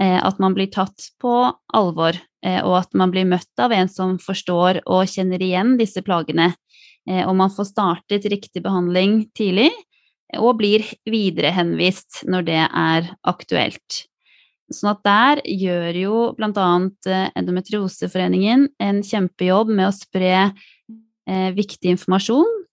Eh, 0.00 0.18
at 0.18 0.40
man 0.42 0.56
blir 0.56 0.70
tatt 0.74 1.10
på 1.22 1.32
alvor, 1.74 2.16
eh, 2.42 2.58
og 2.64 2.80
at 2.80 2.96
man 2.98 3.12
blir 3.14 3.28
møtt 3.30 3.62
av 3.62 3.72
en 3.72 3.90
som 3.90 4.16
forstår 4.18 4.82
og 4.90 5.06
kjenner 5.10 5.42
igjen 5.42 5.76
disse 5.78 6.02
plagene. 6.02 6.50
Eh, 7.06 7.22
og 7.22 7.36
man 7.38 7.52
får 7.54 7.70
startet 7.70 8.26
riktig 8.26 8.64
behandling 8.64 9.28
tidlig, 9.38 9.70
og 10.34 10.58
blir 10.58 10.82
videre 11.06 11.52
henvist 11.54 12.24
når 12.26 12.46
det 12.48 12.58
er 12.64 13.12
aktuelt. 13.28 14.00
Sånn 14.72 14.94
at 14.96 15.02
der 15.06 15.42
gjør 15.46 15.98
jo 16.00 16.20
bl.a. 16.34 16.70
Endometrioseforeningen 17.38 18.66
en 18.82 19.02
kjempejobb 19.04 19.70
med 19.70 19.92
å 19.92 19.94
spre 19.94 20.32
eh, 20.40 21.50
viktig 21.54 21.92
informasjon. 21.92 22.63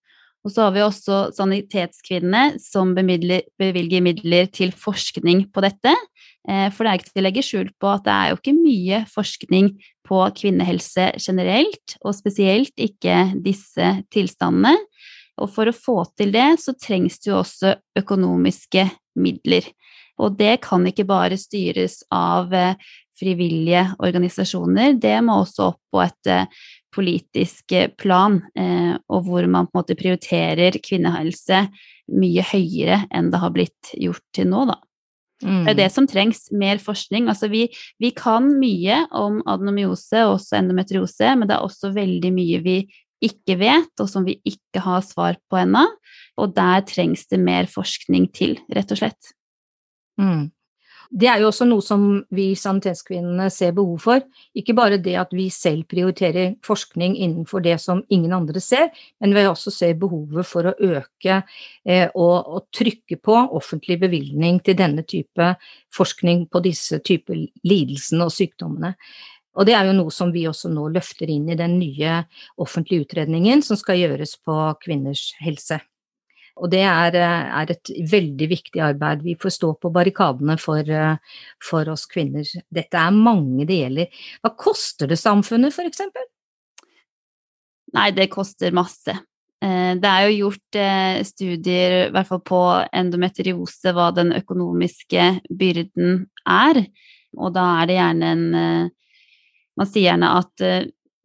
Og 0.42 0.54
så 0.54 0.66
har 0.66 0.74
vi 0.74 0.82
også 0.82 1.18
Sanitetskvinnene 1.38 2.58
som 2.62 2.96
bevilger 2.98 4.04
midler 4.04 4.50
til 4.54 4.74
forskning 4.74 5.46
på 5.54 5.64
dette. 5.64 5.94
Eh, 6.50 6.68
for 6.74 6.84
det 6.84 6.92
er 6.92 7.00
ikke 7.00 7.12
til 7.12 7.22
å 7.22 7.26
legge 7.28 7.46
skjul 7.46 7.70
på 7.82 7.92
at 7.92 8.06
det 8.08 8.16
er 8.16 8.32
jo 8.32 8.40
ikke 8.40 8.56
mye 8.58 9.02
forskning 9.12 9.70
på 10.08 10.22
kvinnehelse 10.40 11.12
generelt, 11.22 11.98
og 12.02 12.18
spesielt 12.18 12.74
ikke 12.82 13.20
disse 13.46 13.94
tilstandene. 14.14 14.74
Og 15.42 15.54
for 15.54 15.70
å 15.70 15.76
få 15.76 16.02
til 16.18 16.34
det, 16.34 16.50
så 16.62 16.74
trengs 16.78 17.22
det 17.22 17.32
jo 17.32 17.38
også 17.40 17.76
økonomiske 18.02 18.88
midler. 19.22 19.70
Og 20.22 20.36
det 20.38 20.58
kan 20.66 20.84
ikke 20.90 21.08
bare 21.10 21.38
styres 21.40 22.02
av 22.14 22.52
eh, 22.54 22.76
frivillige 23.22 23.86
organisasjoner, 24.02 24.96
det 24.98 25.20
må 25.22 25.44
også 25.44 25.72
opp 25.72 25.82
på 25.94 26.02
et 26.02 26.30
politisk 26.92 27.74
plan, 28.00 28.42
og 29.08 29.28
hvor 29.28 29.46
man 29.48 29.68
på 29.68 29.76
en 29.76 29.80
måte 29.80 29.96
prioriterer 30.00 30.76
kvinnehelse 30.84 31.66
mye 32.12 32.44
høyere 32.52 33.06
enn 33.16 33.30
det 33.32 33.40
har 33.40 33.54
blitt 33.56 33.94
gjort 33.96 34.24
til 34.36 34.50
nå, 34.52 34.66
da. 34.74 34.78
Mm. 35.42 35.64
Det 35.66 35.72
er 35.72 35.78
det 35.80 35.90
som 35.94 36.08
trengs, 36.10 36.44
mer 36.54 36.82
forskning. 36.82 37.30
Altså 37.32 37.50
vi, 37.52 37.66
vi 38.02 38.12
kan 38.14 38.52
mye 38.62 39.06
om 39.18 39.40
adenomyose 39.50 40.26
og 40.28 40.36
også 40.38 40.60
endometriose, 40.60 41.34
men 41.38 41.50
det 41.50 41.58
er 41.58 41.66
også 41.66 41.94
veldig 41.96 42.34
mye 42.36 42.62
vi 42.66 42.78
ikke 43.22 43.58
vet, 43.62 43.92
og 44.02 44.10
som 44.10 44.26
vi 44.26 44.40
ikke 44.48 44.82
har 44.86 45.02
svar 45.06 45.38
på 45.50 45.60
ennå. 45.62 45.86
Og 46.42 46.56
der 46.56 46.86
trengs 46.90 47.28
det 47.30 47.42
mer 47.42 47.70
forskning 47.70 48.30
til, 48.38 48.58
rett 48.74 48.94
og 48.94 49.02
slett. 49.02 49.34
Mm. 50.22 50.50
Det 51.12 51.28
er 51.28 51.42
jo 51.42 51.50
også 51.50 51.66
noe 51.68 51.84
som 51.84 52.04
vi 52.32 52.54
sanitetskvinnene 52.56 53.50
ser 53.52 53.74
behov 53.76 53.98
for. 54.00 54.22
Ikke 54.56 54.76
bare 54.78 55.00
det 55.04 55.18
at 55.20 55.34
vi 55.36 55.50
selv 55.52 55.84
prioriterer 55.92 56.54
forskning 56.64 57.18
innenfor 57.18 57.64
det 57.66 57.76
som 57.84 58.00
ingen 58.08 58.32
andre 58.36 58.64
ser, 58.64 58.88
men 59.20 59.36
vi 59.36 59.44
også 59.50 59.74
ser 59.76 60.00
behovet 60.00 60.48
for 60.48 60.72
å 60.72 60.76
øke 60.80 61.42
eh, 61.84 62.08
og, 62.16 62.38
og, 62.48 62.64
trykke 62.72 63.20
på 63.20 63.36
offentlig 63.60 64.00
bevilgning 64.06 64.62
til 64.64 64.80
denne 64.80 65.04
type 65.04 65.52
forskning 65.92 66.46
på 66.48 66.64
disse 66.64 67.02
typer 67.04 67.44
lidelsene 67.68 68.30
og 68.30 68.36
sykdommene. 68.38 68.96
Og 69.60 69.68
det 69.68 69.76
er 69.76 69.90
jo 69.90 69.98
noe 69.98 70.16
som 70.16 70.32
vi 70.32 70.46
også 70.48 70.72
nå 70.72 70.88
løfter 70.96 71.28
inn 71.28 71.52
i 71.52 71.60
den 71.60 71.76
nye 71.82 72.22
offentlige 72.56 73.04
utredningen 73.10 73.60
som 73.68 73.76
skal 73.76 74.00
gjøres 74.00 74.38
på 74.40 74.64
kvinners 74.80 75.34
helse. 75.44 75.82
Og 76.62 76.70
det 76.70 76.84
er, 76.86 77.16
eh, 77.18 77.48
er, 77.62 77.72
et 77.74 77.92
veldig 78.12 78.48
viktig 78.50 78.82
arbeid. 78.86 79.24
Vi 79.26 79.36
får 79.42 79.56
stå 79.58 79.72
på 79.82 79.92
barrikadene 79.94 80.58
for, 80.62 80.80
eh, 80.80 81.18
for 81.62 81.90
oss 81.90 82.06
kvinner. 82.06 82.46
Dette 82.70 82.98
er 82.98 83.12
mange 83.12 83.66
det 83.66 83.80
gjelder. 83.82 84.22
Hva 84.44 84.56
koster 84.56 85.08
det 85.08 85.18
samfunnet, 85.18 85.74
f.eks.? 85.74 86.02
Nei, 87.94 88.12
det 88.12 88.30
koster 88.30 88.72
masse. 88.72 89.18
Eh, 89.62 89.96
det 89.98 90.06
er 90.06 90.30
jo 90.30 90.52
gjort 90.52 90.80
studier, 91.26 92.08
i 92.08 92.12
hvert 92.14 92.30
fall 92.30 92.44
på 92.46 92.62
endometriose, 92.94 93.94
hva 93.94 94.12
den 94.14 94.32
økonomiske 94.32 95.42
byrden 95.50 96.28
er. 96.46 96.86
Og 97.38 97.54
da 97.54 97.82
er 97.82 97.88
det 97.88 98.02
gjerne 98.02 98.34
en 98.36 98.92
Man 99.80 99.88
sier 99.88 100.12
gjerne 100.12 100.28
at 100.36 100.62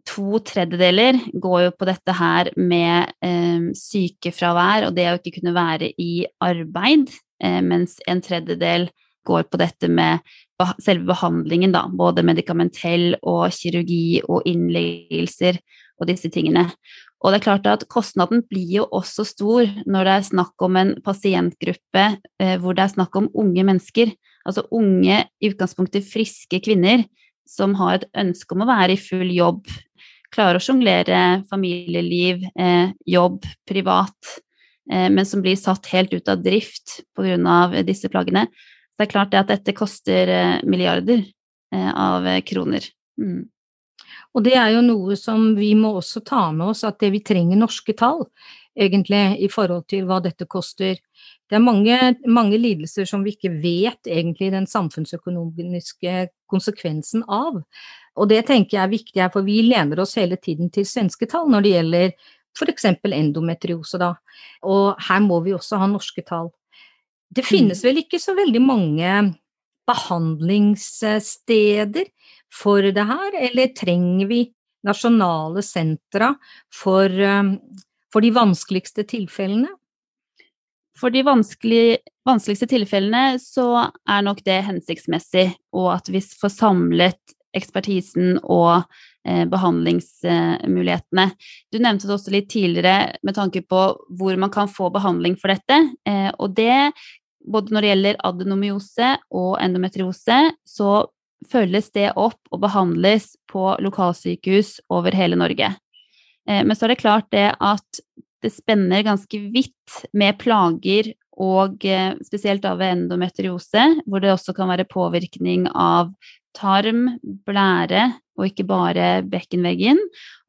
to 0.07 0.41
tredjedeler 0.47 1.19
går 1.35 1.67
jo 1.67 1.73
på 1.77 1.89
dette 1.89 2.15
her 2.17 2.51
med 2.57 3.13
eh, 3.25 3.71
sykefravær 3.77 4.89
og 4.89 4.97
det 4.97 5.09
å 5.11 5.17
ikke 5.19 5.39
kunne 5.41 5.55
være 5.57 5.91
i 6.01 6.27
arbeid, 6.45 7.11
eh, 7.43 7.61
mens 7.65 7.99
en 8.09 8.23
tredjedel 8.25 8.89
går 9.27 9.49
på 9.51 9.59
dette 9.59 9.91
med 9.91 10.23
selve 10.81 11.11
behandlingen, 11.11 11.75
da, 11.75 11.85
både 11.91 12.25
medikamentell 12.25 13.17
og 13.27 13.51
kirurgi 13.53 14.23
og 14.25 14.47
innleggelser 14.49 15.59
og 16.01 16.09
disse 16.11 16.31
tingene. 16.33 16.69
Og 17.25 17.33
det 17.33 17.41
er 17.41 17.47
klart 17.47 17.67
at 17.71 17.87
kostnaden 17.91 18.45
blir 18.47 18.69
jo 18.79 18.87
også 18.95 19.25
stor 19.27 19.67
når 19.89 20.07
det 20.07 20.15
er 20.15 20.27
snakk 20.31 20.63
om 20.63 20.79
en 20.79 20.95
pasientgruppe 21.05 22.07
eh, 22.39 22.57
hvor 22.63 22.77
det 22.77 22.87
er 22.87 22.95
snakk 22.95 23.19
om 23.19 23.31
unge 23.35 23.67
mennesker, 23.67 24.15
altså 24.47 24.67
unge, 24.71 25.25
i 25.43 25.51
utgangspunktet 25.51 26.07
friske 26.07 26.61
kvinner 26.63 27.03
som 27.47 27.75
har 27.79 28.01
et 28.01 28.09
ønske 28.19 28.55
om 28.55 28.65
å 28.65 28.69
være 28.69 28.95
i 28.95 29.01
full 29.01 29.31
jobb 29.35 29.67
klarer 30.35 30.59
å 30.59 30.63
sjonglere 30.63 31.45
familieliv, 31.51 32.45
eh, 32.59 32.93
jobb, 33.07 33.45
privat, 33.69 34.17
eh, 34.91 35.09
men 35.11 35.27
som 35.27 35.43
blir 35.43 35.57
satt 35.57 35.87
helt 35.87 36.15
ut 36.15 36.29
av 36.29 36.43
drift 36.43 37.01
pga. 37.17 37.85
disse 37.85 38.09
plagene. 38.09 38.47
Det 38.97 39.09
er 39.09 39.13
klart 39.13 39.31
det 39.31 39.41
at 39.41 39.49
dette 39.49 39.73
koster 39.73 40.29
eh, 40.29 40.61
milliarder 40.65 41.25
av 41.73 42.23
kroner. 42.47 42.81
Mm. 43.21 43.49
Og 44.35 44.45
det 44.45 44.55
er 44.55 44.71
jo 44.71 44.83
noe 44.85 45.17
som 45.17 45.55
vi 45.57 45.75
må 45.75 45.97
også 45.99 46.25
ta 46.25 46.53
med 46.53 46.69
oss, 46.69 46.85
at 46.85 47.01
det 47.01 47.11
vi 47.11 47.21
trenger 47.21 47.59
norske 47.59 47.93
tall, 47.93 48.27
egentlig, 48.79 49.41
i 49.43 49.49
forhold 49.49 49.89
til 49.89 50.07
hva 50.07 50.21
dette 50.23 50.47
koster. 50.47 50.97
Det 51.47 51.59
er 51.59 51.63
mange, 51.63 51.97
mange 52.27 52.59
lidelser 52.59 53.07
som 53.07 53.23
vi 53.23 53.37
ikke 53.37 53.53
vet 53.63 54.09
egentlig 54.11 54.49
den 54.55 54.67
samfunnsøkonomiske 54.67 56.15
konsekvensen 56.51 57.23
av. 57.31 57.61
Og 58.17 58.31
det 58.33 58.41
tenker 58.49 58.79
jeg 58.79 58.83
er 58.83 58.95
viktig 58.95 59.23
her, 59.23 59.31
for 59.31 59.47
vi 59.47 59.61
lener 59.69 60.01
oss 60.03 60.17
hele 60.19 60.39
tiden 60.43 60.73
til 60.75 60.89
svenske 60.89 61.29
tall 61.31 61.47
når 61.53 61.63
det 61.63 61.75
gjelder 61.77 62.09
f.eks. 62.57 62.87
endometriose, 62.89 63.99
da. 64.01 64.15
Og 64.67 64.97
her 65.09 65.21
må 65.23 65.41
vi 65.45 65.55
også 65.55 65.77
ha 65.79 65.87
norske 65.91 66.23
tall. 66.27 66.51
Det 67.29 67.45
mm. 67.45 67.51
finnes 67.51 67.85
vel 67.85 67.97
ikke 68.03 68.19
så 68.23 68.35
veldig 68.37 68.63
mange 68.65 69.35
behandlingssteder 69.87 72.07
for 72.51 72.83
det 72.83 73.07
her, 73.07 73.31
eller 73.51 73.67
trenger 73.77 74.27
vi 74.31 74.53
nasjonale 74.87 75.63
sentra 75.67 76.35
for, 76.75 77.11
um, 77.11 77.59
for 78.13 78.21
de 78.25 78.31
vanskeligste 78.35 79.03
tilfellene? 79.11 79.69
For 80.97 81.13
de 81.13 81.23
vanskeligste 81.27 82.69
tilfellene 82.71 83.41
så 83.43 83.67
er 84.09 84.25
nok 84.25 84.41
det 84.47 84.63
hensiktsmessig, 84.65 85.51
og 85.77 85.91
at 85.99 86.09
vi 86.13 86.23
får 86.25 86.55
samlet 86.55 87.37
ekspertisen 87.57 88.39
og 88.43 88.85
eh, 89.27 89.45
behandlingsmulighetene. 89.49 91.27
Du 91.73 91.79
nevnte 91.81 92.09
det 92.09 92.17
også 92.17 92.33
litt 92.35 92.49
tidligere 92.53 93.17
med 93.25 93.37
tanke 93.37 93.63
på 93.65 93.83
hvor 94.19 94.41
man 94.41 94.53
kan 94.53 94.71
få 94.73 94.91
behandling 94.95 95.37
for 95.41 95.53
dette. 95.53 95.79
Eh, 96.09 96.31
og 96.37 96.57
det, 96.57 96.93
både 97.45 97.73
når 97.75 97.85
det 97.85 97.93
gjelder 97.93 98.21
adenomyose 98.29 99.13
og 99.37 99.57
endometriose, 99.63 100.41
så 100.69 100.91
følges 101.51 101.91
det 101.95 102.11
opp 102.17 102.41
og 102.51 102.63
behandles 102.65 103.35
på 103.51 103.75
lokalsykehus 103.85 104.79
over 104.93 105.17
hele 105.17 105.39
Norge. 105.39 105.73
Eh, 106.49 106.63
men 106.63 106.77
så 106.77 106.87
er 106.87 106.95
det 106.95 107.03
klart 107.05 107.29
det 107.35 107.51
at 107.55 108.05
det 108.45 108.53
spenner 108.55 109.05
ganske 109.07 109.39
vidt 109.53 110.01
med 110.17 110.37
plager 110.41 111.13
og 111.37 111.85
spesielt 112.25 112.65
av 112.69 112.81
endometriose, 112.81 113.83
hvor 114.09 114.23
det 114.25 114.31
også 114.33 114.55
kan 114.57 114.71
være 114.71 114.87
påvirkning 114.89 115.67
av 115.73 116.15
tarm, 116.57 117.19
blære 117.47 118.09
og 118.37 118.51
ikke 118.51 118.67
bare 118.69 119.07
bekkenveggen. 119.29 120.01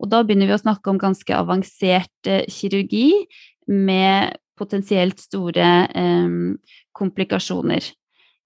Og 0.01 0.11
da 0.11 0.23
begynner 0.23 0.49
vi 0.49 0.57
å 0.57 0.61
snakke 0.61 0.91
om 0.91 0.99
ganske 1.01 1.35
avansert 1.35 2.29
eh, 2.29 2.45
kirurgi 2.51 3.11
med 3.71 4.37
potensielt 4.57 5.21
store 5.21 5.71
eh, 5.87 6.37
komplikasjoner. 6.97 7.91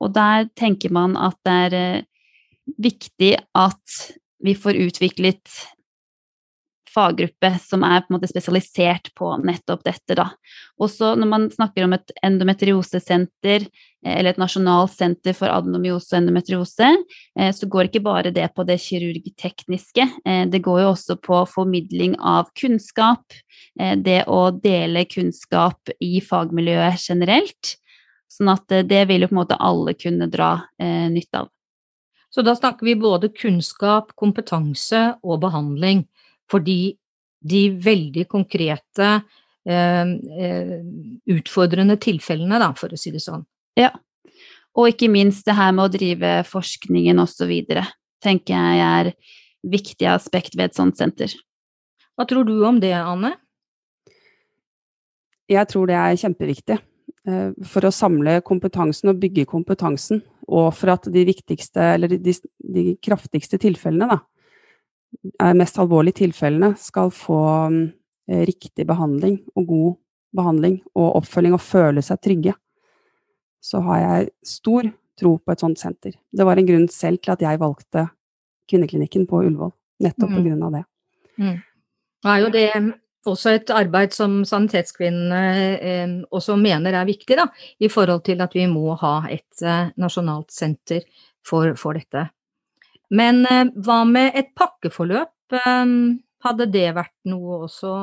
Og 0.01 0.13
der 0.15 0.49
tenker 0.57 0.93
man 0.93 1.17
at 1.19 1.37
det 1.45 1.59
er 1.67 1.77
eh, 1.77 2.07
viktig 2.81 3.35
at 3.57 4.01
vi 4.41 4.55
får 4.57 4.79
utviklet 4.87 5.61
faggruppe 6.93 7.51
som 7.63 7.83
er 7.87 8.03
på 8.03 8.11
en 8.11 8.17
måte 8.17 8.29
spesialisert 8.29 9.11
på 9.17 9.29
nettopp 9.43 9.83
dette. 9.87 10.15
Da. 10.17 10.27
Også 10.81 11.13
når 11.19 11.29
man 11.29 11.47
snakker 11.53 11.85
om 11.85 11.95
et 11.95 12.13
endometriosesenter 12.25 13.65
eh, 13.65 14.15
eller 14.15 14.33
et 14.33 14.41
nasjonalt 14.41 14.93
senter 14.95 15.35
for 15.37 15.51
adenomyose 15.51 16.13
og 16.13 16.19
endometriose, 16.21 16.89
eh, 17.39 17.51
så 17.55 17.69
går 17.71 17.89
ikke 17.89 18.03
bare 18.05 18.33
det 18.35 18.49
på 18.55 18.65
det 18.67 18.79
kirurgtekniske, 18.83 20.07
eh, 20.25 20.43
det 20.51 20.63
går 20.65 20.83
jo 20.83 20.91
også 20.91 21.19
på 21.23 21.43
formidling 21.51 22.17
av 22.19 22.51
kunnskap, 22.57 23.23
det 23.77 24.25
å 24.27 24.49
dele 24.51 25.05
kunnskap 25.07 25.93
i 26.03 26.19
fagmiljøet 26.21 26.99
generelt. 26.99 27.77
Sånn 28.31 28.51
at 28.51 28.67
det 28.67 29.05
vil 29.07 29.23
jo 29.23 29.29
på 29.29 29.35
en 29.37 29.39
måte 29.39 29.57
alle 29.63 29.93
kunne 29.95 30.27
dra 30.31 30.49
nytte 31.11 31.45
av. 31.45 31.49
Så 32.31 32.43
da 32.47 32.55
snakker 32.55 32.85
vi 32.87 32.95
både 32.95 33.27
kunnskap, 33.35 34.13
kompetanse 34.15 35.01
og 35.23 35.41
behandling. 35.43 36.05
Fordi 36.51 36.95
de 37.41 37.61
veldig 37.81 38.27
konkrete, 38.29 39.09
eh, 39.65 40.11
eh, 40.45 40.77
utfordrende 41.31 41.97
tilfellene, 41.97 42.59
da, 42.59 42.71
for 42.77 42.93
å 42.93 42.99
si 42.99 43.11
det 43.11 43.23
sånn. 43.23 43.45
Ja. 43.79 43.91
Og 44.77 44.91
ikke 44.91 45.09
minst 45.11 45.45
det 45.45 45.57
her 45.57 45.71
med 45.75 45.89
å 45.89 45.91
drive 45.91 46.43
forskningen 46.47 47.19
osv. 47.19 47.51
tenker 48.21 48.53
jeg 48.53 48.79
er 48.85 49.13
viktig 49.65 50.07
aspekt 50.07 50.55
ved 50.55 50.69
et 50.69 50.77
sånt 50.77 50.97
senter. 50.97 51.33
Hva 52.15 52.27
tror 52.27 52.45
du 52.45 52.63
om 52.65 52.79
det, 52.79 52.93
Anne? 52.93 53.33
Jeg 55.49 55.67
tror 55.67 55.87
det 55.87 55.97
er 55.97 56.19
kjempeviktig. 56.21 56.77
Eh, 57.27 57.49
for 57.67 57.85
å 57.85 57.93
samle 57.93 58.39
kompetansen 58.45 59.11
og 59.11 59.19
bygge 59.21 59.45
kompetansen, 59.49 60.21
og 60.47 60.71
for 60.73 60.93
at 60.95 61.05
de 61.11 61.25
viktigste, 61.27 61.81
eller 61.95 62.15
de, 62.17 62.33
de 62.57 62.95
kraftigste 63.03 63.59
tilfellene, 63.61 64.07
da, 64.09 64.17
mest 65.57 65.79
alvorlige 65.81 66.21
tilfellene 66.23 66.73
skal 66.79 67.11
få 67.13 67.41
eh, 67.69 68.43
riktig 68.47 68.87
behandling 68.89 69.39
og 69.55 69.67
god 69.67 69.91
behandling 70.37 70.79
og 70.95 71.17
oppfølging 71.19 71.55
og 71.57 71.63
føle 71.63 72.03
seg 72.05 72.21
trygge, 72.23 72.55
så 73.61 73.81
har 73.85 74.01
jeg 74.01 74.31
stor 74.47 74.87
tro 75.19 75.35
på 75.37 75.53
et 75.53 75.61
sånt 75.61 75.81
senter. 75.81 76.15
Det 76.31 76.47
var 76.47 76.57
en 76.57 76.67
grunn 76.67 76.87
selv 76.91 77.21
til 77.21 77.35
at 77.35 77.43
jeg 77.43 77.61
valgte 77.61 78.07
kvinneklinikken 78.71 79.27
på 79.29 79.43
Ullevål, 79.43 79.73
nettopp 80.01 80.31
mm. 80.31 80.63
av 80.65 80.77
det. 80.77 80.83
Mm. 81.41 81.57
Det 82.21 82.31
er 82.31 82.41
jo 82.41 82.51
det 82.53 82.67
også 83.29 83.53
et 83.53 83.71
arbeid 83.73 84.15
som 84.15 84.39
Sanitetskvinnene 84.47 85.41
eh, 85.77 86.13
også 86.33 86.55
mener 86.57 86.95
er 86.97 87.09
viktig, 87.09 87.37
da, 87.37 87.47
i 87.79 87.89
forhold 87.91 88.23
til 88.25 88.41
at 88.41 88.55
vi 88.57 88.65
må 88.71 88.95
ha 89.01 89.15
et 89.29 89.65
eh, 89.65 89.91
nasjonalt 90.01 90.53
senter 90.53 91.05
for, 91.45 91.75
for 91.77 91.97
dette. 91.97 92.29
Men 93.11 93.45
eh, 93.45 93.65
hva 93.83 94.03
med 94.07 94.37
et 94.39 94.53
pakkeforløp? 94.57 95.33
Eh, 95.57 95.95
hadde 96.45 96.69
det 96.73 96.87
vært 96.97 97.17
noe 97.29 97.65
også? 97.67 97.95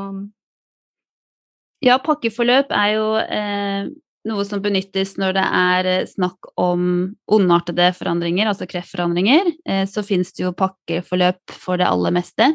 Ja, 1.84 1.98
pakkeforløp 2.02 2.72
er 2.74 2.92
jo 2.96 3.08
eh, 3.22 3.88
noe 4.28 4.44
som 4.46 4.62
benyttes 4.62 5.14
når 5.20 5.36
det 5.36 5.44
er 5.60 5.90
eh, 5.92 6.06
snakk 6.10 6.50
om 6.60 6.82
ondartede 7.30 7.90
forandringer, 7.96 8.50
altså 8.50 8.68
kreftforandringer. 8.70 9.52
Eh, 9.68 9.84
så 9.90 10.04
finnes 10.06 10.32
det 10.34 10.44
jo 10.44 10.56
pakkeforløp 10.58 11.54
for 11.54 11.80
det 11.80 11.88
aller 11.88 12.14
meste 12.18 12.52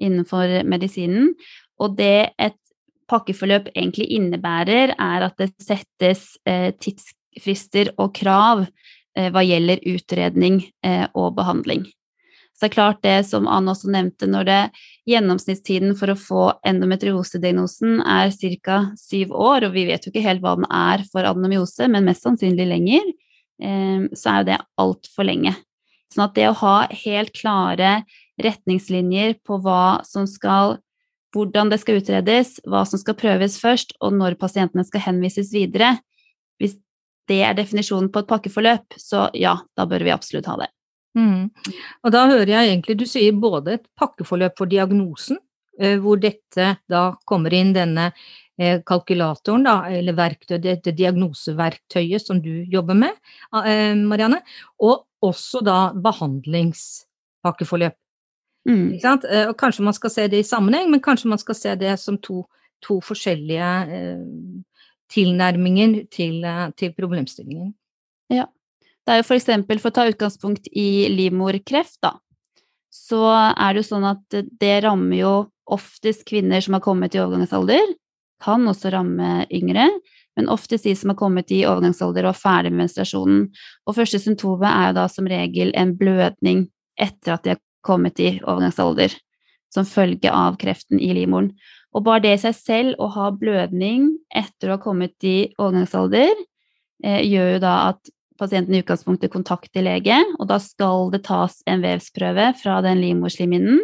innenfor 0.00 0.62
medisinen. 0.70 1.34
Og 1.80 1.96
det 1.98 2.32
et 2.40 2.56
pakkeforløp 3.10 3.72
egentlig 3.74 4.06
innebærer, 4.14 4.94
er 4.94 5.26
at 5.26 5.36
det 5.40 5.50
settes 5.62 6.36
eh, 6.48 6.70
tidsfrister 6.78 7.92
og 7.98 8.14
krav 8.16 8.68
hva 9.32 9.42
gjelder 9.44 9.82
utredning 9.90 10.62
eh, 10.86 11.06
og 11.14 11.34
behandling. 11.38 11.86
Så 12.60 12.66
det 12.66 12.68
er 12.68 12.74
klart 12.74 12.98
det 13.00 13.16
som 13.24 13.46
Anne 13.48 13.72
også 13.72 13.88
nevnte, 13.88 14.28
når 14.28 14.44
det 14.44 14.58
gjennomsnittstiden 15.08 15.94
for 15.96 16.12
å 16.12 16.18
få 16.20 16.42
endometriosediagnosen 16.68 18.02
er 18.04 18.34
ca. 18.60 18.82
syv 19.00 19.32
år, 19.32 19.64
og 19.64 19.72
vi 19.78 19.86
vet 19.88 20.04
jo 20.04 20.12
ikke 20.12 20.26
helt 20.26 20.42
hva 20.44 20.58
den 20.58 20.68
er 20.68 21.06
for 21.08 21.24
adenomyose, 21.24 21.88
men 21.88 22.04
mest 22.04 22.26
sannsynlig 22.26 22.68
lenger, 22.68 23.08
eh, 23.64 24.04
så 24.12 24.34
er 24.34 24.38
jo 24.42 24.48
det 24.50 24.60
altfor 24.84 25.28
lenge. 25.30 25.54
Sånn 26.12 26.26
at 26.26 26.36
det 26.36 26.50
å 26.50 26.58
ha 26.60 26.76
helt 26.90 27.32
klare 27.38 28.02
retningslinjer 28.42 29.38
på 29.46 29.60
hva 29.64 30.04
som 30.04 30.28
skal 30.28 30.78
hvordan 31.34 31.70
det 31.70 31.78
skal 31.80 32.00
utredes, 32.00 32.56
hva 32.66 32.82
som 32.88 33.00
skal 33.00 33.16
prøves 33.18 33.56
først, 33.62 33.94
og 34.02 34.14
når 34.18 34.38
pasientene 34.40 34.84
skal 34.86 35.04
henvises 35.04 35.52
videre. 35.54 35.94
Hvis 36.60 36.76
det 37.30 37.40
er 37.46 37.56
definisjonen 37.58 38.10
på 38.12 38.18
et 38.22 38.30
pakkeforløp, 38.30 38.86
så 38.98 39.28
ja, 39.38 39.54
da 39.78 39.82
bør 39.88 40.02
vi 40.06 40.14
absolutt 40.14 40.48
ha 40.50 40.56
det. 40.64 40.70
Mm. 41.18 41.50
Og 42.04 42.12
da 42.14 42.20
hører 42.30 42.50
jeg 42.52 42.68
egentlig 42.70 42.94
du 43.00 43.06
sier 43.08 43.32
både 43.38 43.68
et 43.78 43.86
pakkeforløp 43.98 44.54
for 44.58 44.66
diagnosen, 44.70 45.38
eh, 45.80 45.96
hvor 46.02 46.16
dette 46.22 46.66
da 46.90 47.02
kommer 47.26 47.54
inn 47.56 47.72
denne 47.74 48.10
eh, 48.60 48.80
kalkulatoren, 48.86 49.64
da, 49.66 49.76
eller 49.90 50.14
verktøy, 50.18 50.58
dette 50.62 50.90
diagnoseverktøyet 50.96 52.26
som 52.26 52.42
du 52.42 52.64
jobber 52.70 52.94
med, 52.98 53.12
eh, 53.64 53.94
Marianne, 53.98 54.40
og 54.82 55.06
også 55.24 55.60
da 55.66 55.92
behandlingspakkeforløp. 55.94 57.96
Mm. 58.68 59.00
Og 59.48 59.56
kanskje 59.56 59.84
man 59.84 59.94
skal 59.96 60.10
se 60.12 60.28
det 60.28 60.38
i 60.42 60.46
sammenheng, 60.46 60.90
men 60.92 61.00
kanskje 61.00 61.28
man 61.32 61.38
skal 61.40 61.54
se 61.56 61.74
det 61.80 61.98
som 62.00 62.18
to, 62.20 62.44
to 62.84 63.00
forskjellige 63.04 63.70
eh, 63.88 64.20
tilnærminger 65.10 66.04
til, 66.12 66.44
eh, 66.44 66.70
til, 66.76 66.94
problemstillingen. 66.96 67.74
Ja. 68.32 68.46
Det 69.06 69.14
er 69.14 69.22
jo 69.22 69.28
for 69.30 69.38
eksempel, 69.38 69.80
for 69.80 69.90
å 69.90 69.96
ta 69.96 70.06
utgangspunkt 70.10 70.68
i 70.76 71.08
livmorkreft, 71.10 71.98
da, 72.04 72.18
så 72.90 73.22
er 73.32 73.72
det 73.72 73.82
jo 73.82 73.88
sånn 73.88 74.06
at 74.06 74.38
det 74.60 74.76
rammer 74.84 75.16
jo 75.16 75.34
oftest 75.70 76.26
kvinner 76.28 76.62
som 76.62 76.76
har 76.76 76.84
kommet 76.84 77.14
i 77.14 77.22
overgangsalder. 77.22 77.94
Kan 78.42 78.66
også 78.68 78.92
ramme 78.92 79.46
yngre, 79.52 79.86
men 80.36 80.50
oftest 80.52 80.86
de 80.86 80.94
som 80.96 81.12
har 81.12 81.18
kommet 81.18 81.50
i 81.54 81.64
overgangsalder 81.68 82.26
og 82.26 82.34
er 82.34 82.40
ferdig 82.40 82.72
med 82.72 82.84
menstruasjonen. 82.84 83.48
Og 83.86 83.96
første 83.96 84.20
symptomet 84.22 84.70
er 84.70 84.90
jo 84.90 84.98
da 85.00 85.08
som 85.12 85.28
regel 85.30 85.72
en 85.78 85.96
blødning 85.98 86.68
etter 87.00 87.34
at 87.34 87.44
de 87.44 87.54
har 87.54 87.62
kommet 87.86 88.20
i 88.20 88.36
overgangsalder 88.42 89.14
som 89.74 89.86
følge 89.86 90.30
av 90.34 90.58
kreften 90.60 91.00
i 91.00 91.12
livmoren. 91.14 91.52
Og 91.96 92.04
bare 92.06 92.22
det 92.22 92.36
i 92.36 92.42
seg 92.44 92.56
selv, 92.56 92.94
å 93.02 93.10
ha 93.16 93.30
blødning 93.34 94.12
etter 94.30 94.70
å 94.70 94.76
ha 94.76 94.82
kommet 94.82 95.16
i 95.26 95.50
overgangsalder, 95.58 96.32
eh, 97.02 97.22
gjør 97.26 97.56
jo 97.56 97.62
da 97.64 97.74
at 97.90 98.12
pasienten 98.40 98.74
i 98.74 98.80
utgangspunktet 98.80 99.32
kontakter 99.32 99.84
lege, 99.84 100.16
og 100.38 100.48
da 100.48 100.60
skal 100.62 101.10
det 101.12 101.24
tas 101.26 101.58
en 101.68 101.82
vevsprøve 101.84 102.52
fra 102.60 102.78
den 102.86 103.02
livmorslimhinnen 103.02 103.82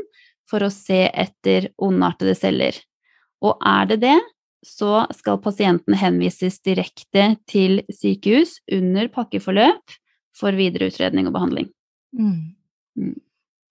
for 0.48 0.64
å 0.64 0.72
se 0.72 1.06
etter 1.10 1.70
ondartede 1.82 2.36
celler. 2.38 2.78
Og 3.44 3.58
er 3.66 3.90
det 3.90 4.00
det, 4.06 4.16
så 4.66 5.04
skal 5.14 5.42
pasienten 5.42 5.94
henvises 5.98 6.58
direkte 6.64 7.34
til 7.50 7.82
sykehus 7.92 8.56
under 8.72 9.10
pakkeforløp 9.12 9.98
for 10.36 10.56
videre 10.58 10.88
utredning 10.90 11.28
og 11.28 11.36
behandling. 11.36 11.68
Mm. 12.16 13.14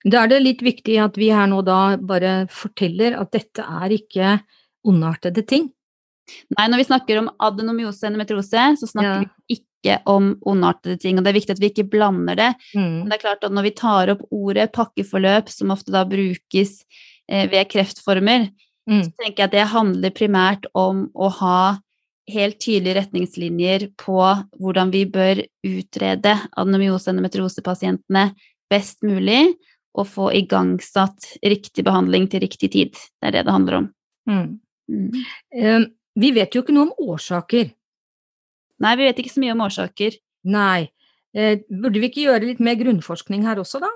Da 0.06 0.24
er 0.24 0.30
det 0.30 0.44
litt 0.44 0.62
viktig 0.66 1.00
at 1.02 1.16
vi 1.18 1.32
her 1.34 1.48
nå 1.50 1.64
da 1.66 1.96
bare 1.98 2.46
forteller 2.54 3.18
at 3.18 3.32
dette 3.34 3.64
er 3.66 3.96
ikke 3.96 4.36
ondartede 4.86 5.42
ting. 5.50 5.72
Nei, 6.56 6.68
når 6.70 6.82
vi 6.82 6.88
snakker 6.90 7.22
om 7.22 7.32
adenomyose 7.44 8.04
og 8.04 8.12
endometriose, 8.12 8.68
så 8.80 8.90
snakker 8.90 9.24
ja. 9.24 9.24
vi 9.26 9.58
ikke 9.58 9.98
om 10.10 10.32
ondartede 10.50 10.98
ting. 11.02 11.18
Og 11.18 11.26
det 11.26 11.32
er 11.32 11.40
viktig 11.40 11.56
at 11.56 11.62
vi 11.62 11.72
ikke 11.72 11.88
blander 11.90 12.38
det. 12.38 12.52
Mm. 12.74 13.02
Men 13.02 13.10
det 13.10 13.18
er 13.18 13.26
klart 13.26 13.46
at 13.46 13.54
når 13.54 13.68
vi 13.68 13.74
tar 13.78 14.14
opp 14.14 14.24
ordet 14.34 14.72
pakkeforløp, 14.78 15.50
som 15.54 15.74
ofte 15.74 15.94
da 15.94 16.06
brukes 16.10 16.80
eh, 17.30 17.46
ved 17.52 17.70
kreftformer, 17.74 18.50
mm. 18.90 19.02
så 19.06 19.26
tenker 19.26 19.44
jeg 19.44 19.50
at 19.50 19.58
det 19.58 19.68
handler 19.74 20.18
primært 20.18 20.70
om 20.78 21.08
å 21.14 21.30
ha 21.42 21.60
helt 22.32 22.58
tydelige 22.58 22.98
retningslinjer 22.98 23.90
på 24.02 24.18
hvordan 24.58 24.90
vi 24.94 25.04
bør 25.06 25.44
utrede 25.66 26.34
adenomyose- 26.58 27.10
og 27.10 27.14
endometriosepasientene 27.14 28.32
best 28.74 29.06
mulig, 29.06 29.54
å 29.96 30.06
få 30.08 30.30
igangsatt 30.36 31.36
riktig 31.44 31.86
behandling 31.88 32.28
til 32.32 32.44
riktig 32.44 32.72
tid. 32.76 32.94
Det 32.94 33.32
er 33.32 33.38
det 33.38 33.46
det 33.48 33.56
handler 33.56 33.80
om. 33.80 33.90
Mm. 34.30 34.48
Mm. 34.92 35.90
Vi 36.16 36.32
vet 36.36 36.56
jo 36.56 36.64
ikke 36.64 36.76
noe 36.76 36.90
om 36.90 37.12
årsaker. 37.16 37.72
Nei, 38.84 38.96
vi 39.00 39.08
vet 39.08 39.20
ikke 39.22 39.34
så 39.34 39.44
mye 39.44 39.56
om 39.56 39.64
årsaker. 39.66 40.18
Nei. 40.52 40.88
Uh, 41.36 41.60
burde 41.68 42.00
vi 42.00 42.10
ikke 42.10 42.26
gjøre 42.30 42.48
litt 42.48 42.64
mer 42.64 42.78
grunnforskning 42.80 43.44
her 43.48 43.60
også, 43.60 43.82
da? 43.84 43.92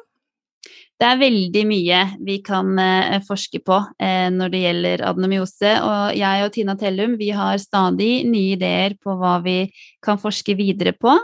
Det 0.99 1.07
er 1.07 1.19
veldig 1.21 1.61
mye 1.69 1.99
vi 2.27 2.41
kan 2.43 2.73
uh, 2.75 3.19
forske 3.23 3.61
på 3.63 3.77
uh, 3.79 4.27
når 4.35 4.51
det 4.51 4.63
gjelder 4.65 5.03
adenomyose. 5.07 5.73
Og 5.85 6.17
jeg 6.19 6.45
og 6.45 6.53
Tina 6.55 6.75
Tellum 6.79 7.15
vi 7.19 7.31
har 7.35 7.59
stadig 7.61 8.11
nye 8.27 8.57
ideer 8.57 8.97
på 8.99 9.15
hva 9.19 9.37
vi 9.45 9.61
kan 10.03 10.19
forske 10.19 10.57
videre 10.59 10.95
på. 10.99 11.15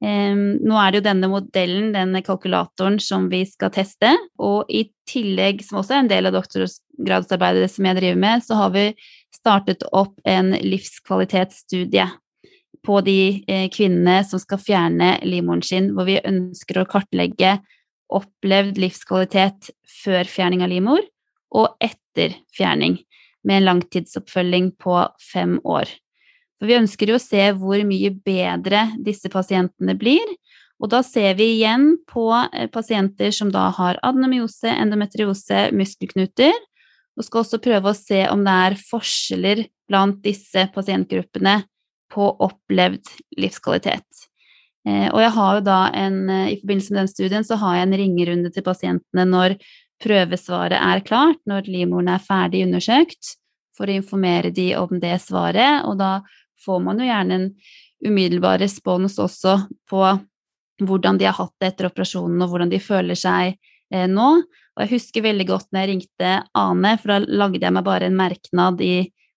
Nå 0.00 0.76
er 0.80 0.92
det 0.92 1.00
jo 1.00 1.04
denne 1.04 1.28
modellen, 1.28 1.90
denne 1.92 2.22
kalkulatoren, 2.24 2.96
som 3.04 3.26
vi 3.28 3.42
skal 3.44 3.72
teste. 3.74 4.14
Og 4.40 4.70
i 4.72 4.86
tillegg, 5.08 5.60
som 5.66 5.82
også 5.82 5.96
er 5.96 6.02
en 6.04 6.08
del 6.12 6.30
av 6.30 6.38
doktorgradsarbeidet 6.38 7.68
som 7.68 7.88
jeg 7.88 7.98
driver 7.98 8.22
med, 8.22 8.46
så 8.46 8.56
har 8.62 8.72
vi 8.76 8.86
startet 9.34 9.84
opp 9.92 10.16
en 10.24 10.54
livskvalitetsstudie 10.56 12.08
på 12.86 13.00
de 13.04 13.20
eh, 13.44 13.66
kvinnene 13.72 14.22
som 14.24 14.40
skal 14.40 14.60
fjerne 14.62 15.12
livmoren 15.26 15.64
sin, 15.64 15.92
hvor 15.96 16.08
vi 16.08 16.20
ønsker 16.24 16.80
å 16.80 16.88
kartlegge 16.88 17.58
opplevd 18.10 18.80
livskvalitet 18.80 19.70
før 20.02 20.28
fjerning 20.28 20.64
av 20.64 20.72
livmor 20.72 21.04
og 21.56 21.76
etter 21.82 22.36
fjerning, 22.56 22.98
med 23.44 23.60
en 23.60 23.68
langtidsoppfølging 23.68 24.72
på 24.80 24.96
fem 25.32 25.58
år. 25.64 25.90
For 26.60 26.68
vi 26.68 26.76
ønsker 26.76 27.10
jo 27.10 27.16
å 27.16 27.22
se 27.22 27.46
hvor 27.56 27.80
mye 27.88 28.12
bedre 28.12 28.84
disse 29.00 29.32
pasientene 29.32 29.96
blir. 29.98 30.36
Og 30.80 30.92
da 30.92 31.02
ser 31.04 31.34
vi 31.38 31.54
igjen 31.56 31.94
på 32.08 32.28
eh, 32.32 32.68
pasienter 32.72 33.32
som 33.36 33.50
da 33.52 33.68
har 33.76 34.00
adenomyose, 34.06 34.68
endometriose, 34.68 35.68
muskelknuter, 35.76 36.54
og 37.16 37.26
skal 37.26 37.42
også 37.42 37.60
prøve 37.60 37.90
å 37.90 37.96
se 37.96 38.22
om 38.32 38.44
det 38.46 38.56
er 38.68 38.78
forskjeller 38.80 39.66
blant 39.90 40.20
disse 40.24 40.68
pasientgruppene 40.72 41.58
på 42.12 42.28
opplevd 42.46 43.12
livskvalitet. 43.40 44.26
Eh, 44.88 45.08
og 45.10 45.20
jeg 45.20 45.34
har 45.36 45.58
jo 45.58 45.66
da 45.66 45.80
en, 45.96 46.18
eh, 46.30 46.48
i 46.54 46.60
forbindelse 46.62 46.94
med 46.94 47.00
den 47.02 47.12
studien 47.12 47.44
så 47.44 47.58
har 47.60 47.76
jeg 47.76 47.88
en 47.88 47.98
ringerunde 48.00 48.52
til 48.52 48.64
pasientene 48.64 49.26
når 49.28 49.56
prøvesvaret 50.00 50.80
er 50.80 51.04
klart, 51.04 51.40
når 51.46 51.68
livmoren 51.68 52.08
er 52.08 52.24
ferdig 52.24 52.64
undersøkt, 52.64 53.36
for 53.76 53.86
å 53.88 53.96
informere 54.00 54.52
de 54.52 54.74
om 54.76 55.00
det 55.00 55.20
svaret. 55.20 55.84
Og 55.84 55.98
da 56.00 56.22
får 56.64 56.82
man 56.84 57.00
jo 57.00 57.08
gjerne 57.08 57.38
en 57.38 57.48
umiddelbar 58.06 58.60
respons 58.62 59.18
også 59.20 59.56
på 59.90 60.04
hvordan 60.80 61.18
de 61.20 61.28
har 61.28 61.36
hatt 61.36 61.54
det 61.60 61.72
etter 61.72 61.90
operasjonen, 61.90 62.40
og 62.40 62.52
hvordan 62.52 62.70
de 62.72 62.80
føler 62.80 63.18
seg 63.18 63.56
eh, 63.92 64.06
nå. 64.08 64.28
Og 64.40 64.84
jeg 64.84 64.92
husker 64.94 65.26
veldig 65.26 65.46
godt 65.50 65.68
når 65.70 65.82
jeg 65.82 65.90
ringte 65.92 66.34
Ane, 66.56 66.94
for 67.00 67.12
da 67.12 67.18
lagde 67.42 67.60
jeg 67.60 67.76
meg 67.76 67.86
bare 67.86 68.08
en 68.08 68.16
merknad 68.16 68.80
i 68.84 68.94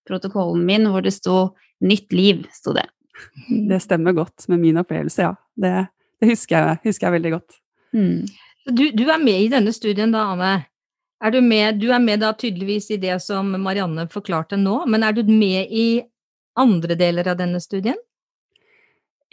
protokollen 0.08 0.64
min 0.68 0.88
hvor 0.92 1.04
det 1.04 1.16
sto 1.16 1.56
'nytt 1.84 2.14
liv', 2.16 2.46
sto 2.56 2.74
det. 2.76 2.88
Det 3.70 3.80
stemmer 3.84 4.16
godt 4.16 4.48
med 4.48 4.60
min 4.60 4.78
opplevelse, 4.80 5.22
ja. 5.22 5.36
Det, 5.56 5.88
det 6.22 6.30
husker, 6.32 6.58
jeg, 6.58 6.80
husker, 6.84 7.08
jeg, 7.08 7.14
veldig 7.20 7.32
godt. 7.36 7.58
Mm. 7.94 8.24
Du, 8.72 8.86
du, 8.92 9.04
er 9.12 9.20
med 9.20 9.42
i 9.42 9.52
denne 9.52 9.74
studien 9.76 10.12
da, 10.12 10.32
Ane. 10.32 10.54
Er 11.24 11.32
du, 11.32 11.42
med, 11.42 11.80
du 11.80 11.92
er 11.92 12.00
med 12.04 12.20
da 12.24 12.34
tydeligvis 12.36 12.90
i 12.92 12.98
det 13.00 13.20
som 13.24 13.52
Marianne 13.62 14.08
forklarte 14.12 14.58
nå, 14.60 14.82
men 14.88 15.04
er 15.04 15.16
du 15.16 15.24
med 15.28 15.72
i 15.72 16.02
andre 16.60 16.98
deler 17.00 17.32
av 17.32 17.40
denne 17.40 17.62
studien? 17.64 17.98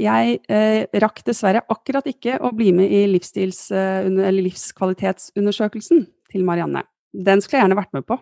Jeg 0.01 0.39
eh, 0.49 0.87
rakk 1.03 1.21
dessverre 1.27 1.61
akkurat 1.69 2.07
ikke 2.09 2.39
å 2.41 2.53
bli 2.57 2.71
med 2.73 2.89
i 2.89 3.03
eh, 3.05 4.33
livskvalitetsundersøkelsen 4.39 6.07
til 6.33 6.47
Marianne. 6.47 6.87
Den 7.13 7.43
skulle 7.43 7.59
jeg 7.59 7.67
gjerne 7.67 7.79
vært 7.81 7.93
med 7.99 8.07
på, 8.09 8.17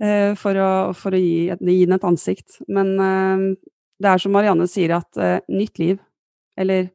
eh, 0.00 0.32
for, 0.40 0.56
å, 0.56 0.72
for, 0.96 1.16
å, 1.16 1.20
gi, 1.20 1.50
gi, 1.50 1.84
den 1.84 1.96
et 1.98 2.08
ansikt. 2.08 2.60
Men 2.72 2.94
eh, 2.96 3.46
det 4.00 4.10
er 4.10 4.22
som 4.22 4.32
Marianne 4.36 4.68
sier, 4.70 4.96
at 4.96 5.20
eh, 5.20 5.40
nytt 5.52 5.80
liv 5.82 6.00
Eller 6.56 6.86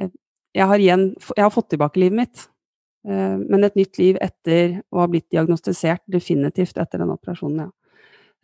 eh, 0.00 0.10
jeg 0.56 0.66
har, 0.66 0.80
igjen, 0.80 1.10
jeg 1.36 1.44
har 1.44 1.52
fått 1.54 1.70
tilbake 1.74 2.00
livet 2.00 2.24
mitt. 2.24 2.46
Men 3.06 3.64
et 3.64 3.76
nytt 3.78 3.96
liv 3.96 4.18
etter 4.20 4.74
å 4.92 4.98
ha 5.00 5.06
blitt 5.08 5.30
diagnostisert, 5.32 6.02
definitivt 6.10 6.76
etter 6.76 7.00
den 7.00 7.12
operasjonen, 7.14 7.62
ja. 7.62 7.68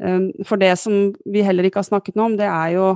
Eh, 0.03 0.45
for 0.47 0.61
det 0.61 0.73
som 0.81 1.13
vi 1.25 1.45
heller 1.47 1.69
ikke 1.69 1.83
har 1.83 1.89
snakket 1.89 2.19
noe 2.19 2.31
om, 2.33 2.39
det 2.39 2.49
er 2.49 2.75
jo 2.77 2.89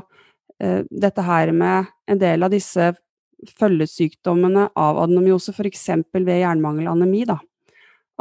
eh, 0.60 0.82
dette 0.90 1.24
her 1.26 1.52
med 1.56 1.90
en 2.10 2.20
del 2.20 2.46
av 2.46 2.52
disse 2.54 2.92
følgesykdommene 3.60 4.66
av 4.76 5.00
adenomyose, 5.06 5.54
f.eks. 5.56 5.86
ved 6.12 6.42
jernmangelanemi, 6.42 7.24
da. 7.30 7.38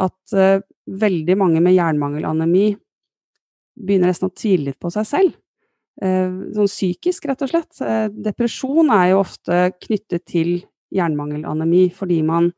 At 0.00 0.32
veldig 0.32 1.34
mange 1.36 1.60
med 1.60 1.74
jernmangelanemi 1.76 2.70
begynner 3.76 4.08
nesten 4.08 4.30
å 4.30 4.32
tvile 4.32 4.70
litt 4.70 4.78
på 4.80 4.88
seg 4.94 5.04
selv. 5.04 5.34
Sånn 6.00 6.70
psykisk, 6.70 7.26
rett 7.28 7.44
og 7.44 7.50
slett. 7.50 7.82
Depresjon 8.16 8.88
er 8.96 9.10
jo 9.10 9.18
ofte 9.20 9.58
knyttet 9.76 10.24
til 10.32 10.54
jernmangelanemi 10.88 11.82
fordi 11.92 12.22
man 12.24 12.48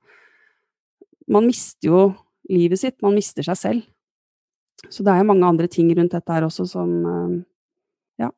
man 1.32 1.46
mister 1.46 1.88
jo 1.88 2.02
livet 2.50 2.80
sitt, 2.80 2.98
man 3.02 3.16
mister 3.16 3.46
seg 3.46 3.58
selv. 3.58 3.88
Så 4.90 5.04
det 5.04 5.12
er 5.12 5.22
jo 5.22 5.28
mange 5.30 5.48
andre 5.48 5.68
ting 5.70 5.90
rundt 5.96 6.14
dette 6.14 6.34
her 6.34 6.46
også 6.46 6.66
som 6.68 6.94
eh, 7.06 7.36
ja. 8.24 8.30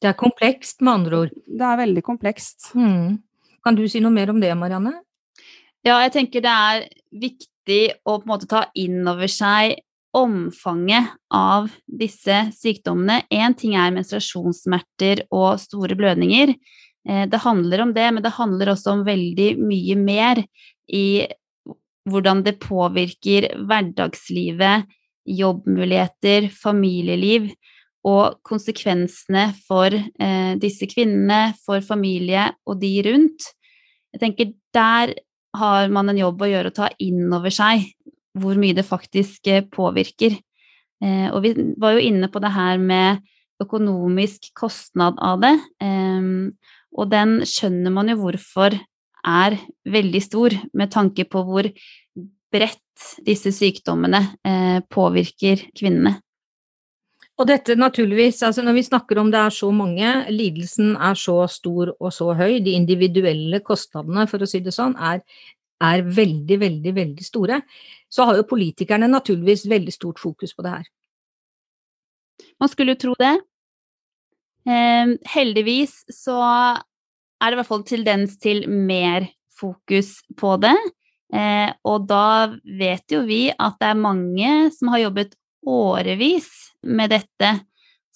Det 0.00 0.10
er 0.10 0.16
komplekst, 0.18 0.80
med 0.80 0.92
andre 0.94 1.20
ord. 1.24 1.36
Det 1.46 1.66
er 1.66 1.82
veldig 1.82 2.02
komplekst. 2.06 2.72
Mm. 2.74 3.20
Kan 3.64 3.76
du 3.76 3.84
si 3.88 4.00
noe 4.00 4.14
mer 4.14 4.32
om 4.32 4.40
det, 4.40 4.52
Marianne? 4.56 4.94
Ja, 5.84 5.98
jeg 6.04 6.14
tenker 6.16 6.44
det 6.44 6.56
er 6.72 6.88
viktig 7.12 7.80
å 8.04 8.18
på 8.18 8.24
en 8.24 8.32
måte 8.32 8.48
ta 8.48 8.64
inn 8.78 9.04
over 9.08 9.30
seg 9.30 9.78
omfanget 10.16 11.12
av 11.32 11.70
disse 11.86 12.48
sykdommene. 12.56 13.22
Én 13.30 13.54
ting 13.56 13.76
er 13.78 13.92
menstruasjonssmerter 13.94 15.26
og 15.30 15.60
store 15.62 15.96
blødninger. 15.98 16.54
Eh, 17.08 17.26
det 17.30 17.44
handler 17.44 17.84
om 17.84 17.94
det, 17.94 18.08
men 18.14 18.24
det 18.24 18.34
handler 18.36 18.72
også 18.72 18.96
om 18.96 19.04
veldig 19.06 19.52
mye 19.60 19.96
mer 20.00 20.42
i 20.90 21.28
hvordan 22.10 22.42
det 22.42 22.58
påvirker 22.62 23.50
hverdagslivet, 23.68 24.88
jobbmuligheter, 25.30 26.48
familieliv 26.52 27.50
og 28.08 28.38
konsekvensene 28.46 29.50
for 29.66 29.92
eh, 29.92 30.52
disse 30.60 30.88
kvinnene, 30.88 31.54
for 31.64 31.84
familie 31.84 32.48
og 32.66 32.80
de 32.80 32.94
rundt. 33.06 33.50
Jeg 34.14 34.22
tenker 34.22 34.54
der 34.74 35.14
har 35.56 35.90
man 35.92 36.10
en 36.10 36.20
jobb 36.20 36.42
å 36.42 36.48
gjøre 36.50 36.70
å 36.70 36.76
ta 36.76 36.88
inn 37.02 37.26
over 37.34 37.52
seg 37.54 37.88
hvor 38.38 38.58
mye 38.60 38.76
det 38.76 38.86
faktisk 38.86 39.50
eh, 39.50 39.66
påvirker. 39.66 40.38
Eh, 41.02 41.28
og 41.32 41.42
vi 41.44 41.54
var 41.80 41.96
jo 41.96 42.06
inne 42.10 42.30
på 42.30 42.42
det 42.42 42.52
her 42.54 42.80
med 42.80 43.24
økonomisk 43.60 44.52
kostnad 44.56 45.18
av 45.20 45.42
det. 45.44 45.56
Eh, 45.82 46.30
og 46.90 47.10
den 47.12 47.40
skjønner 47.46 47.94
man 47.94 48.10
jo 48.12 48.20
hvorfor 48.24 48.78
er 49.20 49.58
veldig 49.84 50.22
stor, 50.24 50.54
med 50.72 50.92
tanke 50.94 51.26
på 51.28 51.42
hvor 51.44 51.68
bredt 52.50 52.89
disse 53.26 53.52
sykdommene 53.54 54.20
eh, 54.46 54.80
påvirker 54.90 55.68
kvinnene. 55.76 56.18
Og 57.40 57.46
dette 57.48 57.72
naturligvis, 57.78 58.42
altså 58.44 58.60
når 58.64 58.76
vi 58.76 58.84
snakker 58.84 59.18
om 59.22 59.30
det 59.32 59.38
er 59.40 59.54
så 59.56 59.70
mange, 59.72 60.08
lidelsen 60.28 60.92
er 61.00 61.16
så 61.16 61.38
stor 61.48 61.94
og 61.96 62.12
så 62.12 62.34
høy, 62.36 62.58
de 62.60 62.74
individuelle 62.76 63.62
kostnadene, 63.64 64.26
for 64.28 64.44
å 64.44 64.48
si 64.48 64.60
det 64.60 64.74
sånn, 64.76 64.92
er, 65.00 65.22
er 65.80 66.04
veldig, 66.04 66.58
veldig, 66.60 66.92
veldig 66.98 67.24
store, 67.24 67.62
så 68.12 68.28
har 68.28 68.36
jo 68.36 68.48
politikerne 68.50 69.08
naturligvis 69.08 69.64
veldig 69.72 69.94
stort 69.96 70.20
fokus 70.20 70.52
på 70.52 70.66
det 70.66 70.74
her. 70.74 70.90
Man 72.60 72.68
skulle 72.68 72.92
jo 72.92 73.00
tro 73.06 73.16
det. 73.20 73.32
Eh, 74.68 75.16
heldigvis 75.32 76.02
så 76.12 76.36
er 76.44 77.48
det 77.48 77.56
i 77.56 77.60
hvert 77.62 77.72
fall 77.72 77.88
tendens 77.88 78.36
til 78.36 78.66
mer 78.68 79.30
fokus 79.56 80.18
på 80.36 80.58
det. 80.60 80.76
Eh, 81.30 81.70
og 81.86 82.08
da 82.10 82.50
vet 82.64 83.12
jo 83.12 83.22
vi 83.26 83.48
at 83.54 83.78
det 83.80 83.92
er 83.92 84.02
mange 84.02 84.54
som 84.74 84.90
har 84.94 85.04
jobbet 85.04 85.36
årevis 85.66 86.48
med 86.82 87.12
dette 87.12 87.52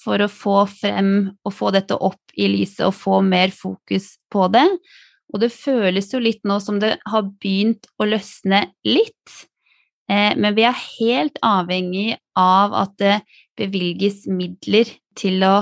for 0.04 0.20
å 0.20 0.30
få 0.30 0.64
frem 0.68 1.12
og 1.46 1.54
få 1.54 1.70
dette 1.74 1.96
opp 1.96 2.34
i 2.36 2.48
lyset 2.50 2.86
og 2.88 2.96
få 2.98 3.20
mer 3.24 3.54
fokus 3.54 4.14
på 4.32 4.48
det. 4.52 4.66
Og 5.32 5.40
det 5.42 5.52
føles 5.54 6.10
jo 6.12 6.20
litt 6.22 6.42
nå 6.46 6.58
som 6.62 6.78
det 6.82 6.96
har 7.10 7.30
begynt 7.42 7.88
å 7.98 8.08
løsne 8.08 8.66
litt. 8.86 9.38
Eh, 10.10 10.34
men 10.36 10.56
vi 10.58 10.66
er 10.68 10.84
helt 10.98 11.40
avhengig 11.42 12.18
av 12.38 12.74
at 12.84 12.98
det 13.00 13.16
bevilges 13.58 14.24
midler 14.26 14.90
til 15.18 15.42
å 15.46 15.56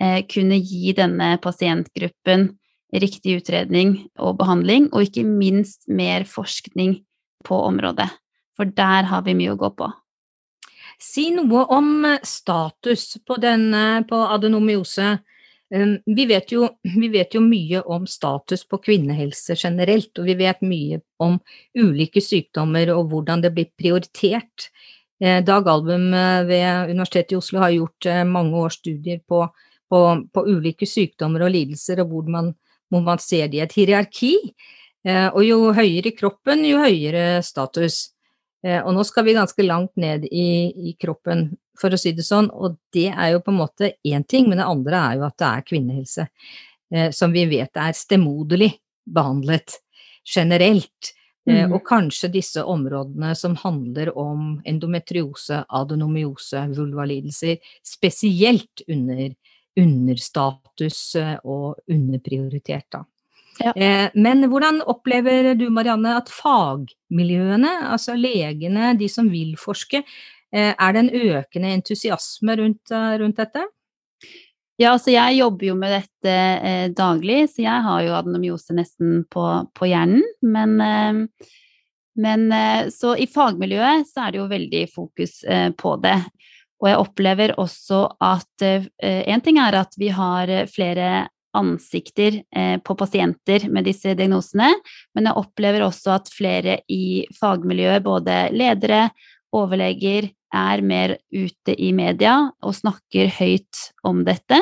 eh, 0.00 0.22
kunne 0.30 0.58
gi 0.62 0.94
denne 0.96 1.34
pasientgruppen 1.42 2.52
riktig 2.92 3.38
utredning 3.40 3.96
og 4.20 4.36
behandling, 4.40 4.90
og 4.92 5.08
ikke 5.08 5.24
minst 5.24 5.88
mer 5.88 6.26
forskning 6.28 6.98
på 7.46 7.58
området. 7.68 8.08
For 8.56 8.68
der 8.68 9.08
har 9.08 9.24
vi 9.26 9.36
mye 9.38 9.54
å 9.54 9.60
gå 9.60 9.72
på. 9.78 9.88
Si 11.02 11.30
noe 11.34 11.64
om 11.72 12.06
status 12.22 13.16
på, 13.26 13.38
denne, 13.42 14.04
på 14.08 14.20
adenomyose. 14.36 15.16
Um, 15.72 15.96
vi 16.04 16.26
vet, 16.28 16.52
jo, 16.52 16.68
vi 16.84 17.08
vet, 17.10 17.34
jo, 17.34 17.40
mye 17.42 17.80
om 17.90 18.04
status 18.06 18.66
på 18.68 18.78
kvinnehelse 18.84 19.56
generelt, 19.56 20.12
og 20.20 20.28
vi 20.28 20.36
vet 20.38 20.60
mye 20.62 21.00
om 21.24 21.38
ulike 21.78 22.20
sykdommer 22.22 22.92
og 22.94 23.08
hvordan 23.10 23.42
det 23.42 23.54
blir 23.56 23.72
prioritert. 23.78 24.68
Eh, 25.22 25.40
Dag 25.46 25.68
Album 25.70 26.12
eh, 26.14 26.44
ved 26.44 26.92
Universitetet 26.92 27.32
i 27.32 27.40
Oslo 27.40 27.62
har 27.64 27.72
gjort 27.72 28.06
eh, 28.10 28.24
mange 28.28 28.58
års 28.58 28.78
studier 28.82 29.22
på, 29.28 29.46
på, 29.90 30.00
på 30.34 30.44
ulike 30.50 30.86
sykdommer 30.86 31.46
og 31.46 31.54
lidelser, 31.56 32.02
og 32.04 32.12
hvor 32.12 32.30
man 32.30 32.52
hvor 32.92 33.04
man 33.04 33.20
ser 33.22 33.48
det 33.48 33.58
i 33.58 33.64
et 33.64 33.76
hierarki. 33.76 34.34
Eh, 35.02 35.28
og 35.32 35.42
jo 35.46 35.72
høyere 35.74 36.12
i 36.12 36.16
kroppen, 36.16 36.64
jo 36.68 36.82
høyere 36.82 37.40
status. 37.44 38.10
Eh, 38.62 38.78
og 38.78 38.92
nå 38.94 39.04
skal 39.08 39.26
vi 39.26 39.36
ganske 39.38 39.64
langt 39.66 39.96
ned 40.00 40.28
i, 40.28 40.48
i, 40.90 40.92
kroppen, 41.00 41.48
for 41.80 41.94
å 41.94 41.98
si 41.98 42.12
det 42.14 42.26
sånn. 42.26 42.50
Og 42.52 42.76
det 42.94 43.08
er 43.10 43.32
jo 43.34 43.40
på 43.42 43.54
en 43.54 43.62
måte 43.62 43.94
én 44.06 44.26
ting, 44.28 44.50
men 44.50 44.60
det 44.60 44.68
andre 44.68 45.00
er 45.00 45.16
jo 45.18 45.26
at 45.30 45.38
det 45.40 45.48
er 45.48 45.66
kvinnehelse. 45.72 46.28
Eh, 46.92 47.08
som 47.16 47.32
vi 47.34 47.46
vet 47.50 47.80
er 47.80 47.96
stemoderlig 47.96 48.70
behandlet 49.08 49.80
generelt. 50.28 51.16
Mm. 51.42 51.72
Og 51.74 51.80
kanskje 51.82 52.28
disse 52.30 52.62
områdene 52.62 53.32
som 53.34 53.56
handler 53.58 54.12
om 54.14 54.60
endometriose, 54.68 55.64
adenomyose, 55.74 56.60
vulvalidelser, 56.76 57.56
spesielt 57.82 58.84
under 58.86 59.32
understatus 59.78 61.00
eh, 61.20 61.36
og 61.44 61.80
underprioritert, 61.90 62.88
da. 62.92 63.04
Ja. 63.60 63.72
Eh, 63.76 64.08
men 64.14 64.46
hvordan 64.48 64.80
opplever 64.88 65.52
du, 65.58 65.68
Marianne, 65.70 66.16
at 66.20 66.32
fagmiljøene, 66.32 67.74
altså 67.92 68.16
legene, 68.16 68.94
de 68.98 69.10
som 69.12 69.28
vil 69.32 69.54
forske, 69.60 70.02
eh, 70.52 70.72
er 70.72 70.96
det 70.96 71.04
en 71.04 71.14
økende 71.36 71.76
entusiasme 71.76 72.56
rundt, 72.60 72.92
rundt 73.20 73.40
dette? 73.40 73.66
Ja, 74.80 74.94
altså 74.96 75.12
jeg 75.12 75.36
jobber 75.36 75.66
jo 75.68 75.74
med 75.78 75.92
dette 75.92 76.32
eh, 76.32 76.86
daglig, 76.96 77.44
så 77.52 77.62
jeg 77.62 77.84
har 77.84 78.04
jo 78.06 78.14
adenomyose 78.16 78.74
nesten 78.76 79.20
på, 79.30 79.44
på 79.76 79.88
hjernen. 79.90 80.24
Men, 80.42 80.78
eh, 80.80 81.50
men 82.22 82.46
eh, 82.56 82.88
så 82.94 83.14
i 83.20 83.28
fagmiljøet 83.30 84.08
så 84.08 84.26
er 84.26 84.32
det 84.32 84.40
jo 84.40 84.48
veldig 84.50 84.82
fokus 84.94 85.42
på 85.78 85.94
det. 86.02 86.16
Og 86.82 86.90
jeg 86.90 86.98
opplever 86.98 87.54
også 87.62 88.02
at 88.18 88.64
eh, 88.66 89.22
en 89.30 89.42
ting 89.44 89.60
er 89.62 89.78
at 89.78 89.94
vi 90.00 90.10
har 90.10 90.50
flere 90.70 91.28
ansikter 91.54 92.40
eh, 92.56 92.78
på 92.82 92.96
pasienter 92.98 93.68
med 93.70 93.86
disse 93.86 94.16
diagnosene, 94.18 94.72
men 95.14 95.28
jeg 95.28 95.38
opplever 95.38 95.84
også 95.86 96.16
at 96.16 96.30
flere 96.32 96.80
i 96.90 97.22
fagmiljøet, 97.38 98.02
både 98.02 98.38
ledere, 98.56 99.10
overleger, 99.54 100.32
er 100.52 100.82
mer 100.84 101.14
ute 101.32 101.72
i 101.80 101.94
media 101.96 102.34
og 102.60 102.74
snakker 102.76 103.30
høyt 103.38 103.78
om 104.04 104.24
dette, 104.26 104.58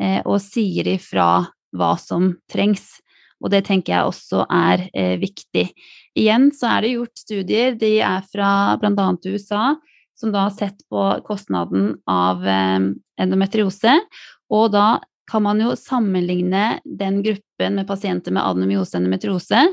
eh, 0.00 0.20
og 0.22 0.38
sier 0.44 0.86
ifra 0.94 1.48
hva 1.76 1.90
som 2.00 2.30
trengs. 2.52 3.02
Og 3.42 3.50
det 3.52 3.66
tenker 3.66 3.92
jeg 3.92 4.08
også 4.08 4.46
er 4.48 4.86
viktig. 5.20 5.66
Igjen 6.16 6.46
så 6.56 6.70
er 6.70 6.86
det 6.86 6.94
gjort 6.94 7.20
studier, 7.20 7.74
de 7.76 7.90
er 8.00 8.24
fra 8.32 8.48
bl.a. 8.80 9.10
USA, 9.28 9.74
som 10.16 10.32
da 10.32 10.46
har 10.46 10.50
sett 10.50 10.88
på 10.88 11.02
kostnaden 11.24 11.96
av 12.08 12.46
eh, 12.48 12.80
endometriose. 13.20 13.98
Og 14.52 14.70
da 14.72 14.86
kan 15.30 15.42
man 15.42 15.60
jo 15.60 15.74
sammenligne 15.78 16.78
den 16.84 17.20
gruppen 17.24 17.80
med 17.80 17.88
pasienter 17.88 18.34
med 18.34 18.46
adenomyose 18.46 18.96
endometriose 18.98 19.66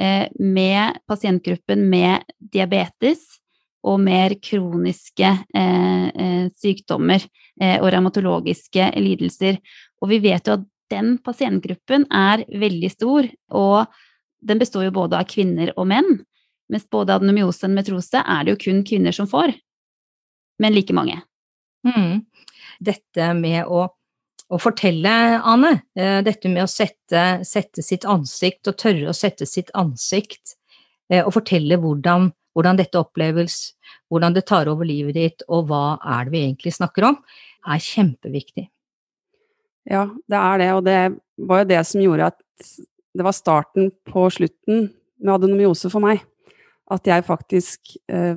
eh, 0.00 0.26
med 0.40 1.00
pasientgruppen 1.08 1.86
med 1.90 2.24
diabetes 2.38 3.24
og 3.84 4.00
mer 4.00 4.34
kroniske 4.42 5.30
eh, 5.54 6.46
sykdommer 6.56 7.22
og 7.54 7.84
revmatologiske 7.92 8.86
lidelser. 8.98 9.60
Og 10.02 10.08
vi 10.10 10.16
vet 10.24 10.48
jo 10.48 10.56
at 10.56 10.64
den 10.90 11.12
pasientgruppen 11.22 12.08
er 12.10 12.42
veldig 12.50 12.90
stor, 12.90 13.28
og 13.54 13.92
den 14.42 14.58
består 14.58 14.88
jo 14.88 14.96
både 14.96 15.20
av 15.20 15.28
kvinner 15.30 15.70
og 15.76 15.86
menn. 15.92 16.16
Mens 16.72 16.88
både 16.90 17.14
adenomyose 17.14 17.62
og 17.62 17.68
endometriose 17.68 18.24
er 18.24 18.42
det 18.42 18.56
jo 18.56 18.62
kun 18.64 18.82
kvinner 18.88 19.14
som 19.14 19.28
får 19.30 19.54
men 20.58 20.74
like 20.74 20.94
mange. 20.94 21.20
Mm. 21.86 22.24
Dette 22.84 23.28
med 23.38 23.66
å, 23.66 23.84
å, 24.48 24.60
fortelle, 24.60 25.14
Ane, 25.40 25.72
eh, 25.98 26.20
dette 26.26 26.50
med 26.52 26.64
å 26.64 26.70
sette, 26.70 27.24
sette, 27.46 27.84
sitt 27.84 28.06
ansikt 28.08 28.70
og 28.70 28.78
tørre 28.80 29.10
å 29.10 29.16
sette 29.16 29.46
sitt 29.48 29.72
ansikt 29.78 30.56
eh, 31.10 31.22
og 31.22 31.34
fortelle 31.36 31.78
hvordan, 31.80 32.30
hvordan 32.56 32.80
dette 32.80 33.00
oppleves, 33.00 33.74
hvordan 34.12 34.36
det 34.36 34.46
tar 34.48 34.70
over 34.72 34.88
livet 34.88 35.18
ditt, 35.18 35.44
og 35.48 35.68
hva 35.70 35.98
er 36.16 36.26
det 36.26 36.34
vi 36.34 36.44
egentlig 36.46 36.74
snakker 36.78 37.10
om, 37.10 37.20
er 37.64 37.82
kjempeviktig. 37.82 38.68
Ja, 39.90 40.08
det 40.30 40.40
er 40.40 40.60
det, 40.60 40.68
og 40.72 40.84
det 40.86 41.00
var 41.44 41.62
jo 41.62 41.70
det 41.74 41.80
som 41.84 42.00
gjorde 42.00 42.30
at 42.32 42.68
det 43.14 43.24
var 43.26 43.36
starten 43.36 43.90
på 44.08 44.26
slutten 44.32 44.88
med 45.20 45.34
adenomyose 45.36 45.90
for 45.92 46.02
meg. 46.04 46.22
At 46.90 47.06
jeg 47.08 47.26
faktisk 47.26 47.94
eh, 48.12 48.36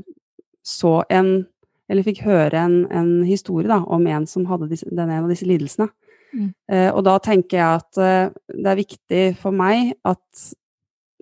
så 0.63 0.99
en 1.09 1.47
Eller 1.87 2.03
fikk 2.03 2.25
høre 2.25 2.59
en, 2.59 2.81
en 2.91 3.11
historie 3.27 3.69
da, 3.69 3.79
om 3.83 4.03
en 4.11 4.27
som 4.27 4.45
hadde 4.49 4.67
disse, 4.71 4.87
den 4.91 5.07
en 5.09 5.23
av 5.23 5.31
disse 5.31 5.47
lidelsene. 5.47 5.87
Mm. 6.35 6.49
Eh, 6.71 6.89
og 6.91 7.03
da 7.07 7.15
tenker 7.23 7.59
jeg 7.59 7.81
at 7.81 7.99
eh, 8.03 8.31
det 8.51 8.71
er 8.71 8.81
viktig 8.81 9.23
for 9.39 9.55
meg 9.55 9.93
at 10.07 10.47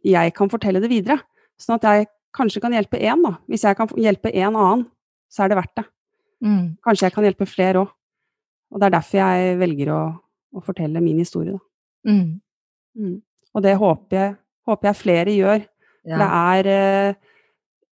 jeg 0.05 0.33
kan 0.37 0.49
fortelle 0.51 0.81
det 0.81 0.91
videre. 0.91 1.19
Sånn 1.61 1.77
at 1.77 1.85
jeg 1.87 2.09
kanskje 2.35 2.61
kan 2.63 2.73
hjelpe 2.75 2.99
én, 2.99 3.21
da. 3.23 3.35
Hvis 3.49 3.65
jeg 3.65 3.77
kan 3.77 3.91
hjelpe 3.99 4.33
en 4.33 4.57
annen, 4.57 4.87
så 5.31 5.45
er 5.45 5.51
det 5.51 5.59
verdt 5.59 5.77
det. 5.79 5.85
Mm. 6.45 6.65
Kanskje 6.85 7.07
jeg 7.07 7.15
kan 7.15 7.27
hjelpe 7.27 7.47
flere 7.49 7.85
òg. 7.85 7.93
Og 8.73 8.81
det 8.81 8.87
er 8.87 8.95
derfor 8.97 9.21
jeg 9.21 9.55
velger 9.61 9.91
å, 9.93 10.01
å 10.57 10.63
fortelle 10.65 11.03
min 11.03 11.21
historie, 11.21 11.55
da. 11.55 11.61
Mm. 12.11 12.41
Mm. 12.99 13.15
Og 13.55 13.63
det 13.65 13.75
håper 13.79 14.19
jeg, 14.19 14.35
håper 14.67 14.89
jeg 14.89 14.99
flere 14.99 15.35
gjør. 15.35 15.63
Ja. 16.05 16.19
Det 16.21 16.27
er 16.41 16.71
eh, 16.73 17.21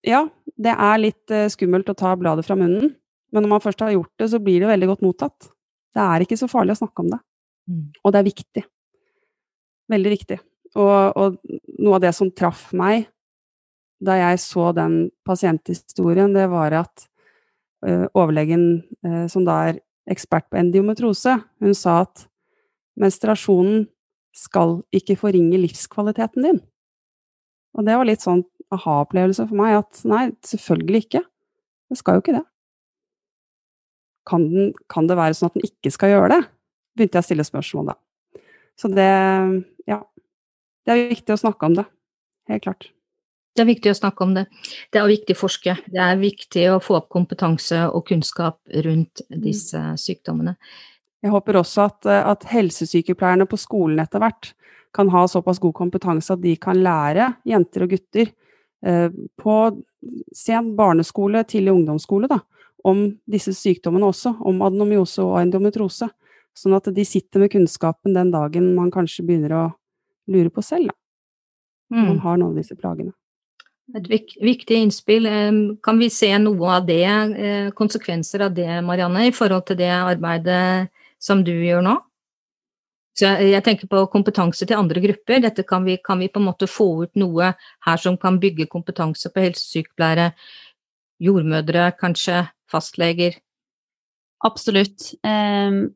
Ja, 0.03 0.25
det 0.63 0.75
er 0.75 1.01
litt 1.01 1.33
eh, 1.35 1.49
skummelt 1.53 1.91
å 1.91 1.97
ta 1.99 2.15
bladet 2.19 2.47
fra 2.47 2.57
munnen, 2.59 2.93
men 3.33 3.45
når 3.45 3.53
man 3.55 3.65
først 3.65 3.83
har 3.85 3.95
gjort 3.95 4.13
det, 4.21 4.29
så 4.33 4.41
blir 4.43 4.63
det 4.63 4.71
veldig 4.71 4.89
godt 4.93 5.05
mottatt. 5.07 5.51
Det 5.93 6.05
er 6.05 6.25
ikke 6.25 6.39
så 6.41 6.49
farlig 6.51 6.77
å 6.77 6.83
snakke 6.83 7.05
om 7.05 7.13
det. 7.13 7.21
Mm. 7.69 7.85
Og 8.03 8.13
det 8.13 8.21
er 8.21 8.29
viktig. 8.29 8.65
Veldig 9.93 10.13
viktig. 10.13 10.39
Og, 10.73 11.17
og, 11.21 11.39
noe 11.83 11.99
av 11.99 12.05
det 12.05 12.13
som 12.17 12.31
traff 12.33 12.71
meg 12.77 13.09
da 14.03 14.17
jeg 14.19 14.41
så 14.43 14.71
den 14.75 14.97
pasienthistorien, 15.27 16.33
det 16.35 16.49
var 16.51 16.75
at 16.81 17.05
ø, 17.87 18.09
overlegen, 18.19 18.83
ø, 19.07 19.29
som 19.31 19.45
da 19.47 19.59
er 19.69 19.79
ekspert 20.11 20.49
på 20.51 20.59
endiometrose, 20.59 21.37
hun 21.63 21.77
sa 21.79 22.01
at 22.03 22.25
menstruasjonen 22.99 23.85
skal 24.35 24.81
ikke 24.97 25.19
forringe 25.21 25.61
livskvaliteten 25.61 26.49
din. 26.49 26.59
Og 27.79 27.87
det 27.87 27.95
var 27.97 28.09
litt 28.09 28.25
sånn 28.25 28.43
aha-opplevelse 28.75 29.47
for 29.49 29.59
meg 29.59 29.77
at 29.81 30.01
nei, 30.09 30.25
selvfølgelig 30.47 31.05
ikke. 31.07 31.23
Det 31.93 31.99
skal 32.01 32.17
jo 32.17 32.25
ikke 32.25 32.39
det. 32.39 32.47
Kan, 34.29 34.47
den, 34.53 34.73
kan, 34.93 35.09
det 35.11 35.19
være 35.19 35.35
sånn 35.37 35.51
at 35.51 35.59
den 35.59 35.67
ikke 35.67 35.93
skal 35.93 36.15
gjøre 36.15 36.31
det? 36.37 36.41
Begynte 36.97 37.19
jeg 37.19 37.25
å 37.25 37.29
stille 37.29 37.47
spørsmål 37.47 37.93
da. 37.93 37.99
Så 38.79 38.89
det 38.93 39.11
ja. 39.91 40.01
Det 40.83 40.95
er 40.95 41.09
viktig 41.13 41.35
å 41.35 41.41
snakke 41.41 41.69
om 41.69 41.77
det. 41.79 41.85
Helt 42.51 42.65
klart. 42.65 42.89
Det 43.53 43.63
er 43.63 43.69
viktig 43.69 43.93
å 43.93 43.99
snakke 43.99 44.25
om 44.25 44.33
det. 44.35 44.47
Det 44.91 44.99
er 44.99 45.11
viktig 45.11 45.37
å 45.37 45.41
forske. 45.43 45.75
Det 45.93 46.01
er 46.01 46.21
viktig 46.21 46.65
å 46.73 46.79
få 46.83 46.97
opp 47.03 47.11
kompetanse 47.13 47.83
og 47.91 48.07
kunnskap 48.09 48.59
rundt 48.87 49.23
mm. 49.29 49.37
disse 49.45 49.83
sykdommene. 50.01 50.57
Jeg 51.23 51.31
håper 51.35 51.61
også 51.61 51.85
at, 51.85 52.09
at 52.09 52.47
helsesykepleierne 52.51 53.47
på 53.47 53.61
skolen 53.61 54.01
etter 54.03 54.23
hvert 54.23 54.55
kan 54.97 55.11
ha 55.13 55.27
såpass 55.31 55.61
god 55.63 55.77
kompetanse 55.77 56.35
at 56.35 56.43
de 56.43 56.57
kan 56.61 56.81
lære 56.83 57.29
jenter 57.49 57.85
og 57.85 57.93
gutter 57.95 58.33
på 58.83 59.57
sen 60.35 60.73
barneskole, 60.77 61.45
tidlig 61.47 61.73
ungdomsskole, 61.73 62.27
da, 62.31 62.41
om 62.83 63.05
disse 63.31 63.55
sykdommene 63.55 64.09
også, 64.11 64.35
om 64.43 64.63
adenomyose 64.67 65.23
og 65.23 65.39
endometrose. 65.43 66.09
Sånn 66.59 66.75
at 66.77 66.91
de 66.93 67.05
sitter 67.07 67.45
med 67.45 67.53
kunnskapen 67.55 68.17
den 68.17 68.33
dagen 68.35 68.73
man 68.77 68.91
kanskje 68.93 69.25
begynner 69.29 69.55
å 69.57 69.65
lure 70.33 70.53
på 70.53 70.65
selv, 70.67 70.91
da. 70.91 70.99
Mm. 71.93 72.07
Man 72.09 72.23
har 72.25 72.39
noen 72.41 72.55
av 72.55 72.61
disse 72.63 72.77
plagene. 72.77 73.13
Et 73.93 74.07
viktig 74.09 74.79
innspill. 74.79 75.27
Kan 75.85 75.99
vi 76.01 76.09
se 76.13 76.31
noe 76.41 76.79
av 76.79 76.87
det, 76.87 77.05
eh, 77.05 77.71
konsekvenser 77.77 78.47
av 78.47 78.55
det, 78.55 78.69
Marianne, 78.85 79.27
i 79.29 79.35
forhold 79.37 79.67
til 79.67 79.77
det 79.77 79.91
arbeidet 79.93 80.89
som 81.21 81.45
du 81.45 81.53
gjør 81.53 81.83
nå. 81.85 81.99
Så 83.13 83.29
jeg, 83.45 83.61
tenker 83.65 83.91
på 83.93 84.07
kompetanse 84.13 84.65
til 84.65 84.79
andre 84.79 85.03
grupper. 85.05 85.43
Dette 85.45 85.65
kan 85.69 85.85
vi, 85.85 85.99
kan 86.05 86.21
vi, 86.23 86.31
på 86.33 86.41
en 86.41 86.49
måte 86.49 86.69
få 86.71 86.89
ut 87.05 87.19
noe 87.21 87.53
her 87.87 88.01
som 88.01 88.17
kan 88.21 88.39
bygge 88.41 88.71
kompetanse 88.73 89.29
på 89.33 89.45
helsesykepleiere, 89.45 90.31
jordmødre 91.23 91.91
kanskje, 92.01 92.47
fastleger? 92.73 93.37
Absolutt. 94.43 95.13
Um, 95.23 95.93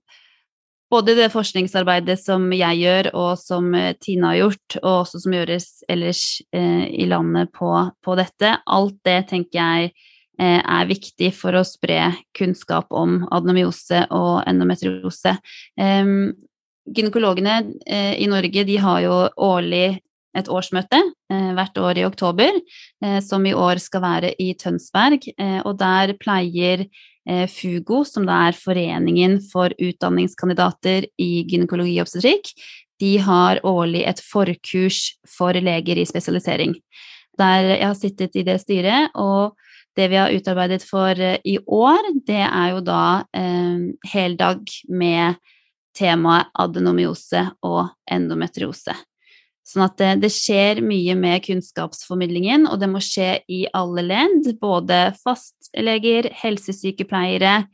både 0.92 1.16
det 1.18 1.30
forskningsarbeidet 1.32 2.18
som 2.20 2.50
jeg 2.54 2.82
gjør, 2.84 3.08
og 3.16 3.32
som 3.40 3.72
eh, 3.74 3.94
Tina 3.98 4.34
har 4.34 4.42
gjort, 4.44 4.76
og 4.82 4.92
også 5.00 5.22
som 5.24 5.34
gjøres 5.34 5.70
ellers 5.90 6.26
eh, 6.54 6.84
i 6.92 7.08
landet 7.10 7.50
på, 7.56 7.72
på, 8.04 8.18
dette, 8.20 8.52
alt 8.76 9.00
det 9.08 9.22
tenker 9.32 9.58
jeg 9.58 9.96
Eh, 10.36 10.60
er 10.60 10.88
viktig 10.88 11.30
for 11.32 11.56
å 11.56 11.62
spre 11.64 12.10
kunnskap 12.36 12.90
om 12.92 13.22
adenomyose 13.32 14.02
og 14.12 14.42
endometriose. 14.44 15.32
Gynekologene 16.87 17.59
eh, 17.87 18.14
i 18.22 18.28
Norge 18.30 18.64
de 18.68 18.76
har 18.82 19.01
jo 19.05 19.18
årlig 19.43 19.99
et 20.37 20.49
årsmøte 20.53 21.01
eh, 21.01 21.51
hvert 21.57 21.78
år 21.80 21.99
i 21.99 22.07
oktober, 22.07 22.59
som 23.24 23.45
i 23.49 23.55
år 23.57 23.80
skal 23.80 24.03
være 24.05 24.32
i 24.43 24.51
Tønsberg. 24.59 25.24
Og 25.64 25.76
der 25.80 26.12
pleier 26.20 26.84
FUGO, 27.26 28.03
som 28.07 28.26
da 28.28 28.39
er 28.49 28.57
Foreningen 28.57 29.39
for 29.51 29.72
utdanningskandidater 29.82 31.09
i 31.18 31.30
gynekologi 31.49 31.97
og 31.99 32.07
obstetrikk, 32.07 32.53
de 33.01 33.16
har 33.20 33.61
årlig 33.66 34.05
et 34.09 34.20
forkurs 34.24 35.01
for 35.28 35.57
leger 35.57 36.01
i 36.01 36.07
spesialisering. 36.09 36.76
Der 37.37 37.72
jeg 37.74 37.84
har 37.84 37.99
sittet 37.99 38.37
i 38.37 38.45
det 38.47 38.61
styret, 38.62 39.12
og 39.14 39.57
det 39.97 40.09
vi 40.12 40.18
har 40.20 40.32
utarbeidet 40.32 40.84
for 40.84 41.16
eh, 41.20 41.39
i 41.45 41.59
år, 41.59 42.11
det 42.26 42.43
er 42.45 42.72
jo 42.74 42.80
da 42.84 43.24
eh, 43.37 43.93
heldag 44.12 44.64
med 44.89 45.37
temaet 45.97 46.51
adenomyose 46.61 47.42
og 47.66 47.86
endometriose. 48.12 48.94
Sånn 49.66 49.82
at 49.88 49.97
det, 49.99 50.11
det, 50.22 50.30
skjer 50.30 50.78
mye 50.86 51.16
med 51.18 51.42
kunnskapsformidlingen, 51.42 52.68
og 52.70 52.78
det 52.78 52.88
må 52.92 53.01
skje 53.03 53.40
i 53.51 53.64
alle 53.74 54.05
ledd. 54.07 54.53
Både 54.61 55.11
fastleger, 55.24 56.28
helsesykepleiere, 56.38 57.64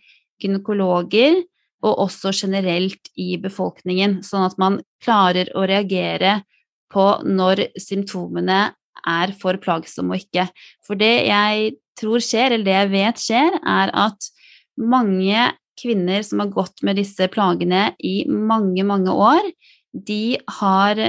gynekologer, 0.40 1.42
og 1.82 2.04
også 2.06 2.32
generelt 2.32 3.10
i 3.18 3.34
befolkningen. 3.42 4.20
Sånn 4.24 4.46
at 4.46 4.56
man 4.62 4.80
klarer 5.04 5.50
å 5.58 5.66
reagere 5.68 6.38
på 6.92 7.06
når 7.26 7.66
symptomene 7.80 8.70
er 9.08 9.32
for 9.36 9.58
plagsomme 9.60 10.16
og 10.16 10.24
ikke. 10.24 10.46
For 10.86 10.96
det 10.96 11.26
jeg 11.26 11.74
tror 11.98 12.22
skjer, 12.24 12.54
eller 12.54 12.66
det 12.66 12.78
jeg 12.78 12.92
vet 12.94 13.20
skjer, 13.20 13.58
er 13.60 13.92
at 13.92 14.30
mange 14.80 15.50
kvinner 15.78 16.24
som 16.26 16.42
har 16.42 16.52
gått 16.52 16.82
med 16.86 16.98
disse 17.00 17.28
plagene 17.32 17.90
i 18.02 18.22
mange, 18.28 18.84
mange 18.86 19.12
år, 19.12 19.46
de 19.92 20.38
har 20.60 21.00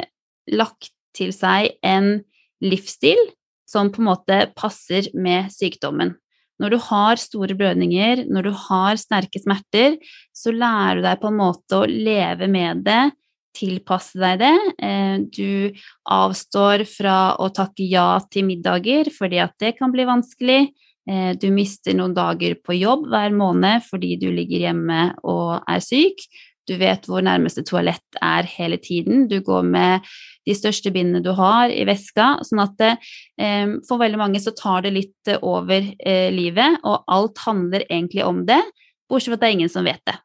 lagt 0.51 0.91
til 1.15 1.31
seg 1.35 1.75
en 1.85 2.17
livsstil 2.63 3.19
som 3.69 3.91
på 3.93 4.01
en 4.01 4.09
måte 4.11 4.39
passer 4.57 5.09
med 5.15 5.51
sykdommen. 5.53 6.15
Når 6.61 6.75
du 6.75 6.77
har 6.85 7.19
store 7.19 7.55
blødninger, 7.57 8.25
når 8.29 8.47
du 8.47 8.53
har 8.67 8.99
sterke 9.01 9.41
smerter, 9.41 9.97
så 10.35 10.53
lærer 10.53 11.01
du 11.01 11.07
deg 11.07 11.19
på 11.21 11.31
en 11.31 11.39
måte 11.39 11.79
å 11.79 11.89
leve 11.89 12.47
med 12.51 12.83
det, 12.85 13.01
tilpasse 13.57 14.19
deg 14.21 14.39
det. 14.41 14.53
Eh, 14.85 15.15
du 15.33 15.81
avstår 16.13 16.85
fra 16.89 17.35
å 17.41 17.49
takke 17.53 17.85
ja 17.89 18.17
til 18.31 18.47
middager 18.47 19.09
fordi 19.13 19.41
at 19.43 19.57
det 19.61 19.75
kan 19.79 19.93
bli 19.93 20.07
vanskelig. 20.09 20.61
Eh, 21.09 21.33
du 21.35 21.49
mister 21.51 21.95
noen 21.97 22.15
dager 22.15 22.55
på 22.63 22.77
jobb 22.77 23.09
hver 23.11 23.35
måned 23.35 23.85
fordi 23.89 24.15
du 24.21 24.29
ligger 24.31 24.67
hjemme 24.69 25.13
og 25.23 25.63
er 25.69 25.83
syk. 25.83 26.23
Du 26.67 26.77
vet 26.79 27.03
hvor 27.09 27.23
nærmeste 27.25 27.65
toalett 27.67 28.19
er 28.23 28.47
hele 28.47 28.79
tiden. 28.79 29.27
Du 29.27 29.41
går 29.43 29.65
med 29.67 30.07
de 30.47 30.55
største 30.55 30.93
bindene 30.95 31.23
du 31.23 31.33
har 31.35 31.71
i 31.71 31.83
veska. 31.87 32.37
Sånn 32.47 32.63
at 32.63 32.77
det, 32.79 32.93
eh, 33.37 33.75
for 33.87 33.99
veldig 33.99 34.21
mange 34.21 34.39
så 34.43 34.55
tar 34.55 34.85
det 34.85 34.93
litt 34.95 35.33
over 35.41 35.91
livet, 36.31 36.79
og 36.83 37.03
alt 37.11 37.43
handler 37.43 37.83
egentlig 37.89 38.23
om 38.23 38.45
det, 38.47 38.61
bortsett 39.11 39.33
fra 39.33 39.39
at 39.39 39.43
det 39.43 39.49
er 39.49 39.57
ingen 39.59 39.71
som 39.71 39.87
vet 39.87 40.03
det. 40.07 40.15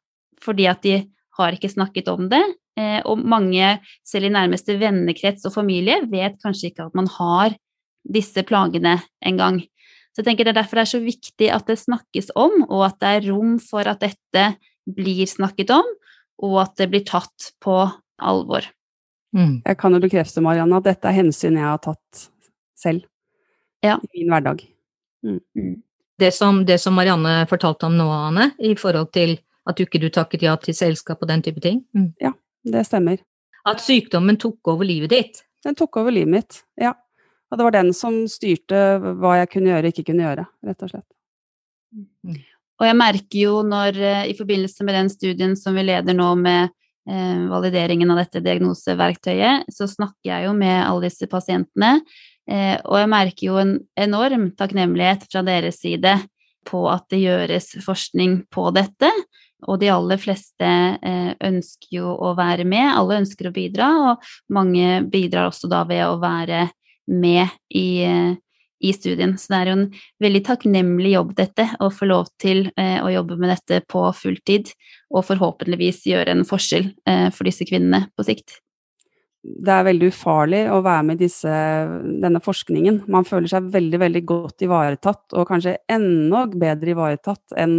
Fordi 0.43 0.71
at 0.71 0.83
de 0.83 0.97
har 1.39 1.55
ikke 1.55 1.71
snakket 1.71 2.11
om 2.11 2.31
det, 2.31 2.43
Eh, 2.79 3.01
og 3.09 3.19
mange, 3.27 3.79
selv 4.07 4.29
i 4.29 4.33
nærmeste 4.33 4.77
vennekrets 4.79 5.47
og 5.49 5.55
familie, 5.57 5.99
vet 6.11 6.39
kanskje 6.45 6.71
ikke 6.71 6.89
at 6.89 6.99
man 6.99 7.09
har 7.17 7.57
disse 8.07 8.45
plagene 8.47 8.99
engang. 9.27 9.63
Så 10.19 10.25
jeg 10.25 10.33
tenker 10.33 10.49
det 10.49 10.51
er 10.51 10.63
derfor 10.65 10.81
det 10.81 10.83
er 10.83 10.91
så 10.91 10.99
viktig 10.99 11.49
at 11.55 11.69
det 11.71 11.77
snakkes 11.79 12.33
om, 12.35 12.65
og 12.67 12.81
at 12.89 12.97
det 12.99 13.11
er 13.15 13.29
rom 13.31 13.53
for 13.63 13.87
at 13.87 14.01
dette 14.03 14.47
blir 14.99 15.29
snakket 15.31 15.71
om, 15.71 15.87
og 16.43 16.57
at 16.65 16.73
det 16.81 16.89
blir 16.91 17.05
tatt 17.07 17.53
på 17.63 17.77
alvor. 18.19 18.67
Mm. 19.31 19.61
Jeg 19.63 19.79
kan 19.79 19.95
jo 19.95 20.03
bekrefte, 20.03 20.43
Marianne, 20.43 20.81
at 20.83 20.89
dette 20.89 21.07
er 21.07 21.21
hensyn 21.21 21.61
jeg 21.61 21.69
har 21.69 21.79
tatt 21.87 22.25
selv 22.75 23.07
ja. 23.87 23.95
i 23.95 24.11
min 24.25 24.35
hverdag. 24.35 24.67
Mm. 25.23 25.39
mm. 25.55 25.77
Det, 26.19 26.35
som, 26.35 26.65
det, 26.67 26.81
som, 26.83 26.99
Marianne 26.99 27.45
fortalte 27.47 27.87
om 27.87 27.95
nå, 27.95 28.11
Anne, 28.11 28.51
i 28.59 28.73
forhold 28.75 29.13
til 29.15 29.37
at 29.71 29.79
du 29.79 29.85
ikke 29.85 30.03
du 30.03 30.09
takket 30.11 30.43
ja 30.43 30.59
til 30.59 30.75
selskap 30.75 31.23
og 31.23 31.31
den 31.31 31.47
type 31.47 31.63
ting? 31.63 31.85
Mm. 31.95 32.11
Ja, 32.19 32.33
det 32.67 32.89
stemmer. 32.91 33.23
At 33.71 33.87
sykdommen 33.87 34.35
tok 34.43 34.75
over 34.75 34.89
livet 34.89 35.15
ditt? 35.15 35.45
Den 35.63 35.79
tok 35.79 36.03
over 36.03 36.11
livet 36.11 36.33
mitt, 36.33 36.65
ja. 36.75 36.97
Og 37.49 37.59
det 37.59 37.67
var 37.67 37.77
den 37.79 37.93
som 37.97 38.21
styrte 38.29 38.83
hva 39.01 39.39
jeg 39.41 39.51
kunne 39.55 39.73
gjøre 39.73 39.89
og 39.89 39.95
ikke 39.95 40.07
kunne 40.11 40.27
gjøre, 40.27 40.47
rett 40.69 40.85
og 40.85 40.93
slett. 40.93 41.09
Og 42.79 42.87
jeg 42.87 42.99
merker 42.99 43.39
jo 43.41 43.61
når 43.67 43.97
eh, 43.99 44.25
i 44.31 44.37
forbindelse 44.39 44.85
med 44.87 44.95
den 44.95 45.09
studien 45.11 45.57
som 45.59 45.75
vi 45.75 45.87
leder 45.89 46.15
nå 46.15 46.29
med 46.39 46.69
eh, 47.09 47.47
valideringen 47.51 48.13
av 48.15 48.21
dette 48.21 48.43
diagnoseverktøyet, 48.45 49.71
så 49.75 49.89
snakker 49.91 50.31
jeg 50.31 50.47
jo 50.47 50.53
med 50.59 50.77
alle 50.85 51.09
disse 51.09 51.27
pasientene. 51.31 51.97
Eh, 52.49 52.77
og 52.85 53.01
jeg 53.01 53.11
merker 53.13 53.49
jo 53.49 53.59
en 53.61 53.75
enorm 53.99 54.51
takknemlighet 54.59 55.27
fra 55.33 55.43
deres 55.47 55.81
side 55.83 56.15
på 56.69 56.85
at 56.93 57.09
det 57.13 57.23
gjøres 57.25 57.75
forskning 57.85 58.43
på 58.53 58.69
dette. 58.77 59.11
Og 59.67 59.81
de 59.83 59.91
aller 59.91 60.21
fleste 60.23 60.67
eh, 60.69 61.33
ønsker 61.45 61.97
jo 61.99 62.13
å 62.15 62.35
være 62.39 62.67
med, 62.69 62.93
alle 62.93 63.23
ønsker 63.25 63.49
å 63.49 63.55
bidra, 63.55 63.89
og 64.13 64.29
mange 64.55 65.01
bidrar 65.11 65.51
også 65.51 65.71
da 65.71 65.83
ved 65.89 66.05
å 66.07 66.21
være 66.23 66.69
med 67.09 67.49
i, 67.75 68.05
eh, 68.05 68.37
i 68.85 68.93
studien. 68.95 69.35
Så 69.41 69.53
det 69.53 69.59
er 69.59 69.73
jo 69.73 69.77
en 69.79 69.89
veldig 70.23 70.45
takknemlig 70.47 71.17
jobb, 71.17 71.35
dette, 71.41 71.67
å 71.81 71.91
få 71.91 72.09
lov 72.11 72.31
til 72.39 72.69
eh, 72.77 73.01
å 73.03 73.11
jobbe 73.13 73.41
med 73.41 73.57
dette 73.57 73.83
på 73.89 74.05
fulltid, 74.15 74.73
og 75.11 75.27
forhåpentligvis 75.27 76.05
gjøre 76.13 76.37
en 76.37 76.47
forskjell 76.49 76.93
for 77.33 77.49
disse 77.49 77.65
kvinnene 77.65 78.07
på 78.13 78.27
sikt 78.29 78.59
det 79.49 79.73
er 79.73 79.87
veldig 79.87 80.09
ufarlig 80.11 80.61
å 80.73 80.81
være 80.85 81.05
med 81.07 81.23
i 81.25 81.29
denne 82.23 82.41
forskningen. 82.43 83.03
Man 83.11 83.27
føler 83.29 83.51
seg 83.51 83.71
veldig 83.73 84.01
veldig 84.03 84.23
godt 84.29 84.65
ivaretatt, 84.67 85.25
og 85.39 85.49
kanskje 85.49 85.79
enda 85.91 86.45
bedre 86.51 86.93
ivaretatt 86.95 87.57
enn 87.61 87.79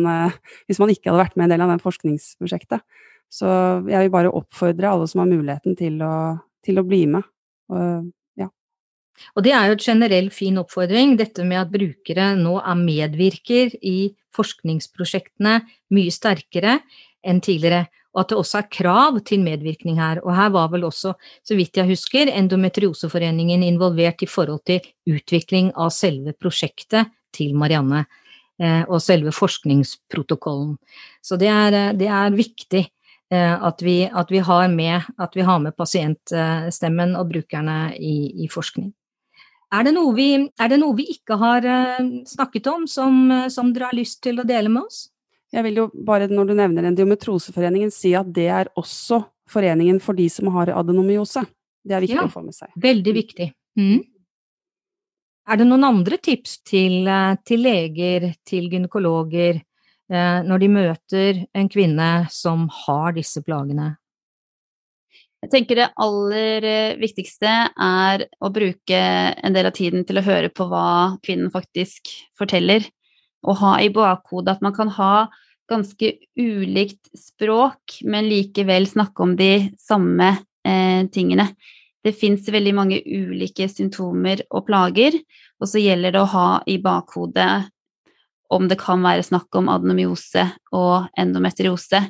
hvis 0.69 0.79
man 0.81 0.93
ikke 0.93 1.11
hadde 1.11 1.23
vært 1.23 1.37
med 1.37 1.47
en 1.47 1.55
del 1.55 1.65
av 1.65 1.73
det 1.73 1.83
forskningsprosjektet. 1.83 2.85
Så 3.29 3.49
jeg 3.91 4.05
vil 4.05 4.13
bare 4.13 4.33
oppfordre 4.33 4.89
alle 4.89 5.09
som 5.09 5.21
har 5.21 5.29
muligheten 5.29 5.75
til 5.77 5.99
å, 6.01 6.13
til 6.65 6.81
å 6.81 6.85
bli 6.87 7.03
med. 7.11 7.27
Og 9.35 9.45
det 9.45 9.53
er 9.55 9.69
jo 9.69 9.77
et 9.77 9.85
generell 9.85 10.29
fin 10.33 10.57
oppfordring, 10.61 11.17
dette 11.19 11.45
med 11.47 11.61
at 11.63 11.71
brukere 11.73 12.33
nå 12.39 12.57
er 12.59 12.81
medvirker 12.81 13.75
i 13.81 14.11
forskningsprosjektene 14.35 15.59
mye 15.95 16.13
sterkere 16.13 16.79
enn 17.25 17.41
tidligere 17.43 17.87
og 18.15 18.23
at 18.23 18.31
det 18.31 18.39
også 18.39 18.59
er 18.59 18.69
krav 18.73 19.17
til 19.25 19.43
medvirkning 19.45 19.99
her. 20.01 20.21
Og 20.25 20.33
her 20.35 20.49
var 20.53 20.71
vel 20.73 20.87
også, 20.87 21.13
så 21.45 21.57
vidt 21.57 21.77
jeg 21.77 21.89
husker, 21.91 22.31
Endometrioseforeningen 22.33 23.63
involvert 23.63 24.23
i 24.25 24.29
forhold 24.29 24.63
til 24.67 24.81
utvikling 25.09 25.71
av 25.77 25.93
selve 25.93 26.33
prosjektet 26.33 27.11
til 27.35 27.53
Marianne, 27.57 28.05
eh, 28.59 28.81
og 28.89 29.01
selve 29.05 29.33
forskningsprotokollen. 29.35 30.77
Så 31.21 31.37
det 31.37 31.51
er, 31.53 31.73
eh, 31.73 31.93
det 31.93 32.07
er 32.09 32.33
viktig 32.33 32.83
eh, 33.31 33.55
at 33.69 33.83
vi, 33.85 34.01
at, 34.09 34.31
vi 34.31 34.41
med, 34.73 35.01
at, 35.19 35.35
vi, 35.35 35.41
har 35.41 35.59
med, 35.59 35.77
pasientstemmen 35.77 37.15
og 37.15 37.29
brukerne 37.29 37.93
i, 37.95 38.43
i 38.43 38.47
forskning. 38.49 38.91
Er 39.69 39.85
det, 39.85 39.93
vi, 40.17 40.29
er 40.57 40.69
det, 40.71 40.79
noe 40.81 40.95
vi, 40.97 41.05
ikke 41.13 41.35
har 41.37 41.65
snakket 42.25 42.67
om 42.71 42.87
som, 42.89 43.19
som 43.53 43.69
dere 43.69 43.91
har 43.91 43.97
lyst 43.97 44.23
til 44.25 44.41
å 44.41 44.45
dele 44.47 44.71
med 44.73 44.87
oss? 44.87 45.03
Jeg 45.53 45.65
vil 45.65 45.77
jo 45.81 45.85
bare, 46.05 46.25
når 46.29 46.49
du 46.49 46.55
nevner 46.57 46.87
Endometroseforeningen, 46.89 47.91
si 47.93 48.15
at 48.17 48.29
det 48.33 48.47
er 48.53 48.69
også 48.77 49.21
foreningen 49.49 49.99
for 50.01 50.17
de 50.17 50.27
som 50.29 50.49
har 50.53 50.71
adenomyose. 50.73 51.43
Det 51.85 51.95
er 51.95 52.05
viktig 52.05 52.19
ja, 52.19 52.27
å 52.27 52.33
få 52.33 52.43
med 52.45 52.57
seg. 52.57 52.71
Veldig 52.81 53.13
viktig. 53.15 53.49
Mm. 53.79 54.03
Er 55.49 55.57
det 55.57 55.65
noen 55.65 55.87
andre 55.87 56.19
tips 56.21 56.59
til, 56.67 57.07
eh, 57.09 57.35
til 57.45 57.63
leger, 57.65 58.27
til 58.45 58.69
gynekologer, 58.69 59.61
eh, 60.11 60.39
når 60.45 60.59
de 60.61 60.69
møter 60.69 61.45
en 61.53 61.69
kvinne 61.69 62.29
som 62.29 62.67
har 62.85 63.17
disse 63.17 63.41
plagene? 63.41 63.95
Jeg 65.39 65.51
tenker 65.53 65.79
det 65.79 65.91
aller 66.03 66.65
eh, 66.67 66.97
viktigste 66.99 67.51
er 67.71 68.25
å 68.43 68.49
bruke 68.51 68.97
en 68.99 69.55
del 69.55 69.69
av 69.69 69.75
tiden 69.77 70.03
til 70.07 70.19
å 70.19 70.25
høre 70.25 70.49
på 70.51 70.67
hva 70.67 71.19
kvinnen 71.23 71.51
faktisk 71.53 72.11
forteller 72.37 72.83
å 73.47 73.55
ha 73.61 73.77
i 73.79 73.87
bakhodet 73.93 74.57
at 74.57 74.65
man 74.65 74.75
kan 74.75 74.91
ha 74.97 75.29
ganske 75.69 76.11
ulikt 76.35 77.11
språk, 77.15 78.01
men 78.03 78.27
likevel 78.27 78.87
snakke 78.89 79.23
om 79.23 79.35
de 79.39 79.69
samme 79.79 80.33
eh, 80.67 81.05
tingene. 81.13 81.47
Det 82.03 82.15
fins 82.17 82.47
veldig 82.51 82.73
mange 82.75 82.99
ulike 82.99 83.69
symptomer 83.71 84.43
og 84.49 84.65
plager, 84.67 85.15
og 85.59 85.71
så 85.71 85.79
gjelder 85.79 86.15
det 86.17 86.23
å 86.23 86.33
ha 86.33 86.49
i 86.67 86.79
bakhodet 86.83 87.69
om 88.49 88.67
det 88.67 88.79
kan 88.81 89.03
være 89.05 89.23
snakk 89.23 89.55
om 89.55 89.69
adenomyose 89.71 90.49
og 90.75 91.07
endometriose. 91.19 92.01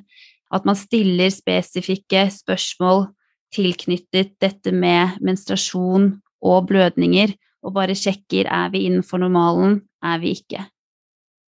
At 0.49 0.65
man 0.65 0.77
stiller 0.79 1.29
spesifikke 1.33 2.25
spørsmål 2.33 3.09
tilknyttet 3.55 4.35
dette 4.41 4.73
med 4.73 5.19
menstruasjon 5.25 6.11
og 6.45 6.67
blødninger, 6.69 7.33
og 7.65 7.75
bare 7.75 7.97
sjekker 7.97 8.47
er 8.47 8.69
vi 8.73 8.85
innenfor 8.87 9.19
normalen, 9.21 9.81
er 10.05 10.21
vi 10.21 10.35
ikke 10.37 10.67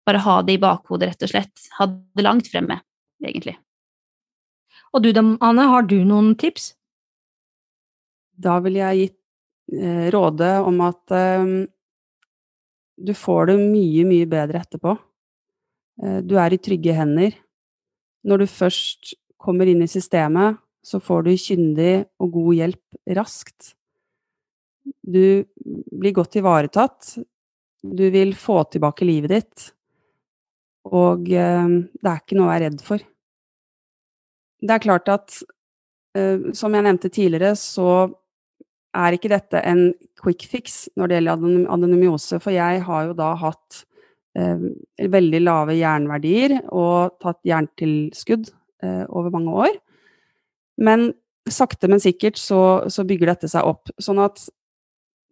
bare 0.06 0.22
ha 0.26 0.42
det 0.42 0.58
i 0.58 0.62
bakhodet, 0.62 1.12
rett 1.12 1.26
og 1.26 1.32
slett. 1.32 1.68
Ha 1.78 1.88
det 1.88 2.26
langt 2.26 2.50
fremme, 2.52 2.80
egentlig. 3.24 3.58
Og 4.92 5.04
du 5.06 5.12
da, 5.16 5.24
Anne, 5.46 5.68
har 5.72 5.86
du 5.88 6.00
noen 6.08 6.34
tips? 6.40 6.74
Da 8.42 8.58
vil 8.66 8.80
jeg 8.80 9.04
gitt 9.04 9.78
eh, 9.78 10.10
råde 10.14 10.50
om 10.66 10.82
at 10.84 11.16
eh, 11.16 11.54
du 13.02 13.14
får 13.18 13.52
det 13.52 13.60
mye, 13.62 14.08
mye 14.10 14.28
bedre 14.30 14.64
etterpå. 14.66 14.98
Eh, 16.04 16.20
du 16.26 16.36
er 16.42 16.56
i 16.56 16.60
trygge 16.60 16.98
hender. 16.98 17.38
Når 18.28 18.44
du 18.44 18.52
først 18.52 19.16
kommer 19.42 19.70
inn 19.70 19.86
i 19.86 19.90
systemet, 19.90 20.60
så 20.82 21.00
får 21.04 21.28
du 21.28 21.32
kyndig 21.38 21.94
og 22.22 22.34
god 22.34 22.58
hjelp 22.58 23.16
raskt. 23.18 23.74
Du 25.02 25.46
blir 25.54 26.16
godt 26.16 26.40
ivaretatt. 26.42 27.14
Du 27.82 28.04
vil 28.14 28.34
få 28.38 28.64
tilbake 28.74 29.06
livet 29.06 29.36
ditt. 29.36 29.68
Og 30.90 31.30
eh, 31.30 31.76
det 32.02 32.10
er 32.10 32.22
ikke 32.22 32.38
noe 32.38 32.50
å 32.50 32.54
være 32.54 32.70
redd 32.70 32.82
for. 32.86 33.04
Det 34.62 34.74
er 34.76 34.84
klart 34.84 35.10
at, 35.10 35.38
eh, 36.18 36.50
som 36.58 36.74
jeg 36.74 36.86
nevnte 36.86 37.14
tidligere, 37.14 37.54
så 37.58 38.10
er 38.98 39.16
ikke 39.16 39.32
dette 39.32 39.62
en 39.66 39.92
quick 40.22 40.46
fix 40.50 40.84
når 41.00 41.08
det 41.08 41.18
gjelder 41.20 41.72
adenomyose, 41.74 42.42
for 42.44 42.54
jeg 42.54 42.82
har 42.86 43.08
jo 43.08 43.16
da 43.18 43.32
hatt 43.40 43.84
eh, 44.38 44.66
veldig 45.14 45.42
lave 45.46 45.78
jernverdier 45.80 46.58
og 46.68 47.16
tatt 47.24 47.40
jerntilskudd 47.48 48.52
eh, 48.84 49.06
over 49.08 49.34
mange 49.34 49.56
år. 49.68 49.80
Men 50.82 51.12
sakte, 51.50 51.90
men 51.92 52.02
sikkert 52.02 52.40
så, 52.40 52.62
så, 52.92 53.06
bygger 53.08 53.34
dette 53.34 53.50
seg 53.52 53.68
opp. 53.68 53.92
Sånn 54.02 54.22
at 54.22 54.44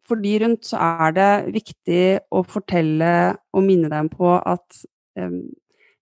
for 0.09 0.21
de 0.21 0.35
rundt 0.41 0.65
så 0.65 0.79
er 0.81 1.13
det 1.13 1.31
viktig 1.53 2.03
å 2.33 2.41
fortelle 2.47 3.11
og 3.53 3.65
minne 3.65 3.91
dem 3.91 4.09
på 4.09 4.31
at 4.37 4.85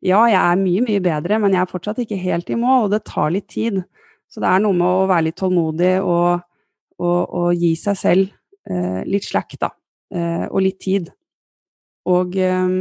ja, 0.06 0.20
jeg 0.30 0.38
er 0.38 0.60
mye, 0.62 0.84
mye 0.86 1.02
bedre, 1.04 1.40
men 1.42 1.56
jeg 1.56 1.64
er 1.64 1.72
fortsatt 1.72 2.02
ikke 2.04 2.20
helt 2.22 2.50
i 2.54 2.58
mål, 2.60 2.86
og 2.86 2.94
det 2.94 3.02
tar 3.08 3.32
litt 3.34 3.48
tid. 3.50 3.82
Så 4.30 4.44
det 4.44 4.50
er 4.50 4.62
noe 4.62 4.76
med 4.78 4.88
å 4.88 5.08
være 5.10 5.30
litt 5.30 5.38
tålmodig 5.40 5.94
og, 6.04 6.44
og, 7.02 7.20
og 7.40 7.50
gi 7.58 7.74
seg 7.80 7.98
selv 7.98 8.28
eh, 8.70 9.02
litt 9.08 9.26
slack, 9.28 9.56
da. 9.60 9.72
Eh, 10.14 10.46
og 10.48 10.62
litt 10.64 10.80
tid. 10.84 11.10
Og 12.08 12.38
eh, 12.40 12.76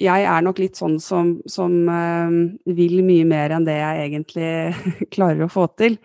jeg 0.00 0.24
er 0.24 0.42
nok 0.42 0.58
litt 0.62 0.78
sånn 0.80 0.96
som, 1.02 1.34
som 1.44 1.74
vil 2.64 3.00
mye 3.04 3.26
mer 3.28 3.52
enn 3.52 3.66
det 3.66 3.76
jeg 3.76 4.06
egentlig 4.06 4.50
klarer 5.14 5.44
å 5.44 5.52
få 5.52 5.66
til. 5.76 5.98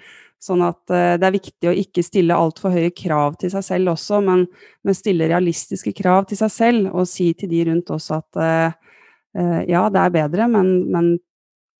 Sånn 0.45 0.61
at 0.65 0.83
uh, 0.93 1.15
det 1.17 1.25
er 1.25 1.35
viktig 1.35 1.69
å 1.69 1.75
ikke 1.75 2.03
stille 2.05 2.37
altfor 2.37 2.75
høye 2.75 2.91
krav 2.95 3.37
til 3.41 3.51
seg 3.53 3.65
selv 3.65 3.95
også, 3.95 4.21
men, 4.25 4.45
men, 4.85 4.97
stille 4.97 5.29
realistiske 5.31 5.95
krav 5.97 6.27
til 6.29 6.39
seg 6.39 6.53
selv 6.53 6.91
og 6.91 7.07
si 7.09 7.31
til 7.37 7.49
de 7.51 7.63
rundt 7.71 7.93
også 7.95 8.19
at 8.19 8.41
uh, 8.41 9.61
ja, 9.67 9.87
det 9.91 9.99
er 9.99 10.13
bedre, 10.13 10.47
men, 10.47 10.69
men, 10.93 11.09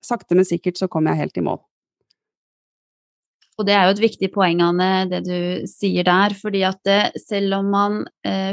sakte, 0.04 0.36
men 0.36 0.48
sikkert 0.48 0.80
så 0.80 0.90
kommer 0.92 1.14
jeg 1.14 1.24
helt 1.24 1.38
i 1.40 1.46
mål. 1.46 1.62
Og 3.56 3.68
det 3.70 3.72
er 3.78 3.86
jo 3.88 3.94
et 3.94 4.02
viktig 4.04 4.28
poeng, 4.34 4.60
Anne, 4.66 4.90
det 5.08 5.22
du 5.24 5.38
sier 5.72 6.04
der. 6.04 6.36
fordi 6.36 6.66
at 6.68 6.92
selv 7.22 7.62
om 7.62 7.70
man 7.72 8.02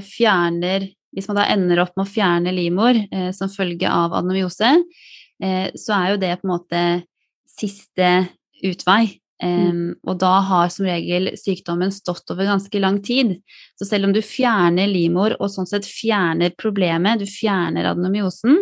fjerner 0.06 0.86
Hvis 1.12 1.28
man 1.28 1.38
da 1.40 1.46
ender 1.52 1.82
opp 1.82 1.92
med 1.96 2.06
å 2.06 2.10
fjerne 2.10 2.54
livmor 2.56 2.96
som 3.36 3.50
følge 3.52 3.90
av 3.90 4.14
adenomyose, 4.16 4.70
så 5.76 5.96
er 5.96 6.06
jo 6.12 6.20
det 6.22 6.30
på 6.40 6.46
en 6.46 6.52
måte 6.54 6.82
siste 7.52 8.08
utvei. 8.64 9.22
Um, 9.42 9.96
og 10.06 10.20
da 10.22 10.36
har 10.46 10.68
som 10.70 10.86
regel 10.86 11.32
sykdommen 11.34 11.90
stått 11.90 12.30
over 12.30 12.46
ganske 12.46 12.78
lang 12.78 13.00
tid. 13.02 13.34
Så 13.74 13.88
selv 13.88 14.06
om 14.06 14.12
du 14.14 14.20
fjerner 14.22 14.86
livmor 14.86 15.34
og 15.40 15.50
sånn 15.50 15.66
sett 15.66 15.88
fjerner 15.88 16.54
problemet, 16.54 17.18
du 17.18 17.26
fjerner 17.26 17.88
adenomyosen, 17.90 18.60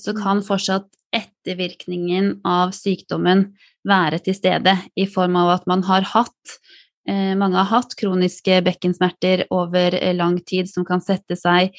så 0.00 0.14
mm. 0.14 0.22
kan 0.22 0.40
fortsatt 0.46 0.88
ettervirkningen 1.14 2.38
av 2.48 2.72
sykdommen 2.74 3.50
være 3.84 4.22
til 4.24 4.38
stede 4.38 4.78
i 4.96 5.04
form 5.04 5.36
av 5.42 5.58
at 5.58 5.68
man 5.68 5.84
har 5.84 6.08
hatt 6.14 6.56
eh, 6.56 6.80
mange 7.36 7.58
har 7.60 7.68
hatt 7.68 7.96
kroniske 8.00 8.60
bekkensmerter 8.64 9.44
over 9.52 9.96
eh, 9.98 10.14
lang 10.16 10.38
tid 10.46 10.70
som 10.70 10.86
kan 10.88 11.02
sette 11.04 11.36
seg 11.36 11.74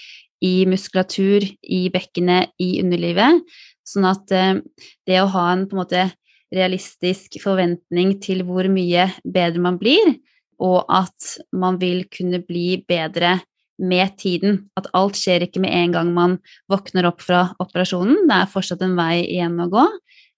i 0.46 0.66
muskulatur, 0.70 1.46
i 1.64 1.88
bekkenet, 1.94 2.52
i 2.62 2.76
underlivet. 2.84 3.42
Sånn 3.88 4.06
at 4.10 4.32
eh, 4.36 4.60
det 5.08 5.22
å 5.22 5.32
ha 5.34 5.48
en 5.54 5.66
på 5.70 5.78
en 5.78 5.82
måte 5.84 6.06
realistisk 6.54 7.40
forventning 7.42 8.16
til 8.24 8.44
hvor 8.46 8.68
mye 8.72 9.10
bedre 9.24 9.64
man 9.64 9.80
blir, 9.82 10.16
og 10.62 10.86
at 10.88 11.36
man 11.52 11.80
vil 11.82 12.06
kunne 12.14 12.40
bli 12.46 12.84
bedre 12.88 13.40
med 13.82 14.14
tiden. 14.22 14.62
At 14.80 14.88
alt 14.96 15.18
skjer 15.20 15.44
ikke 15.48 15.60
med 15.66 15.74
en 15.76 15.96
gang 15.98 16.14
man 16.16 16.38
våkner 16.72 17.10
opp 17.10 17.26
fra 17.26 17.50
operasjonen. 17.60 18.24
Det 18.30 18.38
er 18.38 18.54
fortsatt 18.54 18.86
en 18.86 18.96
vei 18.96 19.26
igjen 19.26 19.58
å 19.60 19.68
gå. 19.74 19.84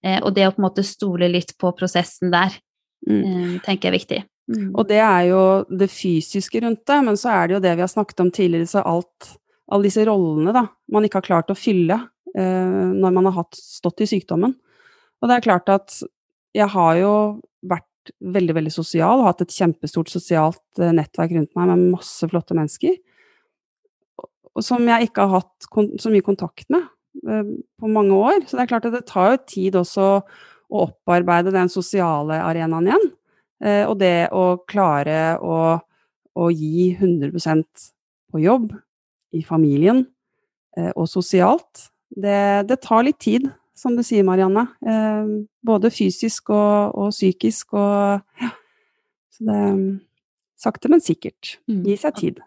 Eh, 0.02 0.18
og 0.22 0.32
det 0.34 0.48
å 0.48 0.54
på 0.54 0.62
en 0.62 0.66
måte 0.70 0.86
stole 0.86 1.28
litt 1.30 1.54
på 1.60 1.74
prosessen 1.76 2.32
der, 2.34 2.56
Mm. 3.06 3.22
eh, 3.22 3.60
tenker 3.62 3.86
jeg 3.86 3.92
er 3.92 3.98
viktig. 3.98 4.24
Mm. 4.48 4.70
Og 4.72 4.86
det 4.88 5.00
er 5.04 5.26
jo 5.28 5.40
det 5.68 5.90
fysiske 5.92 6.62
rundt 6.64 6.86
det, 6.88 6.98
men 7.04 7.18
så 7.20 7.32
er 7.34 7.48
det 7.48 7.58
jo 7.58 7.64
det 7.64 7.74
vi 7.76 7.84
har 7.84 7.92
snakket 7.92 8.22
om 8.24 8.30
tidligere, 8.32 8.70
så 8.70 8.84
alt, 8.88 9.34
alle 9.68 9.88
disse 9.88 10.06
rollene 10.08 10.54
da, 10.56 10.64
man 10.92 11.04
ikke 11.04 11.20
har 11.20 11.28
klart 11.28 11.52
å 11.52 11.58
fylle 11.58 11.98
eh, 12.32 12.86
når 12.94 13.12
man 13.18 13.28
har 13.28 13.42
hatt, 13.42 13.58
stått 13.60 14.04
i 14.04 14.08
sykdommen. 14.08 14.56
Og 15.20 15.28
det 15.28 15.36
er 15.36 15.44
klart 15.44 15.68
at 15.72 15.98
jeg 16.56 16.70
har 16.72 16.96
jo 17.00 17.12
vært 17.68 17.84
veldig, 18.24 18.56
veldig 18.56 18.72
sosial, 18.72 19.20
og 19.20 19.28
hatt 19.28 19.44
et 19.44 19.52
kjempestort 19.52 20.08
sosialt 20.12 20.80
eh, 20.80 20.94
nettverk 20.96 21.34
rundt 21.36 21.52
meg 21.58 21.72
med 21.74 21.90
masse 21.98 22.30
flotte 22.30 22.56
mennesker, 22.56 22.96
som 24.64 24.82
jeg 24.88 25.10
ikke 25.10 25.26
har 25.28 25.42
hatt 25.42 25.68
så 26.02 26.10
mye 26.10 26.24
kontakt 26.24 26.66
med 26.72 26.88
eh, 27.28 27.52
på 27.78 27.92
mange 27.92 28.16
år. 28.16 28.40
Så 28.48 28.56
det 28.56 28.64
er 28.64 28.72
klart 28.72 28.88
at 28.88 28.96
det 28.96 29.04
tar 29.10 29.34
jo 29.34 29.44
tid 29.44 29.76
også 29.78 30.08
å 30.08 30.82
opparbeide 30.88 31.52
den 31.54 31.70
sosiale 31.72 32.40
arenaen 32.44 32.88
igjen. 32.90 33.08
Eh, 33.64 33.84
og 33.88 33.98
det 34.00 34.28
å 34.34 34.58
klare 34.70 35.36
å, 35.42 35.78
å 36.38 36.50
gi 36.54 36.92
100% 36.98 37.88
på 38.32 38.42
jobb, 38.44 38.72
i 39.36 39.42
familien 39.44 40.06
eh, 40.78 40.92
og 40.96 41.08
sosialt, 41.10 41.88
det, 42.08 42.64
det 42.70 42.78
tar 42.80 43.02
litt 43.04 43.18
tid, 43.20 43.50
som 43.76 43.94
du 43.96 44.02
sier, 44.02 44.24
Marianne. 44.24 44.64
Eh, 44.82 45.32
både 45.66 45.90
fysisk 45.92 46.48
og, 46.54 46.94
og 46.96 47.10
psykisk 47.12 47.74
og 47.76 48.22
ja. 48.42 48.52
Så 49.36 49.44
det 49.46 49.64
Sakte, 50.58 50.88
men 50.90 50.98
sikkert. 50.98 51.52
Mm. 51.70 51.84
Gi 51.86 51.94
seg 52.02 52.16
tid. 52.18 52.38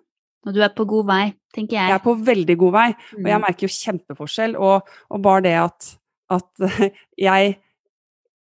Og 0.44 0.52
du 0.52 0.58
er 0.66 0.74
på 0.76 0.84
god 0.90 1.06
vei, 1.08 1.22
tenker 1.56 1.78
jeg. 1.78 1.92
Jeg 1.94 1.96
er 1.96 2.02
på 2.04 2.12
veldig 2.28 2.56
god 2.60 2.74
vei, 2.76 2.88
og 3.16 3.28
jeg 3.30 3.38
Mm. 3.40 3.46
merker 3.46 3.64
jo 3.64 3.72
kjempeforskjell. 3.72 4.56
Og, 4.60 4.90
og 5.08 5.22
bare 5.24 5.44
det 5.46 5.54
at, 5.62 5.88
at 6.36 6.66
jeg, 7.28 7.54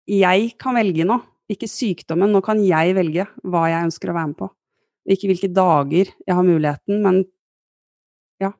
jeg 0.06 0.52
kan 0.62 0.78
velge 0.78 1.08
nå, 1.08 1.16
ikke 1.52 1.68
sykdommen. 1.70 2.32
Nå 2.32 2.42
kan 2.44 2.60
jeg 2.64 2.94
velge 2.96 3.26
hva 3.46 3.66
jeg 3.70 3.88
ønsker 3.88 4.10
å 4.10 4.16
være 4.16 4.30
med 4.32 4.38
på. 4.40 4.50
Ikke 5.06 5.30
hvilke 5.30 5.50
dager 5.54 6.10
jeg 6.10 6.34
har 6.34 6.46
muligheten, 6.46 7.00
men 7.04 7.22
ja. 8.42 8.52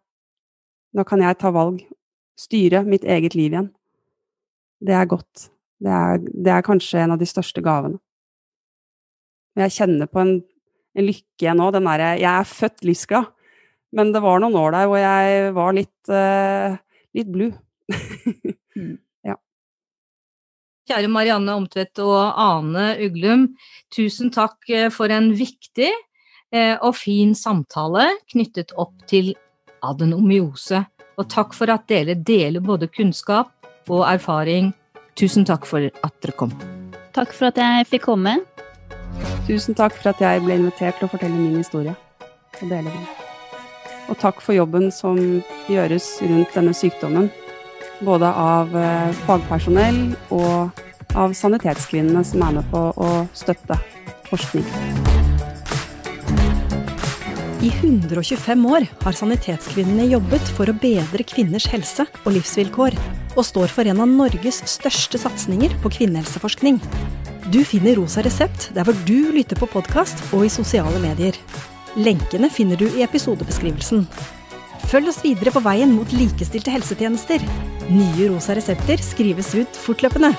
Nå 0.95 1.05
kan 1.09 1.25
jeg 1.25 1.39
ta 1.41 1.51
valg. 1.55 1.83
Styre 2.37 2.85
mitt 2.87 3.07
eget 3.09 3.35
liv 3.35 3.55
igjen. 3.55 3.71
Det 4.85 4.95
er 4.95 5.09
godt. 5.09 5.49
Det 5.83 5.93
er, 5.93 6.21
det 6.21 6.53
er 6.53 6.67
kanskje 6.67 7.01
en 7.03 7.15
av 7.17 7.21
de 7.21 7.29
største 7.29 7.63
gavene. 7.65 7.99
Jeg 9.57 9.73
kjenner 9.73 10.09
på 10.11 10.21
en, 10.21 10.35
en 10.97 11.07
lykke 11.07 11.55
nå. 11.57 11.71
Den 11.73 11.89
derre 11.89 12.13
Jeg 12.21 12.29
er 12.29 12.51
født 12.51 12.85
livsglad. 12.85 13.33
Men 13.97 14.13
det 14.13 14.21
var 14.21 14.43
noen 14.43 14.59
år 14.61 14.75
der 14.75 14.91
hvor 14.91 15.01
jeg 15.01 15.53
var 15.57 15.77
litt, 15.77 16.11
uh, 16.13 16.77
litt 17.17 17.31
blue. 17.33 17.55
Kjære 20.87 21.09
Marianne 21.11 21.55
Omtvedt 21.59 21.99
og 22.05 22.37
Ane 22.39 22.93
Uglum, 23.03 23.49
tusen 23.91 24.31
takk 24.31 24.69
eh, 24.71 24.87
for 24.95 25.11
en 25.11 25.33
viktig 25.35 25.89
eh, 25.91 26.77
og 26.79 26.93
fin 26.95 27.33
samtale 27.35 28.05
knyttet 28.31 28.71
opp 28.79 28.95
til 29.11 29.33
adenomyose. 29.83 30.85
Og 31.19 31.27
takk 31.33 31.57
for 31.59 31.73
at 31.75 31.89
dere 31.91 32.15
deler 32.15 32.63
både 32.63 32.87
kunnskap 32.93 33.51
og 33.91 34.05
erfaring. 34.07 34.71
Tusen 35.19 35.47
takk 35.49 35.67
for 35.67 35.89
at 35.91 36.21
dere 36.23 36.37
kom. 36.39 36.55
Takk 37.17 37.35
for 37.35 37.51
at 37.51 37.59
jeg 37.59 37.89
fikk 37.91 38.07
komme. 38.07 38.37
Tusen 39.49 39.75
takk 39.75 39.97
for 39.97 40.13
at 40.13 40.23
jeg 40.23 40.45
ble 40.45 40.61
invitert 40.61 41.01
til 41.01 41.09
å 41.09 41.11
fortelle 41.11 41.35
min 41.35 41.59
historie 41.59 41.97
og 42.61 42.71
dele 42.71 42.93
den. 42.93 43.09
Og 44.07 44.21
takk 44.23 44.39
for 44.39 44.55
jobben 44.55 44.93
som 44.95 45.19
gjøres 45.67 46.13
rundt 46.23 46.55
denne 46.55 46.77
sykdommen. 46.79 47.27
Både 48.05 48.29
av 48.29 48.75
eh, 48.77 49.13
fagpersonell 49.25 50.01
og 50.35 50.83
av 51.17 51.33
sanitetskvinnene 51.37 52.25
som 52.29 52.45
er 52.45 52.59
med 52.59 52.71
på 52.73 52.83
å 52.93 53.11
støtte 53.37 53.79
forskning. 54.29 54.67
I 57.65 57.71
125 57.73 58.67
år 58.69 58.85
har 59.01 59.17
Sanitetskvinnene 59.17 60.11
jobbet 60.11 60.51
for 60.59 60.69
å 60.69 60.75
bedre 60.77 61.25
kvinners 61.27 61.65
helse 61.73 62.05
og 62.23 62.35
livsvilkår, 62.37 62.95
og 63.35 63.47
står 63.49 63.73
for 63.73 63.89
en 63.89 64.03
av 64.05 64.13
Norges 64.13 64.61
største 64.69 65.19
satsinger 65.19 65.73
på 65.83 65.91
kvinnehelseforskning. 65.97 66.79
Du 67.51 67.63
finner 67.65 67.97
Rosa 67.99 68.23
resept 68.27 68.69
der 68.77 68.87
hvor 68.87 68.97
du 69.09 69.33
lytter 69.35 69.59
på 69.59 69.71
podkast 69.73 70.21
og 70.37 70.45
i 70.47 70.53
sosiale 70.53 71.01
medier. 71.03 71.39
Lenkene 71.97 72.53
finner 72.53 72.77
du 72.77 72.91
i 72.91 73.05
episodebeskrivelsen. 73.07 74.05
Følg 74.87 75.11
oss 75.11 75.19
videre 75.25 75.51
på 75.51 75.63
veien 75.65 75.91
mot 75.97 76.13
likestilte 76.15 76.71
helsetjenester. 76.71 77.43
Nye 77.91 78.31
rosa 78.31 78.55
resepter 78.55 79.03
skrives 79.03 79.51
ut 79.59 79.81
fortløpende. 79.83 80.31